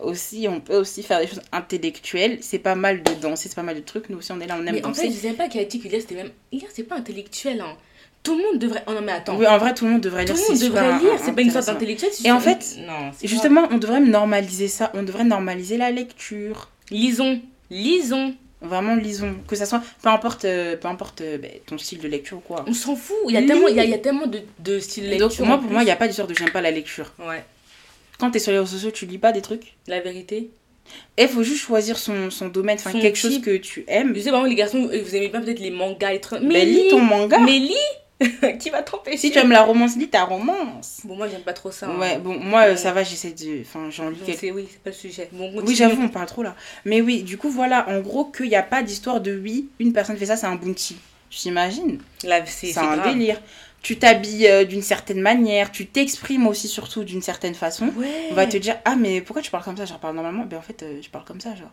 Aussi, 0.00 0.46
on 0.48 0.58
peut 0.60 0.76
aussi 0.76 1.02
faire 1.02 1.20
des 1.20 1.26
choses 1.26 1.42
intellectuelles. 1.52 2.38
C'est 2.40 2.58
pas 2.58 2.74
mal 2.74 3.02
de 3.02 3.12
danser, 3.20 3.48
c'est 3.48 3.54
pas 3.54 3.62
mal 3.62 3.76
de 3.76 3.80
trucs. 3.80 4.08
Nous 4.08 4.18
aussi, 4.18 4.32
on 4.32 4.40
est 4.40 4.46
là, 4.46 4.56
on 4.58 4.66
aime 4.66 4.74
Mais 4.74 4.84
en 4.84 4.88
danser. 4.88 5.02
fait, 5.02 5.10
je 5.10 5.16
savais 5.16 5.34
pas 5.34 5.48
que 5.48 5.58
hier 5.58 5.66
c'était 6.00 6.14
même. 6.14 6.30
Hier, 6.50 6.68
c'est 6.72 6.82
pas 6.84 6.96
intellectuel. 6.96 7.60
Hein. 7.60 7.76
Tout 8.22 8.36
le 8.36 8.42
monde 8.44 8.58
devrait. 8.58 8.84
Oh 8.86 8.92
non, 8.92 9.00
mais 9.02 9.12
attends. 9.12 9.36
Oui, 9.36 9.46
en 9.46 9.58
vrai, 9.58 9.74
tout 9.74 9.84
le 9.84 9.92
monde 9.92 10.00
devrait 10.00 10.24
Tout 10.24 10.34
lire. 10.34 10.42
le 10.48 10.52
monde 10.52 10.62
devrait 10.62 10.98
lire. 11.00 11.20
C'est 11.24 11.32
pas 11.32 11.42
une 11.42 11.50
sorte 11.50 11.66
d'intellectuel. 11.66 12.10
Et 12.24 12.30
en 12.30 12.38
fait, 12.40 12.76
non, 12.86 13.10
Justement, 13.22 13.66
on 13.70 13.78
devrait 13.78 14.00
normaliser 14.00 14.68
ça. 14.68 14.92
On 14.94 15.02
devrait 15.02 15.24
normaliser 15.24 15.76
la 15.76 15.90
lecture, 15.90 16.68
Lisons. 16.90 17.40
Lisons. 17.70 18.34
Vraiment, 18.60 18.94
lisons. 18.94 19.34
Que 19.48 19.56
ça 19.56 19.66
soit, 19.66 19.82
peu 20.02 20.08
importe, 20.08 20.44
euh, 20.44 20.76
peu 20.76 20.86
importe 20.86 21.20
euh, 21.20 21.36
ben, 21.36 21.50
ton 21.66 21.78
style 21.78 21.98
de 21.98 22.06
lecture 22.06 22.36
ou 22.36 22.40
quoi. 22.40 22.64
On 22.68 22.72
s'en 22.72 22.94
fout. 22.94 23.16
Il 23.28 23.34
y 23.34 23.36
a 23.36 23.42
tellement, 23.42 23.66
il 23.66 23.74
y 23.74 23.80
a, 23.80 23.84
il 23.84 23.90
y 23.90 23.94
a 23.94 23.98
tellement 23.98 24.28
de, 24.28 24.38
de 24.60 24.78
styles 24.78 25.04
de 25.04 25.08
lecture. 25.08 25.28
Donc, 25.30 25.46
moi, 25.48 25.58
pour 25.58 25.68
moi, 25.70 25.82
il 25.82 25.86
n'y 25.86 25.90
a 25.90 25.96
pas 25.96 26.06
d'histoire 26.06 26.28
de 26.28 26.34
j'aime 26.34 26.50
pas 26.52 26.60
la 26.60 26.70
lecture. 26.70 27.12
Ouais. 27.18 27.44
Quand 28.20 28.30
t'es 28.30 28.38
sur 28.38 28.52
les 28.52 28.58
réseaux 28.60 28.70
sociaux, 28.76 28.92
tu 28.92 29.04
lis 29.06 29.18
pas 29.18 29.32
des 29.32 29.40
trucs? 29.40 29.74
La 29.88 29.98
vérité. 30.00 30.50
Il 31.18 31.26
faut 31.26 31.42
juste 31.42 31.60
choisir 31.60 31.98
son, 31.98 32.30
son 32.30 32.48
domaine, 32.48 32.76
enfin 32.78 32.92
quelque 33.00 33.18
chose 33.18 33.40
que 33.40 33.56
tu 33.56 33.84
aimes. 33.88 34.12
Je 34.14 34.20
sais, 34.20 34.30
par 34.30 34.40
exemple, 34.40 34.50
les 34.50 34.54
garçons, 34.54 34.88
euh, 34.92 35.02
vous 35.04 35.16
aimez 35.16 35.28
pas 35.28 35.40
peut-être 35.40 35.58
les 35.60 35.70
mangas, 35.70 36.12
les 36.12 36.20
trucs. 36.20 36.42
Mais 36.42 36.64
Ben, 36.64 36.68
lis 36.68 36.88
ton 36.88 37.00
manga. 37.00 37.38
Mais 37.40 37.58
lis 37.58 37.74
Qui 38.58 38.70
va 38.70 38.82
t'empêcher 38.82 39.16
Si 39.18 39.30
tu 39.30 39.38
aimes 39.38 39.50
la 39.52 39.62
romance, 39.62 39.96
lis 39.96 40.08
ta 40.08 40.24
romance. 40.24 41.00
Bon, 41.04 41.16
moi, 41.16 41.28
j'aime 41.28 41.42
pas 41.42 41.52
trop 41.52 41.70
ça. 41.70 41.86
hein. 41.88 41.98
Ouais, 41.98 42.18
bon, 42.18 42.38
moi, 42.38 42.62
euh, 42.62 42.70
Ouais. 42.70 42.76
ça 42.76 42.92
va, 42.92 43.02
j'essaie 43.04 43.32
de. 43.32 43.60
Enfin, 43.62 43.88
j'en 43.90 44.10
lis 44.10 44.18
quelques. 44.24 44.38
c'est 44.38 44.50
oui, 44.50 44.66
c'est 44.70 44.80
pas 44.82 44.90
le 44.90 44.96
sujet. 44.96 45.28
Bon, 45.32 45.50
Oui, 45.62 45.74
j'avoue, 45.74 46.02
on 46.02 46.08
parle 46.08 46.26
trop 46.26 46.42
là. 46.42 46.54
Mais 46.84 47.00
oui, 47.00 47.22
du 47.22 47.38
coup, 47.38 47.50
voilà, 47.50 47.88
en 47.88 48.00
gros, 48.00 48.24
qu'il 48.26 48.48
n'y 48.48 48.56
a 48.56 48.62
pas 48.62 48.82
d'histoire 48.82 49.20
de 49.20 49.36
oui, 49.36 49.68
une 49.78 49.92
personne 49.92 50.16
fait 50.16 50.26
ça, 50.26 50.36
c'est 50.36 50.46
un 50.46 50.56
bounty. 50.56 50.96
Là, 52.24 52.44
c'est 52.46 52.76
un 52.78 52.96
grave. 52.96 53.12
délire. 53.14 53.40
Tu 53.82 53.98
t'habilles 53.98 54.46
euh, 54.46 54.64
d'une 54.64 54.82
certaine 54.82 55.20
manière, 55.20 55.72
tu 55.72 55.86
t'exprimes 55.86 56.46
aussi, 56.46 56.68
surtout 56.68 57.02
d'une 57.02 57.22
certaine 57.22 57.54
façon. 57.54 57.86
Ouais. 57.96 58.28
On 58.30 58.34
va 58.34 58.46
te 58.46 58.56
dire, 58.56 58.76
ah, 58.84 58.94
mais 58.94 59.20
pourquoi 59.20 59.42
tu 59.42 59.50
parles 59.50 59.64
comme 59.64 59.76
ça? 59.76 59.84
Je 59.86 59.94
parle 59.94 60.14
normalement. 60.14 60.44
Ben, 60.44 60.58
en 60.58 60.62
fait, 60.62 60.82
euh, 60.84 61.00
je 61.02 61.08
parle 61.08 61.24
comme 61.24 61.40
ça, 61.40 61.54
genre. 61.56 61.70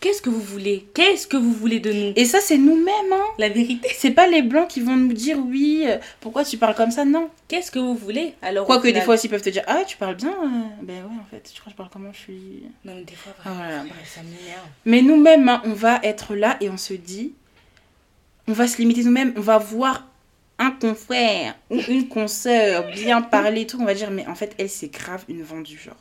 Qu'est-ce 0.00 0.20
que 0.20 0.28
vous 0.28 0.40
voulez? 0.40 0.86
Qu'est-ce 0.92 1.26
que 1.26 1.38
vous 1.38 1.52
voulez 1.52 1.80
de 1.80 1.90
nous? 1.90 2.12
Et 2.16 2.26
ça, 2.26 2.38
c'est 2.40 2.58
nous-mêmes, 2.58 3.12
hein. 3.12 3.24
La 3.38 3.48
vérité. 3.48 3.88
C'est 3.96 4.10
pas 4.10 4.26
les 4.26 4.42
blancs 4.42 4.68
qui 4.68 4.82
vont 4.82 4.96
nous 4.96 5.14
dire, 5.14 5.38
oui, 5.38 5.84
euh, 5.86 5.96
pourquoi 6.20 6.44
tu 6.44 6.58
parles 6.58 6.74
comme 6.74 6.90
ça 6.90 7.06
Non. 7.06 7.30
Qu'est-ce 7.48 7.70
que 7.70 7.78
vous 7.78 7.94
voulez? 7.94 8.34
Alors. 8.42 8.66
Quoique, 8.66 8.88
des 8.88 9.00
fois 9.00 9.14
aussi, 9.14 9.28
ils 9.28 9.30
peuvent 9.30 9.40
te 9.40 9.48
dire, 9.48 9.62
ah, 9.66 9.82
tu 9.86 9.96
parles 9.96 10.16
bien. 10.16 10.28
euh, 10.30 10.82
Ben, 10.82 10.96
ouais, 11.04 11.10
en 11.20 11.24
fait, 11.30 11.50
tu 11.50 11.58
crois 11.58 11.64
que 11.66 11.70
je 11.70 11.76
parle 11.76 11.88
comment 11.90 12.12
je 12.12 12.18
suis. 12.18 12.64
Non, 12.84 12.94
mais 12.96 13.04
des 13.04 13.14
fois, 13.14 13.32
Ah, 13.38 13.42
vraiment, 13.48 13.56
voilà, 13.64 13.78
ça- 13.78 13.84
bref. 13.88 14.12
ça 14.16 14.20
m'énerve. 14.22 14.66
Mais 14.84 15.00
nous-mêmes, 15.00 15.48
hein, 15.48 15.62
on 15.64 15.72
va 15.72 16.00
être 16.02 16.34
là 16.34 16.58
et 16.60 16.68
on 16.68 16.76
se 16.76 16.92
dit, 16.92 17.32
on 18.46 18.52
va 18.52 18.66
se 18.68 18.76
limiter 18.76 19.04
nous-mêmes, 19.04 19.32
on 19.36 19.40
va 19.40 19.56
voir 19.56 20.06
un 20.58 20.70
confrère 20.70 21.54
ou 21.70 21.78
une 21.88 22.08
consoeur 22.08 22.90
bien 22.92 23.22
parler 23.22 23.62
et 23.62 23.66
tout, 23.66 23.78
on 23.80 23.86
va 23.86 23.94
dire, 23.94 24.10
mais 24.10 24.26
en 24.26 24.34
fait, 24.34 24.54
elle, 24.58 24.68
c'est 24.68 24.88
grave 24.92 25.24
une 25.28 25.42
vendue, 25.42 25.78
genre. 25.82 25.96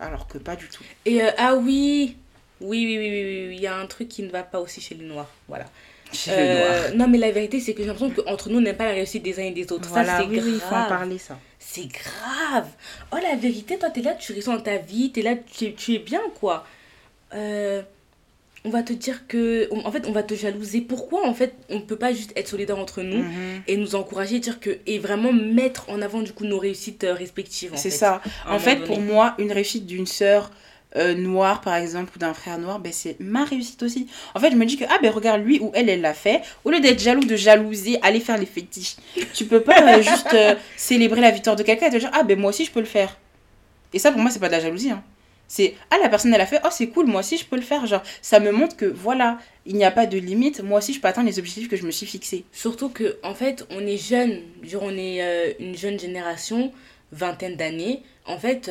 Alors 0.00 0.26
que 0.26 0.36
pas 0.38 0.56
du 0.56 0.68
tout. 0.68 0.82
Et 1.06 1.22
euh, 1.22 1.30
ah 1.38 1.54
oui 1.56 2.16
oui, 2.60 2.84
oui, 2.86 2.98
oui, 2.98 3.10
oui, 3.10 3.46
oui, 3.48 3.54
il 3.56 3.60
y 3.60 3.66
a 3.66 3.76
un 3.76 3.86
truc 3.86 4.08
qui 4.08 4.22
ne 4.22 4.30
va 4.30 4.42
pas 4.42 4.60
aussi 4.60 4.80
chez 4.80 4.94
les 4.94 5.04
Noirs. 5.04 5.30
Voilà. 5.48 5.66
Chez 6.12 6.30
Euh, 6.34 6.92
Non, 6.94 7.08
mais 7.08 7.18
la 7.18 7.30
vérité, 7.32 7.60
c'est 7.60 7.74
que 7.74 7.80
j'ai 7.82 7.88
l'impression 7.88 8.10
qu'entre 8.10 8.48
nous, 8.48 8.58
on 8.58 8.60
n'aime 8.60 8.76
pas 8.76 8.84
la 8.86 8.92
réussite 8.92 9.22
des 9.22 9.38
uns 9.40 9.44
et 9.44 9.50
des 9.50 9.70
autres. 9.72 9.88
Voilà, 9.88 10.18
ça, 10.18 10.22
c'est 10.22 10.28
oui, 10.28 10.40
oui, 10.42 10.52
il 10.54 10.60
faut 10.60 10.66
en 10.66 10.78
grave. 10.78 10.88
parler, 10.88 11.18
ça. 11.18 11.38
c'est 11.58 11.86
grave. 11.88 12.68
Oh, 13.12 13.16
la 13.22 13.34
vérité, 13.36 13.76
toi, 13.78 13.90
t'es 13.90 14.02
là, 14.02 14.14
tu 14.14 14.32
ressens 14.32 14.58
ta 14.60 14.76
vie, 14.78 15.10
t'es 15.12 15.22
là, 15.22 15.34
tu 15.34 15.64
es, 15.66 15.72
tu 15.72 15.94
es 15.94 15.98
bien, 15.98 16.20
quoi. 16.40 16.64
Euh, 17.34 17.82
on 18.64 18.70
va 18.70 18.82
te 18.82 18.92
dire 18.92 19.26
que. 19.28 19.68
En 19.84 19.90
fait, 19.92 20.06
on 20.06 20.12
va 20.12 20.22
te 20.22 20.34
jalouser. 20.34 20.80
Pourquoi, 20.80 21.26
en 21.26 21.34
fait, 21.34 21.54
on 21.68 21.76
ne 21.76 21.80
peut 21.84 21.96
pas 21.96 22.12
juste 22.12 22.32
être 22.36 22.48
solidaire 22.48 22.78
entre 22.78 23.02
nous 23.02 23.22
Mhm. 23.22 23.62
et 23.66 23.76
nous 23.76 23.94
encourager, 23.96 24.38
dire 24.38 24.60
que. 24.60 24.78
Et 24.86 24.98
vraiment 24.98 25.32
mettre 25.32 25.90
en 25.90 26.00
avant, 26.02 26.22
du 26.22 26.32
coup, 26.32 26.44
nos 26.44 26.58
réussites 26.58 27.04
euh, 27.04 27.14
respectives. 27.14 27.74
en 27.74 27.76
C'est 27.76 27.90
ça. 27.90 28.22
un 28.46 28.54
En 28.54 28.58
fait, 28.60 28.76
pour 28.84 29.00
moi, 29.00 29.34
une 29.38 29.52
réussite 29.52 29.86
d'une 29.86 30.06
sœur 30.06 30.50
euh, 30.94 31.14
noire, 31.14 31.60
par 31.60 31.74
exemple, 31.74 32.12
ou 32.14 32.18
d'un 32.18 32.32
frère 32.32 32.58
noir, 32.58 32.78
ben, 32.78 32.92
c'est 32.92 33.18
ma 33.20 33.44
réussite 33.44 33.82
aussi. 33.82 34.06
En 34.34 34.40
fait, 34.40 34.50
je 34.50 34.56
me 34.56 34.64
dis 34.64 34.76
que, 34.76 34.84
ah 34.88 34.98
ben 35.02 35.10
regarde, 35.10 35.42
lui 35.42 35.58
ou 35.60 35.70
elle, 35.74 35.88
elle 35.90 36.00
l'a 36.00 36.14
fait. 36.14 36.42
Au 36.64 36.70
lieu 36.70 36.80
d'être 36.80 37.00
jaloux, 37.00 37.24
de 37.24 37.36
jalouser, 37.36 37.98
aller 38.02 38.20
faire 38.20 38.38
les 38.38 38.46
fétiches. 38.46 38.96
Tu 39.34 39.44
peux 39.44 39.60
pas 39.60 39.98
euh, 39.98 40.02
juste 40.02 40.32
euh, 40.32 40.54
célébrer 40.76 41.20
la 41.20 41.30
victoire 41.32 41.56
de 41.56 41.62
quelqu'un 41.62 41.88
et 41.88 41.90
te 41.90 41.96
dire, 41.96 42.10
ah 42.14 42.22
ben 42.22 42.38
moi 42.38 42.50
aussi, 42.50 42.64
je 42.64 42.70
peux 42.70 42.80
le 42.80 42.86
faire. 42.86 43.18
Et 43.92 43.98
ça, 43.98 44.10
pour 44.12 44.20
moi, 44.20 44.30
c'est 44.30 44.38
pas 44.38 44.46
de 44.48 44.52
la 44.52 44.60
jalousie. 44.60 44.90
hein. 44.90 45.02
C'est, 45.48 45.74
ah 45.90 45.96
la 46.02 46.08
personne, 46.08 46.32
elle 46.34 46.40
a 46.40 46.46
fait, 46.46 46.60
oh 46.64 46.68
c'est 46.72 46.88
cool, 46.88 47.06
moi 47.06 47.20
aussi, 47.20 47.36
je 47.36 47.44
peux 47.44 47.56
le 47.56 47.62
faire. 47.62 47.84
Genre, 47.86 48.02
ça 48.22 48.40
me 48.40 48.50
montre 48.50 48.76
que, 48.76 48.86
voilà, 48.86 49.38
il 49.66 49.76
n'y 49.76 49.84
a 49.84 49.90
pas 49.90 50.06
de 50.06 50.18
limite. 50.18 50.62
Moi 50.62 50.78
aussi, 50.78 50.92
je 50.92 51.00
peux 51.00 51.08
atteindre 51.08 51.28
les 51.28 51.38
objectifs 51.38 51.68
que 51.68 51.76
je 51.76 51.84
me 51.84 51.90
suis 51.90 52.06
fixés. 52.06 52.44
Surtout 52.52 52.88
que, 52.88 53.18
en 53.22 53.34
fait, 53.34 53.66
on 53.70 53.86
est 53.86 53.96
jeune, 53.98 54.40
genre 54.62 54.82
on 54.84 54.96
est 54.96 55.22
euh, 55.22 55.52
une 55.60 55.76
jeune 55.76 56.00
génération, 56.00 56.72
vingtaine 57.12 57.56
d'années. 57.56 58.02
En 58.24 58.38
fait, 58.38 58.70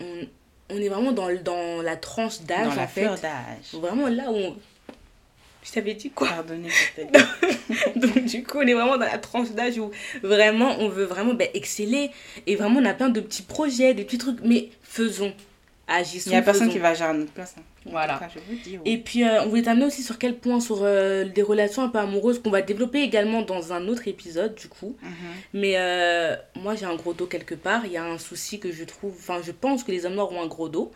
on, 0.00 0.26
on 0.72 0.78
est 0.78 0.88
vraiment 0.88 1.12
dans, 1.12 1.28
dans 1.42 1.82
la 1.82 1.96
tranche 1.96 2.40
d'âge, 2.42 2.68
Dans 2.68 2.74
la 2.74 2.82
en 2.84 2.86
fait. 2.88 3.02
fleur 3.02 3.18
d'âge. 3.20 3.72
Vraiment 3.80 4.08
là 4.08 4.30
où 4.30 4.34
on... 4.36 4.56
Je 5.64 5.70
t'avais 5.70 5.94
dit 5.94 6.10
quoi? 6.10 6.26
Pardonnez 6.28 6.68
peut-être. 6.96 7.96
Donc 7.96 8.24
du 8.24 8.42
coup, 8.42 8.58
on 8.58 8.66
est 8.66 8.74
vraiment 8.74 8.98
dans 8.98 9.06
la 9.06 9.18
tranche 9.18 9.50
d'âge 9.52 9.78
où 9.78 9.92
vraiment 10.22 10.76
on 10.80 10.88
veut 10.88 11.04
vraiment 11.04 11.34
ben, 11.34 11.48
exceller. 11.54 12.10
Et 12.48 12.56
vraiment, 12.56 12.80
on 12.80 12.84
a 12.84 12.94
plein 12.94 13.10
de 13.10 13.20
petits 13.20 13.42
projets, 13.44 13.94
des 13.94 14.02
petits 14.04 14.18
trucs. 14.18 14.40
Mais 14.42 14.70
faisons, 14.82 15.32
agissons, 15.86 16.30
Il 16.30 16.32
n'y 16.32 16.36
a 16.38 16.42
personne 16.42 16.62
faisons. 16.64 16.72
qui 16.72 16.78
va 16.80 16.94
gérer 16.94 17.14
notre 17.14 17.30
place. 17.32 17.54
hein. 17.58 17.62
Voilà. 17.86 18.18
Cas, 18.18 18.28
je 18.34 18.40
vous 18.40 18.60
dis. 18.62 18.78
Et 18.84 18.98
puis, 18.98 19.24
euh, 19.24 19.42
on 19.42 19.48
voulait 19.48 19.62
t'amener 19.62 19.86
aussi 19.86 20.02
sur 20.02 20.18
quel 20.18 20.36
point 20.36 20.60
Sur 20.60 20.80
euh, 20.82 21.24
des 21.24 21.42
relations 21.42 21.82
un 21.82 21.88
peu 21.88 21.98
amoureuses 21.98 22.40
qu'on 22.40 22.50
va 22.50 22.62
développer 22.62 23.02
également 23.02 23.42
dans 23.42 23.72
un 23.72 23.88
autre 23.88 24.08
épisode, 24.08 24.54
du 24.54 24.68
coup. 24.68 24.96
Mhm. 25.02 25.12
Mais 25.54 25.74
euh, 25.76 26.36
moi, 26.56 26.74
j'ai 26.74 26.86
un 26.86 26.94
gros 26.94 27.14
dos 27.14 27.26
quelque 27.26 27.54
part. 27.54 27.86
Il 27.86 27.92
y 27.92 27.96
a 27.96 28.04
un 28.04 28.18
souci 28.18 28.60
que 28.60 28.72
je 28.72 28.84
trouve. 28.84 29.14
Enfin, 29.18 29.40
je 29.42 29.52
pense 29.52 29.84
que 29.84 29.90
les 29.90 30.06
hommes 30.06 30.14
noirs 30.14 30.32
ont 30.32 30.42
un 30.42 30.48
gros 30.48 30.68
dos. 30.68 30.92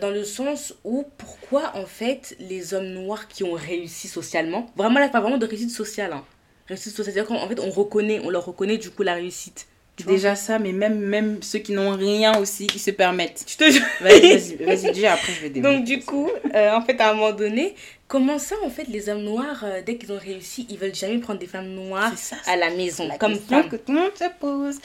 Dans 0.00 0.10
le 0.10 0.24
sens 0.24 0.74
où, 0.82 1.04
pourquoi 1.18 1.70
en 1.76 1.86
fait 1.86 2.34
les 2.40 2.74
hommes 2.74 2.88
noirs 2.88 3.28
qui 3.28 3.44
ont 3.44 3.52
réussi 3.52 4.08
socialement, 4.08 4.66
vraiment 4.74 4.98
là, 4.98 5.08
pas 5.08 5.20
vraiment 5.20 5.38
de 5.38 5.46
réussite 5.46 5.70
sociale, 5.70 6.14
hein. 6.14 6.24
réussite 6.66 6.96
sociale, 6.96 7.14
c'est-à-dire 7.14 7.28
qu'en 7.28 7.46
fait 7.46 7.60
on 7.60 7.70
reconnaît, 7.70 8.20
on 8.24 8.28
leur 8.28 8.44
reconnaît 8.44 8.78
du 8.78 8.90
coup 8.90 9.04
la 9.04 9.14
réussite. 9.14 9.68
Tu 9.98 10.04
Déjà 10.04 10.36
ça, 10.36 10.58
mais 10.58 10.72
même, 10.72 10.98
même 11.00 11.42
ceux 11.42 11.58
qui 11.58 11.72
n'ont 11.72 11.96
rien 11.96 12.38
aussi, 12.38 12.68
ils 12.72 12.80
se 12.80 12.92
permettent. 12.92 13.44
Je 13.48 13.56
te 13.56 13.70
jure. 13.70 13.84
Vas-y, 14.00 14.56
vas-y, 14.56 14.56
vas-y, 14.64 14.92
dis, 14.92 15.06
après 15.06 15.32
je 15.32 15.40
vais 15.40 15.50
développer. 15.50 15.76
Donc 15.76 15.84
du 15.84 16.00
coup, 16.00 16.30
euh, 16.54 16.72
en 16.72 16.82
fait 16.82 17.00
à 17.00 17.10
un 17.10 17.14
moment 17.14 17.32
donné, 17.32 17.74
comment 18.06 18.38
ça 18.38 18.54
en 18.64 18.70
fait 18.70 18.84
les 18.88 19.08
hommes 19.08 19.22
noirs, 19.22 19.64
euh, 19.64 19.82
dès 19.84 19.96
qu'ils 19.96 20.12
ont 20.12 20.18
réussi, 20.18 20.66
ils 20.70 20.78
veulent 20.78 20.94
jamais 20.94 21.18
prendre 21.18 21.40
des 21.40 21.46
femmes 21.46 21.68
noires 21.68 22.12
ça, 22.16 22.36
à 22.46 22.56
la 22.56 22.70
maison, 22.70 23.08
la 23.08 23.18
comme 23.18 23.32
question 23.32 23.60
femme. 23.62 23.68
que 23.68 23.76
tout 23.76 23.92
le 23.92 24.00
monde 24.00 24.16
se 24.16 24.24
pose. 24.38 24.78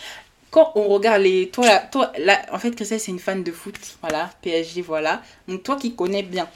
Quand 0.50 0.72
on 0.76 0.88
regarde 0.88 1.24
les... 1.24 1.50
Toi, 1.50 1.66
là, 1.66 1.80
toi, 1.80 2.12
là, 2.20 2.40
en 2.52 2.60
fait, 2.60 2.70
Christelle, 2.76 3.00
c'est 3.00 3.10
une 3.10 3.18
fan 3.18 3.44
de 3.44 3.52
foot. 3.52 3.74
Voilà, 4.02 4.30
PSG, 4.44 4.84
voilà. 4.84 5.24
Donc 5.48 5.64
toi 5.64 5.78
qui 5.78 5.96
connais 5.96 6.22
bien. 6.22 6.48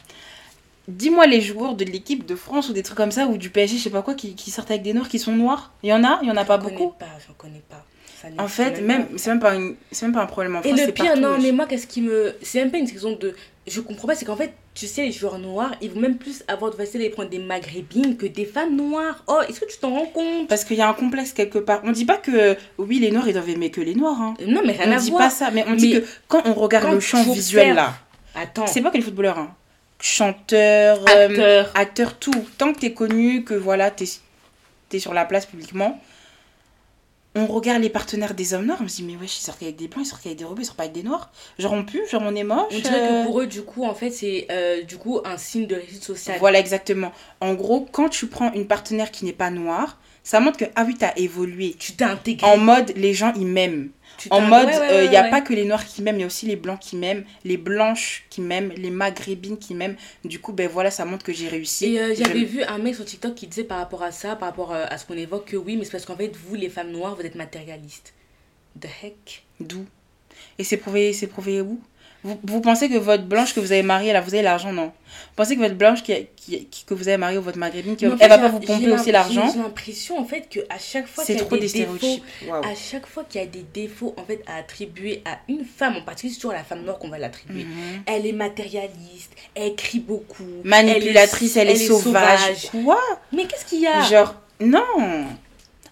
Dis-moi 0.88 1.26
les 1.28 1.42
joueurs 1.42 1.76
de 1.76 1.84
l'équipe 1.84 2.26
de 2.26 2.36
France 2.36 2.70
ou 2.70 2.74
des 2.74 2.84
trucs 2.84 2.98
comme 2.98 3.12
ça, 3.12 3.28
ou 3.28 3.38
du 3.38 3.50
PSG, 3.50 3.78
je 3.78 3.84
sais 3.84 3.90
pas 3.90 4.02
quoi, 4.02 4.14
qui, 4.14 4.36
qui 4.36 4.52
sortent 4.52 4.72
avec 4.72 4.84
des 4.84 4.94
noirs 4.94 5.10
qui 5.10 5.20
sont 5.20 5.34
noirs. 5.34 5.74
Il 5.84 5.90
y 5.90 5.94
en 5.94 6.04
a 6.04 6.20
Il 6.22 6.28
y 6.30 6.32
en 6.32 6.38
a 6.38 6.46
pas 6.46 6.58
beaucoup 6.58 6.90
pas, 6.98 7.06
j'en 7.28 7.34
connais 7.34 7.62
pas. 7.70 7.84
Ça 8.22 8.30
En 8.40 8.48
fait, 8.48 8.82
même, 8.82 9.06
c'est 9.18 9.30
même, 9.30 9.40
pas 9.40 9.54
une- 9.54 9.76
même 10.02 10.12
pas 10.14 10.22
un 10.24 10.26
problème 10.26 10.56
en 10.56 10.60
Et 10.62 10.70
France, 10.70 10.80
le 10.80 10.86
c'est 10.88 10.92
pire, 10.92 11.06
partout, 11.06 11.22
non, 11.22 11.38
mais 11.40 11.52
moi, 11.52 11.68
qu'est-ce 11.68 11.86
qui 11.86 12.02
me. 12.02 12.34
C'est 12.42 12.60
même 12.60 12.72
pas 12.72 12.78
une 12.80 12.90
question 12.90 13.12
de. 13.12 13.36
Je 13.68 13.80
comprends 13.82 14.08
pas, 14.08 14.16
c'est 14.16 14.26
qu'en 14.26 14.36
fait, 14.38 14.54
tu 14.74 14.88
sais, 14.88 15.04
les 15.04 15.12
joueurs 15.12 15.38
noirs, 15.38 15.76
ils 15.82 15.92
vont 15.92 16.00
même 16.00 16.18
plus 16.18 16.44
avoir 16.48 16.72
de 16.72 16.76
facilité 16.78 17.12
à 17.12 17.14
prendre 17.14 17.30
des 17.30 17.38
maghrébines 17.38 18.18
que 18.18 18.26
des 18.26 18.46
femmes 18.46 18.76
noires. 18.76 19.24
Oh, 19.28 19.42
est-ce 19.48 19.60
que 19.60 19.66
tu 19.66 19.78
t'en 19.78 19.92
rends 19.94 20.06
compte? 20.06 20.48
Parce 20.48 20.64
qu'il 20.64 20.78
y 20.78 20.82
a 20.82 20.90
un 20.90 20.94
complexe 20.94 21.32
quelque 21.34 21.60
part. 21.60 21.82
On 21.84 21.92
dit 21.92 22.06
pas 22.06 22.18
que, 22.18 22.56
oui, 22.80 22.98
les 22.98 23.12
noirs, 23.12 23.28
ils 23.28 23.34
doivent 23.34 23.50
aimer 23.50 23.70
que 23.70 23.82
les 23.82 23.94
noirs, 23.94 24.20
hein. 24.20 24.34
Non, 24.48 24.62
mais 24.66 24.72
rien 24.74 24.90
On 24.92 24.96
à 24.96 25.00
dit 25.00 25.10
voir. 25.12 25.24
pas 25.24 25.30
ça, 25.30 25.52
mais 25.52 25.64
on 25.68 25.76
dit 25.76 25.92
que 25.92 26.04
quand 26.28 26.42
on 26.46 26.54
regarde 26.54 26.86
quand 26.86 26.94
le 26.94 27.00
champ 27.02 27.22
visuel 27.22 27.76
là, 27.76 27.94
Attends, 28.34 28.66
c'est 28.68 28.82
pas 28.82 28.90
que 28.90 28.98
les 28.98 29.04
footballeurs, 29.04 29.38
hein. 29.38 29.54
Chanteurs, 30.00 31.04
euh, 31.10 31.28
acteur. 31.28 31.72
acteurs, 31.76 32.20
tout. 32.20 32.46
Tant 32.58 32.74
que 32.74 32.80
t'es 32.80 32.94
connu, 32.94 33.44
que 33.44 33.54
voilà, 33.54 33.92
t'es 33.92 34.06
es 34.94 35.00
sur 35.00 35.14
la 35.14 35.26
place 35.26 35.46
publiquement, 35.46 36.00
on 37.38 37.46
regarde 37.46 37.82
les 37.82 37.90
partenaires 37.90 38.34
des 38.34 38.54
hommes 38.54 38.66
noirs, 38.66 38.80
on 38.82 38.88
se 38.88 38.98
dit, 38.98 39.04
mais 39.04 39.16
wesh, 39.16 39.38
ils 39.38 39.44
sortent 39.44 39.62
avec 39.62 39.76
des 39.76 39.88
blancs, 39.88 40.06
ils 40.06 40.10
sortent 40.10 40.26
avec 40.26 40.38
des 40.38 40.44
rebeux, 40.44 40.62
ils 40.62 40.66
sortent 40.66 40.78
pas 40.78 40.84
avec 40.84 40.96
des 40.96 41.04
noirs. 41.04 41.32
Genre 41.60 41.74
on 41.74 41.84
pue, 41.84 42.02
genre 42.10 42.24
on 42.26 42.36
est 42.36 42.44
moche. 42.44 42.72
On 42.72 42.80
dirait 42.80 43.00
euh, 43.00 43.22
que 43.22 43.28
pour 43.28 43.42
eux, 43.42 43.48
du 43.48 43.62
coup, 43.62 43.86
en 43.86 43.94
fait, 43.94 44.10
c'est 44.10 44.48
euh, 44.50 44.82
du 44.84 44.98
coup 44.98 45.20
un 45.24 45.38
signe 45.38 45.68
de 45.68 45.76
réussite 45.76 46.04
sociale. 46.04 46.40
Voilà, 46.40 46.60
exactement. 46.60 47.12
En 47.40 47.54
gros, 47.54 47.88
quand 47.92 48.10
tu 48.10 48.28
prends 48.28 48.52
une 48.54 48.68
partenaire 48.68 49.12
qui 49.12 49.26
n'est 49.26 49.34
pas 49.34 49.52
noire, 49.52 50.00
ça 50.28 50.42
montre 50.42 50.58
que, 50.58 50.66
ah 50.76 50.84
oui, 50.86 50.94
t'as 50.94 51.14
évolué. 51.16 51.74
Tu 51.80 51.94
t'es 51.94 52.04
intégré. 52.04 52.46
En 52.46 52.58
mode, 52.58 52.92
les 52.98 53.14
gens, 53.14 53.32
ils 53.38 53.48
m'aiment. 53.48 53.92
En 54.30 54.42
mode, 54.42 54.68
il 54.74 54.78
ouais, 54.78 54.90
ouais, 54.90 55.08
n'y 55.08 55.16
a 55.16 55.22
ouais, 55.22 55.30
pas 55.30 55.40
que 55.40 55.54
les 55.54 55.64
noirs 55.64 55.86
qui 55.86 56.02
m'aiment, 56.02 56.18
il 56.18 56.20
y 56.20 56.24
a 56.24 56.28
aussi 56.28 56.46
les 56.48 56.58
blancs 56.58 56.82
qui 56.82 56.98
m'aiment, 56.98 57.24
les 57.46 57.56
blanches 57.56 58.26
qui 58.30 58.42
m'aiment, 58.42 58.74
les 58.76 58.90
maghrébines 58.90 59.58
qui 59.58 59.74
m'aiment. 59.74 59.96
Du 60.26 60.40
coup, 60.40 60.52
ben 60.52 60.68
voilà, 60.68 60.92
ça 60.92 61.06
montre 61.06 61.24
que 61.24 61.32
j'ai 61.32 61.48
réussi. 61.48 61.94
Et 61.94 62.02
euh, 62.02 62.14
j'avais 62.14 62.44
vu 62.44 62.62
un 62.62 62.78
mec 62.78 62.96
sur 62.96 63.06
TikTok 63.06 63.36
qui 63.36 63.48
disait 63.48 63.64
par 63.64 63.78
rapport 63.78 64.04
à 64.04 64.12
ça, 64.12 64.36
par 64.36 64.50
rapport 64.50 64.74
euh, 64.74 64.84
à 64.90 64.98
ce 64.98 65.06
qu'on 65.06 65.14
évoque, 65.14 65.46
que 65.46 65.56
oui, 65.56 65.78
mais 65.78 65.86
c'est 65.86 65.92
parce 65.92 66.06
qu'en 66.06 66.18
fait, 66.18 66.36
vous, 66.36 66.56
les 66.56 66.68
femmes 66.68 66.92
noires, 66.92 67.16
vous 67.16 67.26
êtes 67.26 67.36
matérialistes. 67.36 68.14
The 68.82 68.88
heck? 69.02 69.46
D'où? 69.62 69.86
Et 70.60 70.66
c'est 70.66 70.76
prouvé, 70.76 71.14
c'est 71.14 71.28
prouvé 71.28 71.62
où? 71.62 71.80
Vous, 72.28 72.40
vous 72.44 72.62
pensez 72.62 72.90
que 72.90 72.98
votre 72.98 73.24
blanche 73.24 73.54
que 73.54 73.60
vous 73.60 73.72
avez 73.72 73.84
mariée, 73.84 74.12
là, 74.14 74.22
vous 74.22 74.34
avez 74.34 74.44
l'argent, 74.44 74.72
non? 74.74 74.88
Vous 74.88 75.36
pensez 75.36 75.56
que 75.56 75.62
votre 75.62 75.76
blanche 75.76 76.04
qui, 76.04 76.14
qui- 76.36 76.66
qui- 76.66 76.84
que 76.86 76.94
vous 76.94 77.08
avez 77.08 77.18
mariée 77.18 77.38
ou 77.38 77.42
votre 77.42 77.58
maghrébine, 77.58 77.96
qui, 77.96 78.06
elle 78.06 78.18
fait, 78.18 78.28
va 78.28 78.38
pas 78.38 78.48
vous 78.50 78.60
pomper 78.60 78.92
aussi 78.92 79.12
l'argent? 79.12 79.50
J'ai 79.54 79.60
l'impression, 79.60 80.20
en 80.20 80.26
fait, 80.26 80.48
qu'à 80.50 80.78
chaque 80.80 81.08
fois 81.08 81.24
qu'il 81.24 81.36
y 81.36 81.40
a 81.40 81.44
des 81.44 81.60
des 81.60 81.68
défauts, 81.86 82.20
à 82.64 82.76
chaque 82.76 83.06
fois 83.08 83.24
qu'il 83.24 83.42
y 83.42 83.44
a 83.44 83.48
des 83.48 83.66
défauts 83.74 84.14
en 84.18 84.26
fait 84.26 84.42
à 84.48 84.58
attribuer 84.58 85.22
à 85.26 85.40
une 85.48 85.64
femme 85.66 85.96
en 85.98 86.02
particulier 86.02 86.34
c'est 86.34 86.40
toujours 86.40 86.52
à 86.52 86.58
la 86.58 86.64
femme 86.64 86.84
noire 86.84 87.00
qu'on 87.00 87.10
va 87.10 87.18
l'attribuer. 87.18 87.64
Mhm. 87.64 88.04
elle 88.06 88.26
est 88.26 88.32
matérialiste 88.34 89.32
elle 89.56 89.76
crie 89.76 90.00
beaucoup 90.00 90.44
Manipulatrice, 90.64 91.56
elle 91.58 91.70
est, 91.70 91.76
sauvage. 91.76 92.70
Quoi? 92.72 93.00
Mais 93.32 93.46
qu'est-ce 93.46 93.66
qu'il 93.66 93.82
y 93.82 93.88
a? 93.88 94.02
Genre, 94.04 94.36
non 94.60 95.26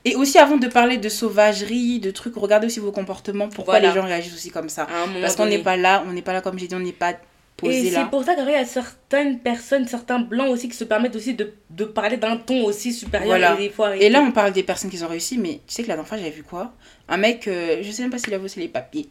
Et 0.05 0.15
aussi, 0.15 0.37
avant 0.37 0.57
de 0.57 0.67
parler 0.67 0.97
de 0.97 1.09
sauvagerie, 1.09 1.99
de 1.99 2.11
trucs, 2.11 2.35
regardez 2.35 2.67
aussi 2.67 2.79
vos 2.79 2.91
comportements. 2.91 3.49
Pourquoi 3.49 3.79
Voilà. 3.79 3.89
les 3.89 3.95
gens 3.95 4.05
réagissent 4.05 4.35
aussi 4.35 4.51
comme 4.51 4.69
ça 4.69 4.87
Parce 5.19 5.35
qu'on 5.35 5.47
n'est 5.47 5.63
pas 5.63 5.75
là, 5.75 6.03
on 6.07 6.13
n'est 6.13 6.21
pas 6.21 6.33
là, 6.33 6.41
comme 6.41 6.59
j'ai 6.59 6.67
dit, 6.67 6.75
on 6.75 6.79
n'est 6.79 6.91
pas 6.91 7.13
Et 7.63 7.89
c'est 7.89 8.05
pour 8.11 8.23
ça 8.23 8.35
qu'il 8.35 8.45
y 8.47 8.53
a 8.53 8.65
certaines 8.65 9.39
personnes, 9.39 9.87
certains 9.87 10.19
blancs 10.19 10.49
aussi 10.49 10.69
qui 10.69 10.77
se 10.77 10.83
permettent 10.83 11.15
aussi 11.15 11.33
de, 11.33 11.53
de 11.71 11.85
parler 11.85 12.17
d'un 12.17 12.37
ton 12.37 12.65
aussi 12.65 12.93
supérieur 12.93 13.57
et 13.57 13.63
des 13.63 13.69
fois. 13.71 13.95
Et 13.95 14.09
là, 14.09 14.21
on 14.21 14.31
parle 14.31 14.53
des 14.53 14.61
personnes 14.61 14.91
qui 14.91 15.03
ont 15.03 15.07
réussi, 15.07 15.39
mais 15.39 15.61
tu 15.65 15.73
sais 15.73 15.81
que 15.81 15.87
la 15.87 15.95
dernière 15.95 16.07
fois, 16.07 16.17
j'avais 16.19 16.29
vu 16.29 16.43
quoi? 16.43 16.73
Un 17.07 17.17
mec, 17.17 17.47
euh, 17.47 17.79
je 17.81 17.91
sais 17.91 18.01
même 18.03 18.11
pas 18.11 18.17
s'il 18.19 18.33
a 18.33 18.39
bossé 18.39 18.59
les 18.59 18.67
papiers. 18.67 19.07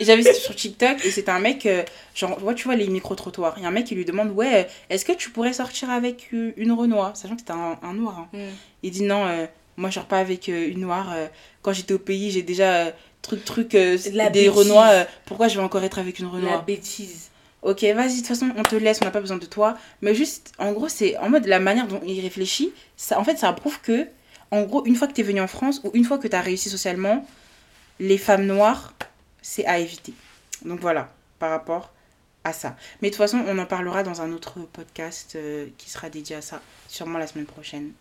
j'avais 0.00 0.22
vu 0.30 0.34
sur 0.34 0.54
TikTok 0.54 1.04
et 1.04 1.10
c'était 1.10 1.30
un 1.30 1.38
mec, 1.38 1.66
euh, 1.66 1.82
genre, 2.14 2.38
tu 2.54 2.64
vois 2.64 2.76
les 2.76 2.88
micro-trottoirs. 2.88 3.54
Il 3.58 3.62
y 3.62 3.66
a 3.66 3.68
un 3.68 3.72
mec 3.72 3.84
qui 3.84 3.94
lui 3.94 4.06
demande 4.06 4.30
Ouais, 4.30 4.68
est-ce 4.88 5.04
que 5.04 5.12
tu 5.12 5.30
pourrais 5.30 5.52
sortir 5.52 5.90
avec 5.90 6.32
une 6.32 6.72
Renoir? 6.72 7.14
Sachant 7.16 7.34
que 7.34 7.40
c'était 7.40 7.52
un, 7.52 7.92
noir. 7.92 8.20
Hein. 8.20 8.28
Mm. 8.32 8.52
Il 8.84 8.90
dit 8.90 9.02
Non, 9.02 9.26
euh, 9.26 9.46
moi 9.76 9.90
je 9.90 9.94
sors 9.94 10.06
pas 10.06 10.18
avec 10.18 10.48
une 10.48 10.80
noire. 10.80 11.14
quand 11.62 11.72
j'étais 11.72 11.94
au 11.94 11.98
pays, 11.98 12.30
j'ai 12.30 12.42
déjà 12.42 12.92
truc, 13.22 13.44
truc, 13.44 13.70
des 13.70 14.48
Renois. 14.48 15.06
pourquoi 15.26 15.48
je 15.48 15.56
vais 15.56 15.64
encore 15.64 15.84
être 15.84 15.98
avec 15.98 16.18
une 16.18 16.26
Renoir 16.26 16.56
La 16.56 16.62
bêtise 16.62 17.30
ok, 17.62 17.82
vas-y, 17.94 18.12
de 18.12 18.16
toute 18.18 18.26
façon, 18.26 18.50
on 18.56 18.62
te 18.62 18.76
laisse, 18.76 19.00
on 19.02 19.04
n'a 19.04 19.10
pas 19.10 19.20
besoin 19.20 19.38
de 19.38 19.46
toi. 19.46 19.76
Mais 20.02 20.14
juste, 20.14 20.52
en 20.58 20.72
gros, 20.72 20.88
c'est 20.88 21.16
en 21.18 21.28
mode 21.28 21.46
la 21.46 21.60
manière 21.60 21.86
dont 21.86 22.00
il 22.06 22.20
réfléchit, 22.20 22.72
ça, 22.96 23.18
en 23.18 23.24
fait, 23.24 23.36
ça 23.36 23.52
prouve 23.52 23.80
que, 23.80 24.08
en 24.50 24.62
gros, 24.62 24.84
une 24.86 24.96
fois 24.96 25.08
que 25.08 25.12
tu 25.12 25.20
es 25.20 25.24
venu 25.24 25.40
en 25.40 25.46
France 25.46 25.80
ou 25.84 25.90
une 25.94 26.04
fois 26.04 26.18
que 26.18 26.28
tu 26.28 26.36
as 26.36 26.40
réussi 26.40 26.68
socialement, 26.68 27.26
les 27.98 28.18
femmes 28.18 28.46
noires, 28.46 28.94
c'est 29.42 29.66
à 29.66 29.78
éviter. 29.78 30.14
Donc 30.64 30.80
voilà, 30.80 31.12
par 31.38 31.50
rapport 31.50 31.92
à 32.44 32.52
ça. 32.52 32.76
Mais 33.00 33.08
de 33.08 33.14
toute 33.14 33.18
façon, 33.18 33.42
on 33.46 33.58
en 33.58 33.66
parlera 33.66 34.02
dans 34.02 34.22
un 34.22 34.32
autre 34.32 34.60
podcast 34.72 35.34
euh, 35.36 35.66
qui 35.76 35.90
sera 35.90 36.08
dédié 36.08 36.36
à 36.36 36.42
ça, 36.42 36.60
sûrement 36.88 37.18
la 37.18 37.26
semaine 37.26 37.46
prochaine. 37.46 37.92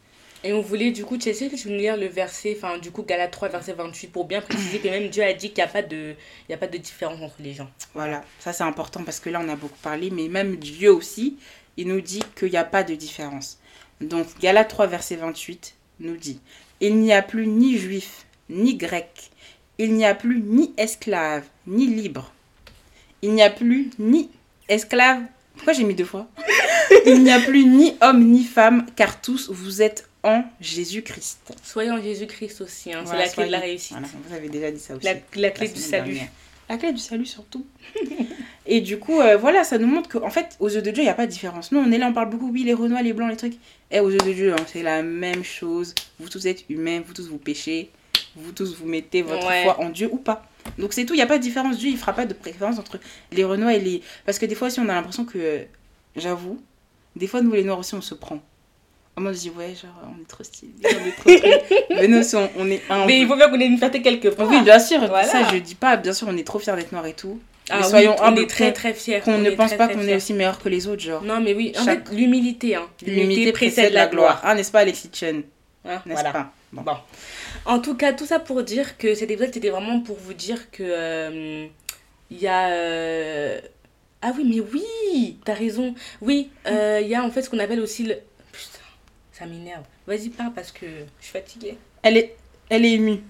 Et 0.43 0.53
on 0.53 0.61
voulait, 0.61 0.91
du 0.91 1.03
coup, 1.03 1.17
tu 1.17 1.33
sais 1.33 1.49
que 1.49 1.55
tu 1.55 1.67
veux 1.67 1.75
lire 1.75 1.97
le 1.97 2.07
verset, 2.07 2.55
enfin, 2.57 2.77
du 2.77 2.91
coup, 2.91 3.03
Galates 3.03 3.31
3, 3.31 3.49
verset 3.49 3.73
28, 3.73 4.07
pour 4.07 4.25
bien 4.25 4.39
préciser 4.39 4.79
que 4.79 4.87
même 4.87 5.09
Dieu 5.09 5.23
a 5.23 5.33
dit 5.33 5.49
qu'il 5.49 5.57
n'y 5.57 5.63
a, 5.63 5.67
pas 5.67 5.81
de, 5.81 6.15
il 6.47 6.51
y 6.51 6.53
a 6.53 6.57
pas 6.57 6.67
de 6.67 6.77
différence 6.77 7.21
entre 7.21 7.35
les 7.39 7.53
gens. 7.53 7.69
Voilà, 7.93 8.23
ça 8.39 8.53
c'est 8.53 8.63
important 8.63 9.03
parce 9.03 9.19
que 9.19 9.29
là, 9.29 9.41
on 9.43 9.49
a 9.49 9.57
beaucoup 9.57 9.79
parlé, 9.81 10.09
mais 10.11 10.29
même 10.29 10.55
Dieu 10.55 10.93
aussi, 10.93 11.37
il 11.75 11.87
nous 11.87 11.99
dit 11.99 12.23
qu'il 12.37 12.51
n'y 12.51 12.57
a 12.57 12.63
pas 12.63 12.83
de 12.83 12.95
différence. 12.95 13.59
Donc, 13.99 14.27
Galates 14.39 14.69
3, 14.69 14.87
verset 14.87 15.17
28 15.17 15.75
nous 15.99 16.15
dit 16.15 16.39
Il 16.79 16.95
n'y 16.97 17.11
a 17.11 17.21
plus 17.21 17.45
ni 17.45 17.77
juif, 17.77 18.25
ni 18.49 18.75
grec, 18.75 19.31
il 19.77 19.93
n'y 19.93 20.05
a 20.05 20.15
plus 20.15 20.41
ni 20.41 20.73
esclave, 20.77 21.43
ni 21.67 21.87
libre. 21.87 22.33
Il 23.21 23.33
n'y 23.33 23.41
a 23.41 23.49
plus 23.49 23.91
ni 23.99 24.29
esclave. 24.69 25.21
Pourquoi 25.55 25.73
j'ai 25.73 25.83
mis 25.83 25.95
deux 25.95 26.05
fois? 26.05 26.27
Il 27.05 27.23
n'y 27.23 27.31
a 27.31 27.39
plus 27.39 27.65
ni 27.65 27.95
homme 28.01 28.23
ni 28.23 28.43
femme, 28.43 28.85
car 28.95 29.21
tous 29.21 29.49
vous 29.51 29.81
êtes 29.81 30.08
en 30.23 30.43
Jésus-Christ. 30.59 31.53
Soyez 31.63 31.91
en 31.91 32.01
Jésus-Christ 32.01 32.61
aussi, 32.61 32.93
hein. 32.93 33.03
c'est 33.05 33.17
la 33.17 33.27
clé 33.27 33.45
de 33.45 33.51
la 33.51 33.59
réussite. 33.59 33.97
vous 34.27 34.33
avez 34.33 34.49
déjà 34.49 34.71
dit 34.71 34.79
ça 34.79 34.95
aussi. 34.95 35.05
La, 35.05 35.49
clé 35.49 35.67
du 35.67 35.79
salut. 35.79 36.19
La 36.67 36.77
clé 36.77 36.91
du 36.91 36.99
salut 36.99 37.25
surtout. 37.25 37.65
et 38.65 38.81
du 38.81 38.99
coup, 38.99 39.21
euh, 39.21 39.37
voilà, 39.37 39.63
ça 39.63 39.77
nous 39.77 39.87
montre 39.87 40.09
qu'en 40.09 40.29
fait, 40.29 40.55
aux 40.59 40.69
yeux 40.69 40.81
de 40.81 40.91
Dieu, 40.91 41.03
il 41.03 41.05
n'y 41.05 41.11
a 41.11 41.15
pas 41.15 41.25
de 41.25 41.31
différence. 41.31 41.71
Nous, 41.71 41.79
on 41.79 41.91
est 41.91 41.97
là, 41.97 42.07
on 42.07 42.13
parle 42.13 42.29
beaucoup, 42.29 42.51
oui, 42.51 42.63
les 42.63 42.73
renois, 42.73 43.01
les 43.01 43.13
blancs, 43.13 43.29
les 43.29 43.37
trucs. 43.37 43.53
Et 43.53 43.97
eh, 43.97 43.99
aux 44.01 44.09
yeux 44.09 44.17
de 44.17 44.33
Dieu, 44.33 44.53
hein, 44.53 44.65
c'est 44.67 44.83
la 44.83 45.01
même 45.01 45.43
chose. 45.43 45.95
Vous 46.19 46.29
tous 46.29 46.45
êtes 46.47 46.65
humains, 46.69 47.01
vous 47.05 47.13
tous 47.13 47.29
vous 47.29 47.37
péchez, 47.37 47.89
vous 48.35 48.51
tous 48.51 48.75
vous 48.75 48.87
mettez 48.87 49.21
votre 49.21 49.49
foi 49.63 49.79
en 49.79 49.89
Dieu 49.89 50.09
ou 50.11 50.17
pas. 50.17 50.45
Donc 50.77 50.93
c'est 50.93 51.05
tout, 51.05 51.13
il 51.13 51.17
n'y 51.17 51.23
a 51.23 51.27
pas 51.27 51.37
de 51.37 51.43
différence. 51.43 51.77
Dieu, 51.77 51.89
il 51.89 51.97
fera 51.97 52.13
pas 52.13 52.25
de 52.25 52.33
préférence 52.33 52.77
entre 52.77 52.99
les 53.31 53.43
renois 53.43 53.73
et 53.73 53.79
les... 53.79 54.01
Parce 54.25 54.37
que 54.37 54.45
des 54.45 54.55
fois 54.55 54.67
aussi, 54.67 54.79
on 54.79 54.89
a 54.89 54.93
l'impression 54.93 55.25
que, 55.25 55.65
j'avoue, 56.15 56.61
des 57.15 57.27
fois, 57.27 57.41
nous, 57.41 57.51
les 57.53 57.63
noirs 57.63 57.79
aussi, 57.79 57.95
on 57.95 58.01
se 58.01 58.13
prend. 58.13 58.41
Moi, 59.19 59.33
je 59.33 59.39
dis, 59.39 59.49
ouais, 59.49 59.75
genre, 59.75 59.91
on 60.03 60.21
est 60.21 60.27
trop 60.27 60.43
stylé, 60.43 60.71
on 60.83 60.87
est 60.87 61.11
trop 61.11 61.47
Mais 61.89 62.07
nous, 62.07 62.21
on, 62.57 62.67
est 62.69 62.81
un. 62.89 63.05
Mais 63.05 63.19
il 63.19 63.27
faut 63.27 63.35
bien 63.35 63.49
qu'on 63.49 63.59
ait 63.59 63.65
une 63.65 63.77
fierté 63.77 64.01
quelque 64.01 64.29
part. 64.29 64.47
Oui, 64.49 64.61
bien 64.61 64.79
sûr, 64.79 65.01
ça, 65.07 65.49
je 65.51 65.57
dis 65.57 65.75
pas, 65.75 65.97
bien 65.97 66.13
sûr, 66.13 66.27
on 66.29 66.37
est 66.37 66.45
trop 66.47 66.59
fiers 66.59 66.75
d'être 66.75 66.91
noirs 66.91 67.05
et 67.05 67.13
tout. 67.13 67.39
Ah, 67.71 67.79
mais 67.81 67.83
soyons 67.83 68.15
on 68.19 68.35
est 68.35 68.49
très 68.49 68.73
très 68.73 68.93
fiers. 68.93 69.19
Qu'on 69.19 69.37
ne 69.37 69.51
pense 69.51 69.75
pas 69.75 69.87
qu'on 69.87 70.01
est 70.01 70.15
aussi 70.15 70.33
meilleur 70.33 70.59
que 70.59 70.69
les 70.69 70.87
autres, 70.87 71.01
genre. 71.01 71.21
Non, 71.21 71.39
mais 71.39 71.53
oui, 71.53 71.73
en 71.79 71.83
fait, 71.83 72.09
l'humilité, 72.11 72.75
hein. 72.75 72.87
L'humilité 73.05 73.51
précède 73.51 73.93
la 73.93 74.07
gloire. 74.07 74.41
Ah, 74.43 74.55
n'est-ce 74.55 74.71
pas, 74.71 74.79
Alexis 74.79 75.09
Chen 75.13 75.43
ah, 75.85 76.01
N'est-ce 76.05 76.23
pas 76.23 76.51
bon. 76.71 76.83
En 77.65 77.79
tout 77.79 77.95
cas, 77.95 78.13
tout 78.13 78.25
ça 78.25 78.39
pour 78.39 78.63
dire 78.63 78.97
que 78.97 79.15
cet 79.15 79.31
épisode, 79.31 79.53
c'était 79.53 79.69
vraiment 79.69 79.99
pour 79.99 80.17
vous 80.17 80.33
dire 80.33 80.71
que. 80.71 80.83
Euh, 80.83 81.67
il 82.31 82.37
y 82.37 82.47
a. 82.47 82.69
Euh, 82.69 83.59
ah 84.21 84.33
oui, 84.35 84.43
mais 84.45 84.59
oui, 84.59 85.37
t'as 85.45 85.53
raison. 85.53 85.95
Oui, 86.21 86.49
euh, 86.67 86.99
il 87.01 87.07
y 87.07 87.15
a 87.15 87.23
en 87.23 87.31
fait 87.31 87.41
ce 87.41 87.49
qu'on 87.49 87.59
appelle 87.59 87.79
aussi 87.79 88.03
le 88.03 88.17
ça 89.39 89.45
m'énerve. 89.45 89.83
Vas-y, 90.05 90.29
parle 90.29 90.53
parce 90.53 90.71
que 90.71 90.85
je 90.85 91.23
suis 91.25 91.31
fatiguée. 91.31 91.77
Elle 92.03 92.17
est, 92.17 92.35
elle 92.69 92.85
est 92.85 92.91
émue. 92.93 93.21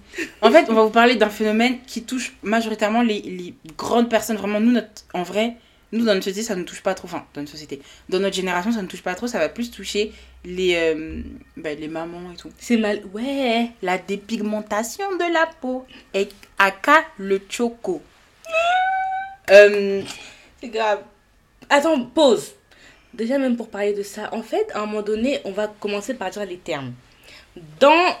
En 0.42 0.50
fait, 0.50 0.66
on 0.68 0.74
va 0.74 0.82
vous 0.82 0.90
parler 0.90 1.14
d'un 1.16 1.30
phénomène 1.30 1.78
qui 1.86 2.02
touche 2.02 2.34
majoritairement 2.42 3.02
les, 3.02 3.20
les, 3.20 3.54
grandes 3.76 4.10
personnes. 4.10 4.36
Vraiment, 4.36 4.60
nous, 4.60 4.72
notre, 4.72 5.04
en 5.14 5.22
vrai, 5.22 5.56
nous, 5.92 6.00
dans 6.04 6.14
notre 6.14 6.24
société, 6.24 6.42
ça 6.42 6.56
ne 6.56 6.64
touche 6.64 6.82
pas 6.82 6.94
trop. 6.94 7.06
Enfin, 7.06 7.24
dans 7.34 7.40
notre 7.40 7.52
société. 7.52 7.80
Dans 8.08 8.18
notre 8.18 8.34
génération, 8.34 8.72
ça 8.72 8.82
ne 8.82 8.88
touche 8.88 9.02
pas 9.02 9.14
trop. 9.14 9.26
Ça 9.26 9.38
va 9.38 9.48
plus 9.48 9.70
toucher 9.70 10.12
les, 10.44 10.74
euh, 10.76 11.22
ben, 11.56 11.78
les 11.78 11.88
mamans 11.88 12.32
et 12.32 12.36
tout. 12.36 12.50
C'est 12.58 12.76
mal. 12.76 13.02
Ouais. 13.12 13.70
La 13.82 13.98
dépigmentation 13.98 15.16
de 15.16 15.32
la 15.32 15.46
peau. 15.60 15.86
Et 16.14 16.28
aka 16.58 17.04
le 17.18 17.40
choco. 17.48 18.02
euh, 19.50 20.02
C'est 20.60 20.68
grave. 20.68 21.02
Attends, 21.68 22.04
pause. 22.04 22.54
Déjà, 23.14 23.38
même 23.38 23.56
pour 23.56 23.68
parler 23.68 23.92
de 23.92 24.02
ça, 24.02 24.32
en 24.32 24.42
fait, 24.42 24.68
à 24.72 24.82
un 24.82 24.86
moment 24.86 25.02
donné, 25.02 25.40
on 25.44 25.50
va 25.50 25.66
commencer 25.66 26.14
par 26.14 26.30
dire 26.30 26.46
les 26.46 26.58
termes. 26.58 26.92
Dans 27.80 28.16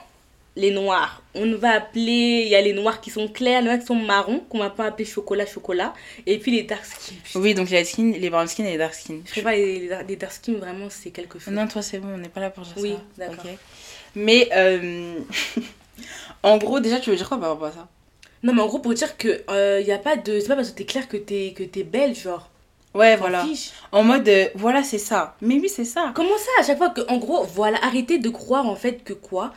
les 0.56 0.72
noirs, 0.72 1.22
on 1.34 1.54
va 1.54 1.74
appeler, 1.74 2.42
il 2.44 2.48
y 2.48 2.56
a 2.56 2.60
les 2.60 2.72
noirs 2.72 3.00
qui 3.00 3.10
sont 3.10 3.28
clairs, 3.28 3.60
les 3.60 3.66
noirs 3.66 3.78
qui 3.78 3.86
sont 3.86 3.94
marrons, 3.94 4.40
qu'on 4.40 4.58
va 4.58 4.70
pas 4.70 4.86
appeler 4.86 5.04
chocolat, 5.04 5.46
chocolat, 5.46 5.94
et 6.26 6.38
puis 6.38 6.50
les 6.50 6.64
dark 6.64 6.84
skin. 6.84 7.14
Oui, 7.36 7.54
donc 7.54 7.70
les, 7.70 7.84
skin, 7.84 8.12
les 8.18 8.30
brown 8.30 8.48
skin 8.48 8.64
et 8.64 8.72
les 8.72 8.78
dark 8.78 8.94
skin. 8.94 9.20
Je 9.26 9.34
sais 9.34 9.42
pas, 9.42 9.52
les, 9.52 9.88
les, 10.06 10.16
dark 10.16 10.32
skin, 10.32 10.54
vraiment, 10.54 10.90
c'est 10.90 11.10
quelque 11.10 11.38
chose. 11.38 11.52
Non, 11.54 11.68
toi, 11.68 11.82
c'est 11.82 11.98
bon, 11.98 12.08
on 12.14 12.18
n'est 12.18 12.28
pas 12.28 12.40
là 12.40 12.50
pour 12.50 12.64
dire 12.64 12.74
oui, 12.78 12.90
ça. 12.90 12.96
Oui, 12.96 13.00
d'accord. 13.16 13.44
Mais, 14.16 14.48
euh, 14.52 15.20
en 16.42 16.58
gros, 16.58 16.80
déjà, 16.80 16.98
tu 16.98 17.10
veux 17.10 17.16
dire 17.16 17.28
quoi 17.28 17.38
par 17.38 17.50
rapport 17.50 17.68
à 17.68 17.72
ça? 17.72 17.88
Non, 18.42 18.54
mais 18.54 18.62
en 18.62 18.66
gros, 18.66 18.78
pour 18.80 18.94
dire 18.94 19.16
que 19.16 19.28
il 19.28 19.44
euh, 19.50 19.80
y 19.82 19.92
a 19.92 19.98
pas 19.98 20.16
de. 20.16 20.40
C'est 20.40 20.48
pas 20.48 20.56
parce 20.56 20.70
que 20.70 20.76
t'es 20.76 20.86
clair 20.86 21.08
que 21.08 21.16
t'es 21.16 21.52
que 21.54 21.62
es 21.62 21.82
belle, 21.84 22.14
genre. 22.14 22.49
Ouais, 22.94 23.16
voilà. 23.16 23.46
En 23.92 24.02
mode, 24.02 24.28
euh, 24.28 24.46
voilà, 24.54 24.82
c'est 24.82 24.98
ça. 24.98 25.36
Mais 25.40 25.54
oui, 25.60 25.68
c'est 25.68 25.84
ça. 25.84 26.12
Comment 26.14 26.36
ça 26.36 26.60
À 26.60 26.64
chaque 26.66 26.78
fois 26.78 26.90
que, 26.90 27.02
en 27.08 27.18
gros, 27.18 27.44
voilà, 27.44 27.78
arrêtez 27.84 28.18
de 28.18 28.28
croire 28.28 28.66
en 28.66 28.74
fait 28.76 29.04
que 29.04 29.12
quoi? 29.12 29.52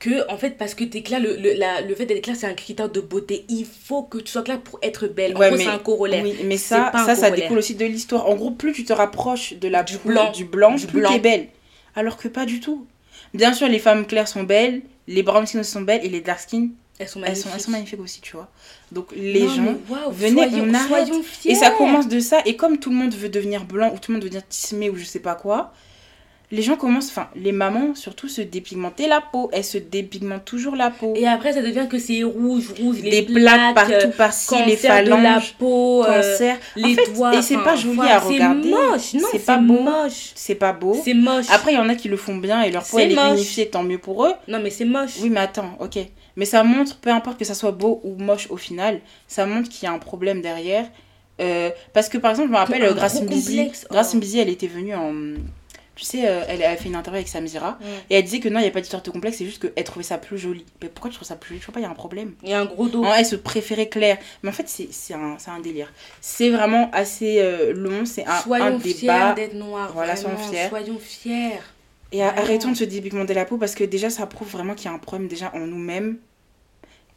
Que 0.00 0.28
en 0.28 0.36
fait 0.36 0.58
parce 0.58 0.74
que 0.74 0.82
t'es 0.82 1.02
clair 1.02 1.20
le, 1.20 1.36
le, 1.36 1.52
la, 1.52 1.80
le 1.80 1.94
fait 1.94 2.06
d'être 2.06 2.22
clair 2.24 2.34
c'est 2.34 2.48
un 2.48 2.54
critère 2.54 2.88
de 2.88 3.00
beauté. 3.00 3.44
Il 3.48 3.64
faut 3.64 4.02
que 4.02 4.18
tu 4.18 4.32
sois 4.32 4.42
clair 4.42 4.60
pour 4.60 4.80
être 4.82 5.06
belle. 5.06 5.36
En 5.36 5.38
gros 5.38 5.56
c'est 5.56 5.66
un 5.68 5.78
corollaire. 5.78 6.24
oui, 6.24 6.34
mais 6.44 6.56
ça 6.56 6.90
ça 6.92 7.14
ça 7.14 7.30
découle 7.30 7.58
aussi 7.58 7.76
de 7.76 7.84
l'histoire. 7.84 8.28
En 8.28 8.34
gros 8.34 8.50
plus 8.50 8.72
tu 8.72 8.84
te 8.84 8.92
rapproches 8.92 9.54
de 9.54 9.68
la 9.68 9.84
du 9.84 9.98
blanc. 9.98 10.32
du 10.32 10.44
blanc 10.44 10.74
plus 10.74 11.04
tu 11.04 11.12
es 11.14 11.18
belle. 11.20 11.46
Alors 11.94 12.16
que 12.16 12.26
pas 12.26 12.46
du 12.46 12.58
tout. 12.58 12.84
Bien 13.32 13.52
sûr 13.52 13.68
les 13.68 13.78
femmes 13.78 14.04
claires 14.04 14.26
sont 14.26 14.42
belles 14.42 14.82
les 15.06 15.22
brown 15.22 15.46
skin 15.46 15.62
sont 15.62 15.82
belles 15.82 16.04
et 16.04 16.08
les 16.08 16.20
dark 16.20 16.40
skin 16.40 16.70
elles 16.98 17.08
sont 17.08 17.20
magnifiques. 17.20 17.46
Elles 17.54 17.60
sont, 17.60 17.70
magnifiques 17.70 18.00
aussi, 18.00 18.20
tu 18.20 18.36
vois. 18.36 18.48
Donc 18.92 19.12
les 19.16 19.48
gens, 19.48 19.76
venez, 20.10 20.48
on 20.60 20.74
arrête. 20.74 21.10
Et 21.44 21.54
ça 21.54 21.70
commence 21.70 22.08
de 22.08 22.20
ça. 22.20 22.40
Et 22.44 22.56
comme 22.56 22.78
tout 22.78 22.90
le 22.90 22.96
monde 22.96 23.14
veut 23.14 23.28
devenir 23.28 23.64
blanc 23.64 23.92
ou 23.94 23.98
tout 23.98 24.12
le 24.12 24.14
monde 24.14 24.24
veut 24.24 24.30
devenir 24.30 24.46
tismé 24.46 24.90
ou 24.90 24.96
je 24.96 25.04
sais 25.04 25.20
pas 25.20 25.34
quoi, 25.34 25.72
les 26.52 26.60
gens 26.60 26.76
commencent, 26.76 27.08
enfin, 27.08 27.28
les 27.34 27.50
mamans 27.50 27.94
surtout 27.94 28.28
se 28.28 28.42
dépigmenter 28.42 29.08
la 29.08 29.22
peau. 29.22 29.48
Elles 29.54 29.64
se 29.64 29.78
dépigmentent 29.78 30.44
toujours 30.44 30.76
la 30.76 30.90
peau. 30.90 31.14
Et 31.16 31.26
après, 31.26 31.54
ça 31.54 31.62
devient 31.62 31.86
que 31.90 31.98
c'est 31.98 32.22
rouge, 32.24 32.74
rouge, 32.78 33.00
les 33.02 33.22
plaques, 33.22 33.74
partout 33.74 34.10
par-ci, 34.16 34.54
les 34.66 34.76
phalanges, 34.76 35.18
de 35.18 35.22
la 35.22 35.40
peau, 35.58 36.04
euh, 36.04 36.20
cancer. 36.20 36.58
les 36.76 36.94
doigts. 37.14 37.34
Et 37.34 37.40
c'est 37.40 37.56
pas 37.56 37.74
joli 37.74 38.00
à 38.00 38.18
regarder. 38.18 38.70
C'est 38.70 38.70
moche, 38.70 39.14
non, 39.14 39.28
c'est 39.32 39.46
pas 39.46 39.56
beau. 39.56 39.80
C'est 40.34 40.54
pas 40.54 40.72
beau. 40.74 41.00
C'est 41.02 41.14
moche. 41.14 41.46
Après, 41.50 41.72
il 41.72 41.76
y 41.76 41.78
en 41.78 41.88
a 41.88 41.94
qui 41.94 42.08
le 42.08 42.18
font 42.18 42.36
bien 42.36 42.60
et 42.60 42.70
leur 42.70 42.84
peau 42.84 42.98
elle 42.98 43.12
est 43.12 43.30
unifiée, 43.32 43.70
tant 43.70 43.82
mieux 43.82 43.98
pour 43.98 44.26
eux. 44.26 44.34
Non, 44.46 44.60
mais 44.62 44.70
c'est 44.70 44.84
moche. 44.84 45.14
Oui, 45.22 45.30
mais 45.30 45.40
attends, 45.40 45.74
ok. 45.80 45.98
Mais 46.36 46.44
ça 46.44 46.62
montre, 46.64 46.96
peu 46.98 47.10
importe 47.10 47.38
que 47.38 47.44
ça 47.44 47.54
soit 47.54 47.72
beau 47.72 48.00
ou 48.04 48.16
moche 48.16 48.48
au 48.50 48.56
final, 48.56 49.00
ça 49.28 49.46
montre 49.46 49.68
qu'il 49.68 49.84
y 49.84 49.86
a 49.86 49.92
un 49.92 49.98
problème 49.98 50.40
derrière. 50.40 50.86
Euh, 51.40 51.70
parce 51.92 52.08
que 52.08 52.18
par 52.18 52.30
exemple, 52.30 52.48
je 52.48 52.52
me 52.52 52.58
rappelle, 52.58 52.94
Grace 52.94 53.22
Mbizi, 53.22 53.72
Grace 53.90 54.14
Mbizi, 54.14 54.38
elle 54.38 54.48
était 54.48 54.66
venue 54.66 54.94
en. 54.94 55.12
Tu 55.94 56.04
sais, 56.04 56.26
euh, 56.26 56.42
elle 56.48 56.62
a 56.62 56.74
fait 56.76 56.88
une 56.88 56.96
interview 56.96 57.18
avec 57.18 57.28
Samira 57.28 57.78
et 58.08 58.14
elle 58.14 58.24
disait 58.24 58.40
que 58.40 58.48
non, 58.48 58.60
il 58.60 58.62
n'y 58.62 58.68
a 58.68 58.70
pas 58.70 58.80
d'histoire 58.80 59.02
de 59.02 59.10
complexe, 59.10 59.36
c'est 59.36 59.44
juste 59.44 59.60
qu'elle 59.60 59.84
trouvait 59.84 60.02
ça 60.02 60.16
plus 60.16 60.38
joli. 60.38 60.64
Mais 60.80 60.88
pourquoi 60.88 61.10
tu 61.10 61.16
trouves 61.16 61.28
ça 61.28 61.36
plus 61.36 61.50
joli? 61.50 61.60
Je 61.60 61.66
vois 61.66 61.74
pas, 61.74 61.80
il 61.80 61.82
y 61.82 61.86
a 61.86 61.90
un 61.90 61.94
problème. 61.94 62.32
Il 62.42 62.48
y 62.48 62.54
a 62.54 62.60
un 62.60 62.64
gros 62.64 62.88
dos. 62.88 63.04
elle 63.04 63.26
se 63.26 63.36
préférait 63.36 63.88
Claire. 63.88 64.16
Mais 64.42 64.48
en 64.48 64.52
fait, 64.52 64.68
c'est 64.68 65.14
un, 65.14 65.36
un 65.46 65.60
délire. 65.60 65.92
C'est 66.22 66.48
vraiment 66.48 66.90
assez 66.92 67.40
euh, 67.40 67.74
long, 67.74 68.06
c'est 68.06 68.26
un, 68.26 68.40
soyons 68.40 68.64
un 68.64 68.70
débat. 68.78 69.34
Fiers 69.34 69.34
d'être 69.36 69.54
noirs. 69.54 69.90
Voilà, 69.92 70.16
soyons 70.16 70.38
fiers. 70.38 70.68
Soyons 70.70 70.98
fiers. 70.98 71.60
Et 72.10 72.22
arrêtons 72.22 72.72
de 72.72 72.76
se 72.76 72.84
dépigmenter 72.84 73.34
la 73.34 73.44
peau 73.44 73.58
parce 73.58 73.74
que 73.74 73.84
déjà, 73.84 74.08
ça 74.08 74.26
prouve 74.26 74.48
vraiment 74.48 74.74
qu'il 74.74 74.86
y 74.86 74.88
a 74.88 74.92
un 74.92 74.98
problème 74.98 75.28
déjà 75.28 75.50
en 75.54 75.60
nous-mêmes 75.60 76.16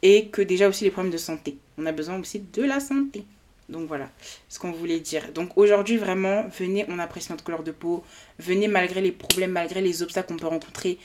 et 0.02 0.26
que 0.26 0.42
déjà 0.42 0.68
aussi 0.68 0.84
les 0.84 0.90
problèmes 0.90 1.12
de 1.12 1.18
santé. 1.18 1.58
On 1.78 1.86
a 1.86 1.92
besoin 1.92 2.18
aussi 2.18 2.40
de 2.40 2.62
la 2.62 2.80
santé. 2.80 3.24
Donc 3.68 3.88
voilà 3.88 4.10
ce 4.48 4.58
qu'on 4.58 4.72
voulait 4.72 5.00
dire. 5.00 5.32
Donc 5.34 5.56
aujourd'hui 5.56 5.96
vraiment, 5.96 6.44
venez, 6.58 6.86
on 6.88 6.98
apprécie 6.98 7.32
notre 7.32 7.44
couleur 7.44 7.62
de 7.62 7.72
peau. 7.72 8.04
Venez 8.38 8.68
malgré 8.68 9.00
les 9.00 9.12
problèmes, 9.12 9.52
malgré 9.52 9.80
les 9.80 10.02
obstacles 10.02 10.28
qu'on 10.28 10.38
peut 10.38 10.46
rencontrer 10.46 10.98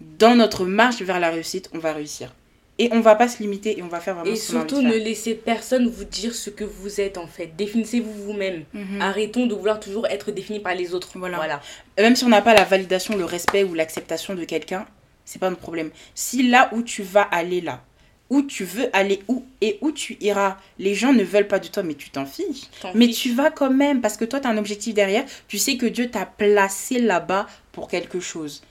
dans 0.00 0.36
notre 0.36 0.64
marche 0.64 1.02
vers 1.02 1.18
la 1.18 1.30
réussite, 1.30 1.68
on 1.74 1.78
va 1.78 1.92
réussir. 1.92 2.32
Et 2.80 2.88
on 2.92 3.00
va 3.00 3.16
pas 3.16 3.26
se 3.26 3.42
limiter 3.42 3.76
et 3.76 3.82
on 3.82 3.88
va 3.88 3.98
faire 3.98 4.14
vraiment 4.14 4.30
Et 4.30 4.36
ce 4.36 4.52
qu'on 4.52 4.58
a 4.58 4.60
envie 4.60 4.70
surtout, 4.70 4.86
ne 4.86 4.94
laissez 4.94 5.34
personne 5.34 5.88
vous 5.88 6.04
dire 6.04 6.32
ce 6.32 6.48
que 6.48 6.62
vous 6.62 7.00
êtes 7.00 7.18
en 7.18 7.26
fait. 7.26 7.56
Définissez-vous 7.56 8.12
vous-même. 8.12 8.64
Mhm. 8.72 9.00
Arrêtons 9.00 9.46
de 9.46 9.54
vouloir 9.54 9.80
toujours 9.80 10.06
être 10.06 10.30
défini 10.30 10.60
par 10.60 10.76
les 10.76 10.94
autres. 10.94 11.18
Voilà. 11.18 11.38
voilà. 11.38 11.60
Même 11.96 12.14
si 12.14 12.22
on 12.22 12.28
n'a 12.28 12.42
pas 12.42 12.54
la 12.54 12.62
validation, 12.62 13.16
le 13.16 13.24
respect 13.24 13.64
ou 13.64 13.74
l'acceptation 13.74 14.36
de 14.36 14.44
quelqu'un, 14.44 14.86
c'est 15.24 15.40
pas 15.40 15.50
notre 15.50 15.60
problème. 15.60 15.90
Si 16.14 16.48
là 16.48 16.70
où 16.72 16.82
tu 16.82 17.02
vas 17.02 17.22
aller 17.22 17.60
là, 17.60 17.82
où 18.30 18.42
tu 18.42 18.64
veux 18.64 18.94
aller 18.94 19.22
où 19.28 19.44
et 19.60 19.78
où 19.80 19.90
tu 19.90 20.16
iras, 20.20 20.58
les 20.78 20.94
gens 20.94 21.12
ne 21.12 21.22
veulent 21.22 21.48
pas 21.48 21.58
de 21.58 21.68
toi, 21.68 21.82
mais 21.82 21.94
tu 21.94 22.10
t'en 22.10 22.26
fiches. 22.26 22.68
Mais 22.94 23.08
tu 23.08 23.32
vas 23.32 23.50
quand 23.50 23.70
même 23.70 24.00
parce 24.00 24.16
que 24.16 24.24
toi, 24.24 24.40
tu 24.40 24.46
as 24.46 24.50
un 24.50 24.58
objectif 24.58 24.94
derrière. 24.94 25.24
Tu 25.48 25.58
sais 25.58 25.76
que 25.76 25.86
Dieu 25.86 26.10
t'a 26.10 26.26
placé 26.26 27.00
là-bas 27.00 27.46
pour 27.72 27.88
quelque 27.88 28.20
chose. 28.20 28.62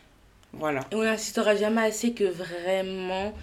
Voilà. 0.53 0.81
Et 0.91 0.95
on 0.95 1.03
n'insistera 1.03 1.55
jamais 1.55 1.81
assez 1.81 2.13
que 2.13 2.23
vraiment, 2.23 3.33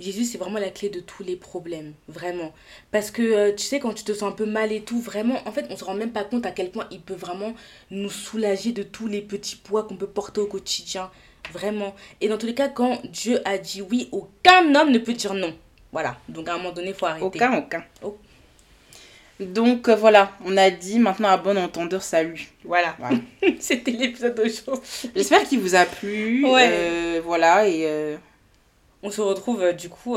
Jésus, 0.00 0.24
c'est 0.24 0.38
vraiment 0.38 0.58
la 0.58 0.70
clé 0.70 0.88
de 0.88 1.00
tous 1.00 1.22
les 1.22 1.36
problèmes. 1.36 1.92
Vraiment. 2.08 2.52
Parce 2.90 3.10
que, 3.10 3.22
euh, 3.22 3.52
tu 3.54 3.64
sais, 3.64 3.78
quand 3.78 3.94
tu 3.94 4.04
te 4.04 4.12
sens 4.12 4.32
un 4.32 4.34
peu 4.34 4.46
mal 4.46 4.72
et 4.72 4.82
tout, 4.82 5.00
vraiment, 5.00 5.40
en 5.46 5.52
fait, 5.52 5.66
on 5.70 5.76
se 5.76 5.84
rend 5.84 5.94
même 5.94 6.12
pas 6.12 6.24
compte 6.24 6.44
à 6.44 6.50
quel 6.50 6.70
point 6.70 6.86
il 6.90 7.00
peut 7.00 7.14
vraiment 7.14 7.54
nous 7.90 8.10
soulager 8.10 8.72
de 8.72 8.82
tous 8.82 9.06
les 9.06 9.22
petits 9.22 9.56
poids 9.56 9.84
qu'on 9.84 9.96
peut 9.96 10.06
porter 10.06 10.40
au 10.40 10.46
quotidien. 10.46 11.10
Vraiment. 11.52 11.94
Et 12.20 12.28
dans 12.28 12.38
tous 12.38 12.46
les 12.46 12.54
cas, 12.54 12.68
quand 12.68 13.00
Dieu 13.04 13.40
a 13.44 13.58
dit 13.58 13.82
oui, 13.82 14.08
aucun 14.12 14.74
homme 14.74 14.90
ne 14.90 14.98
peut 14.98 15.12
dire 15.14 15.34
non. 15.34 15.54
Voilà. 15.92 16.16
Donc, 16.28 16.48
à 16.48 16.54
un 16.54 16.58
moment 16.58 16.72
donné, 16.72 16.88
il 16.88 16.94
faut 16.94 17.06
arrêter. 17.06 17.24
Aucun, 17.24 17.58
aucun. 17.58 17.84
Oh. 18.02 18.16
Donc 19.40 19.88
euh, 19.88 19.96
voilà, 19.96 20.32
on 20.44 20.56
a 20.56 20.70
dit 20.70 20.98
maintenant 21.00 21.28
à 21.28 21.36
bon 21.36 21.58
entendeur 21.58 22.02
salut. 22.02 22.48
Voilà. 22.64 22.94
Voilà. 22.98 23.18
C'était 23.60 23.90
l'épisode 23.90 24.34
d'aujourd'hui. 24.36 25.10
J'espère 25.16 25.42
qu'il 25.44 25.58
vous 25.58 25.74
a 25.74 25.84
plu. 25.84 26.44
Ouais. 26.48 26.68
Euh, 26.70 27.20
voilà, 27.24 27.66
et 27.66 27.82
euh, 27.86 28.16
On 29.02 29.10
se 29.10 29.20
retrouve, 29.20 29.72
du 29.72 29.88
coup, 29.88 30.16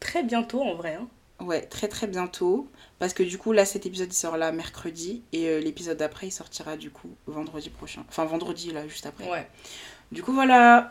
très 0.00 0.22
bientôt, 0.24 0.62
en 0.62 0.74
vrai. 0.74 0.94
hein. 1.00 1.06
ouais, 1.44 1.62
très 1.62 1.86
très 1.88 2.06
bientôt. 2.08 2.68
Parce 2.98 3.14
que 3.14 3.22
du 3.22 3.38
coup, 3.38 3.52
là, 3.52 3.64
cet 3.64 3.86
épisode 3.86 4.08
il 4.12 4.16
sort 4.16 4.36
là 4.36 4.50
mercredi. 4.50 5.22
Et 5.32 5.60
l'épisode 5.60 5.98
d'après, 5.98 6.26
il 6.26 6.32
sortira 6.32 6.76
du 6.76 6.90
coup 6.90 7.10
vendredi 7.28 7.70
prochain. 7.70 8.04
Enfin, 8.08 8.24
vendredi 8.24 8.72
là, 8.72 8.88
juste 8.88 9.06
après. 9.06 9.30
Ouais. 9.30 9.46
Du 10.12 10.22
coup, 10.22 10.32
voilà. 10.32 10.88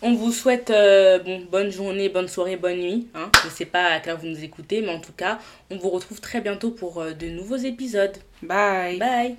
On 0.00 0.14
vous 0.14 0.32
souhaite 0.32 0.70
euh, 0.70 1.18
bon, 1.18 1.44
bonne 1.50 1.70
journée, 1.70 2.08
bonne 2.08 2.28
soirée, 2.28 2.56
bonne 2.56 2.78
nuit. 2.78 3.08
Hein. 3.14 3.30
Je 3.42 3.48
ne 3.48 3.52
sais 3.52 3.66
pas 3.66 3.86
à 3.88 4.00
quelle 4.00 4.16
vous 4.16 4.26
nous 4.26 4.42
écoutez, 4.42 4.80
mais 4.80 4.88
en 4.88 5.00
tout 5.00 5.12
cas, 5.12 5.38
on 5.70 5.76
vous 5.76 5.90
retrouve 5.90 6.20
très 6.20 6.40
bientôt 6.40 6.70
pour 6.70 7.00
euh, 7.00 7.12
de 7.12 7.26
nouveaux 7.26 7.56
épisodes. 7.56 8.16
Bye. 8.42 8.98
Bye 8.98 9.36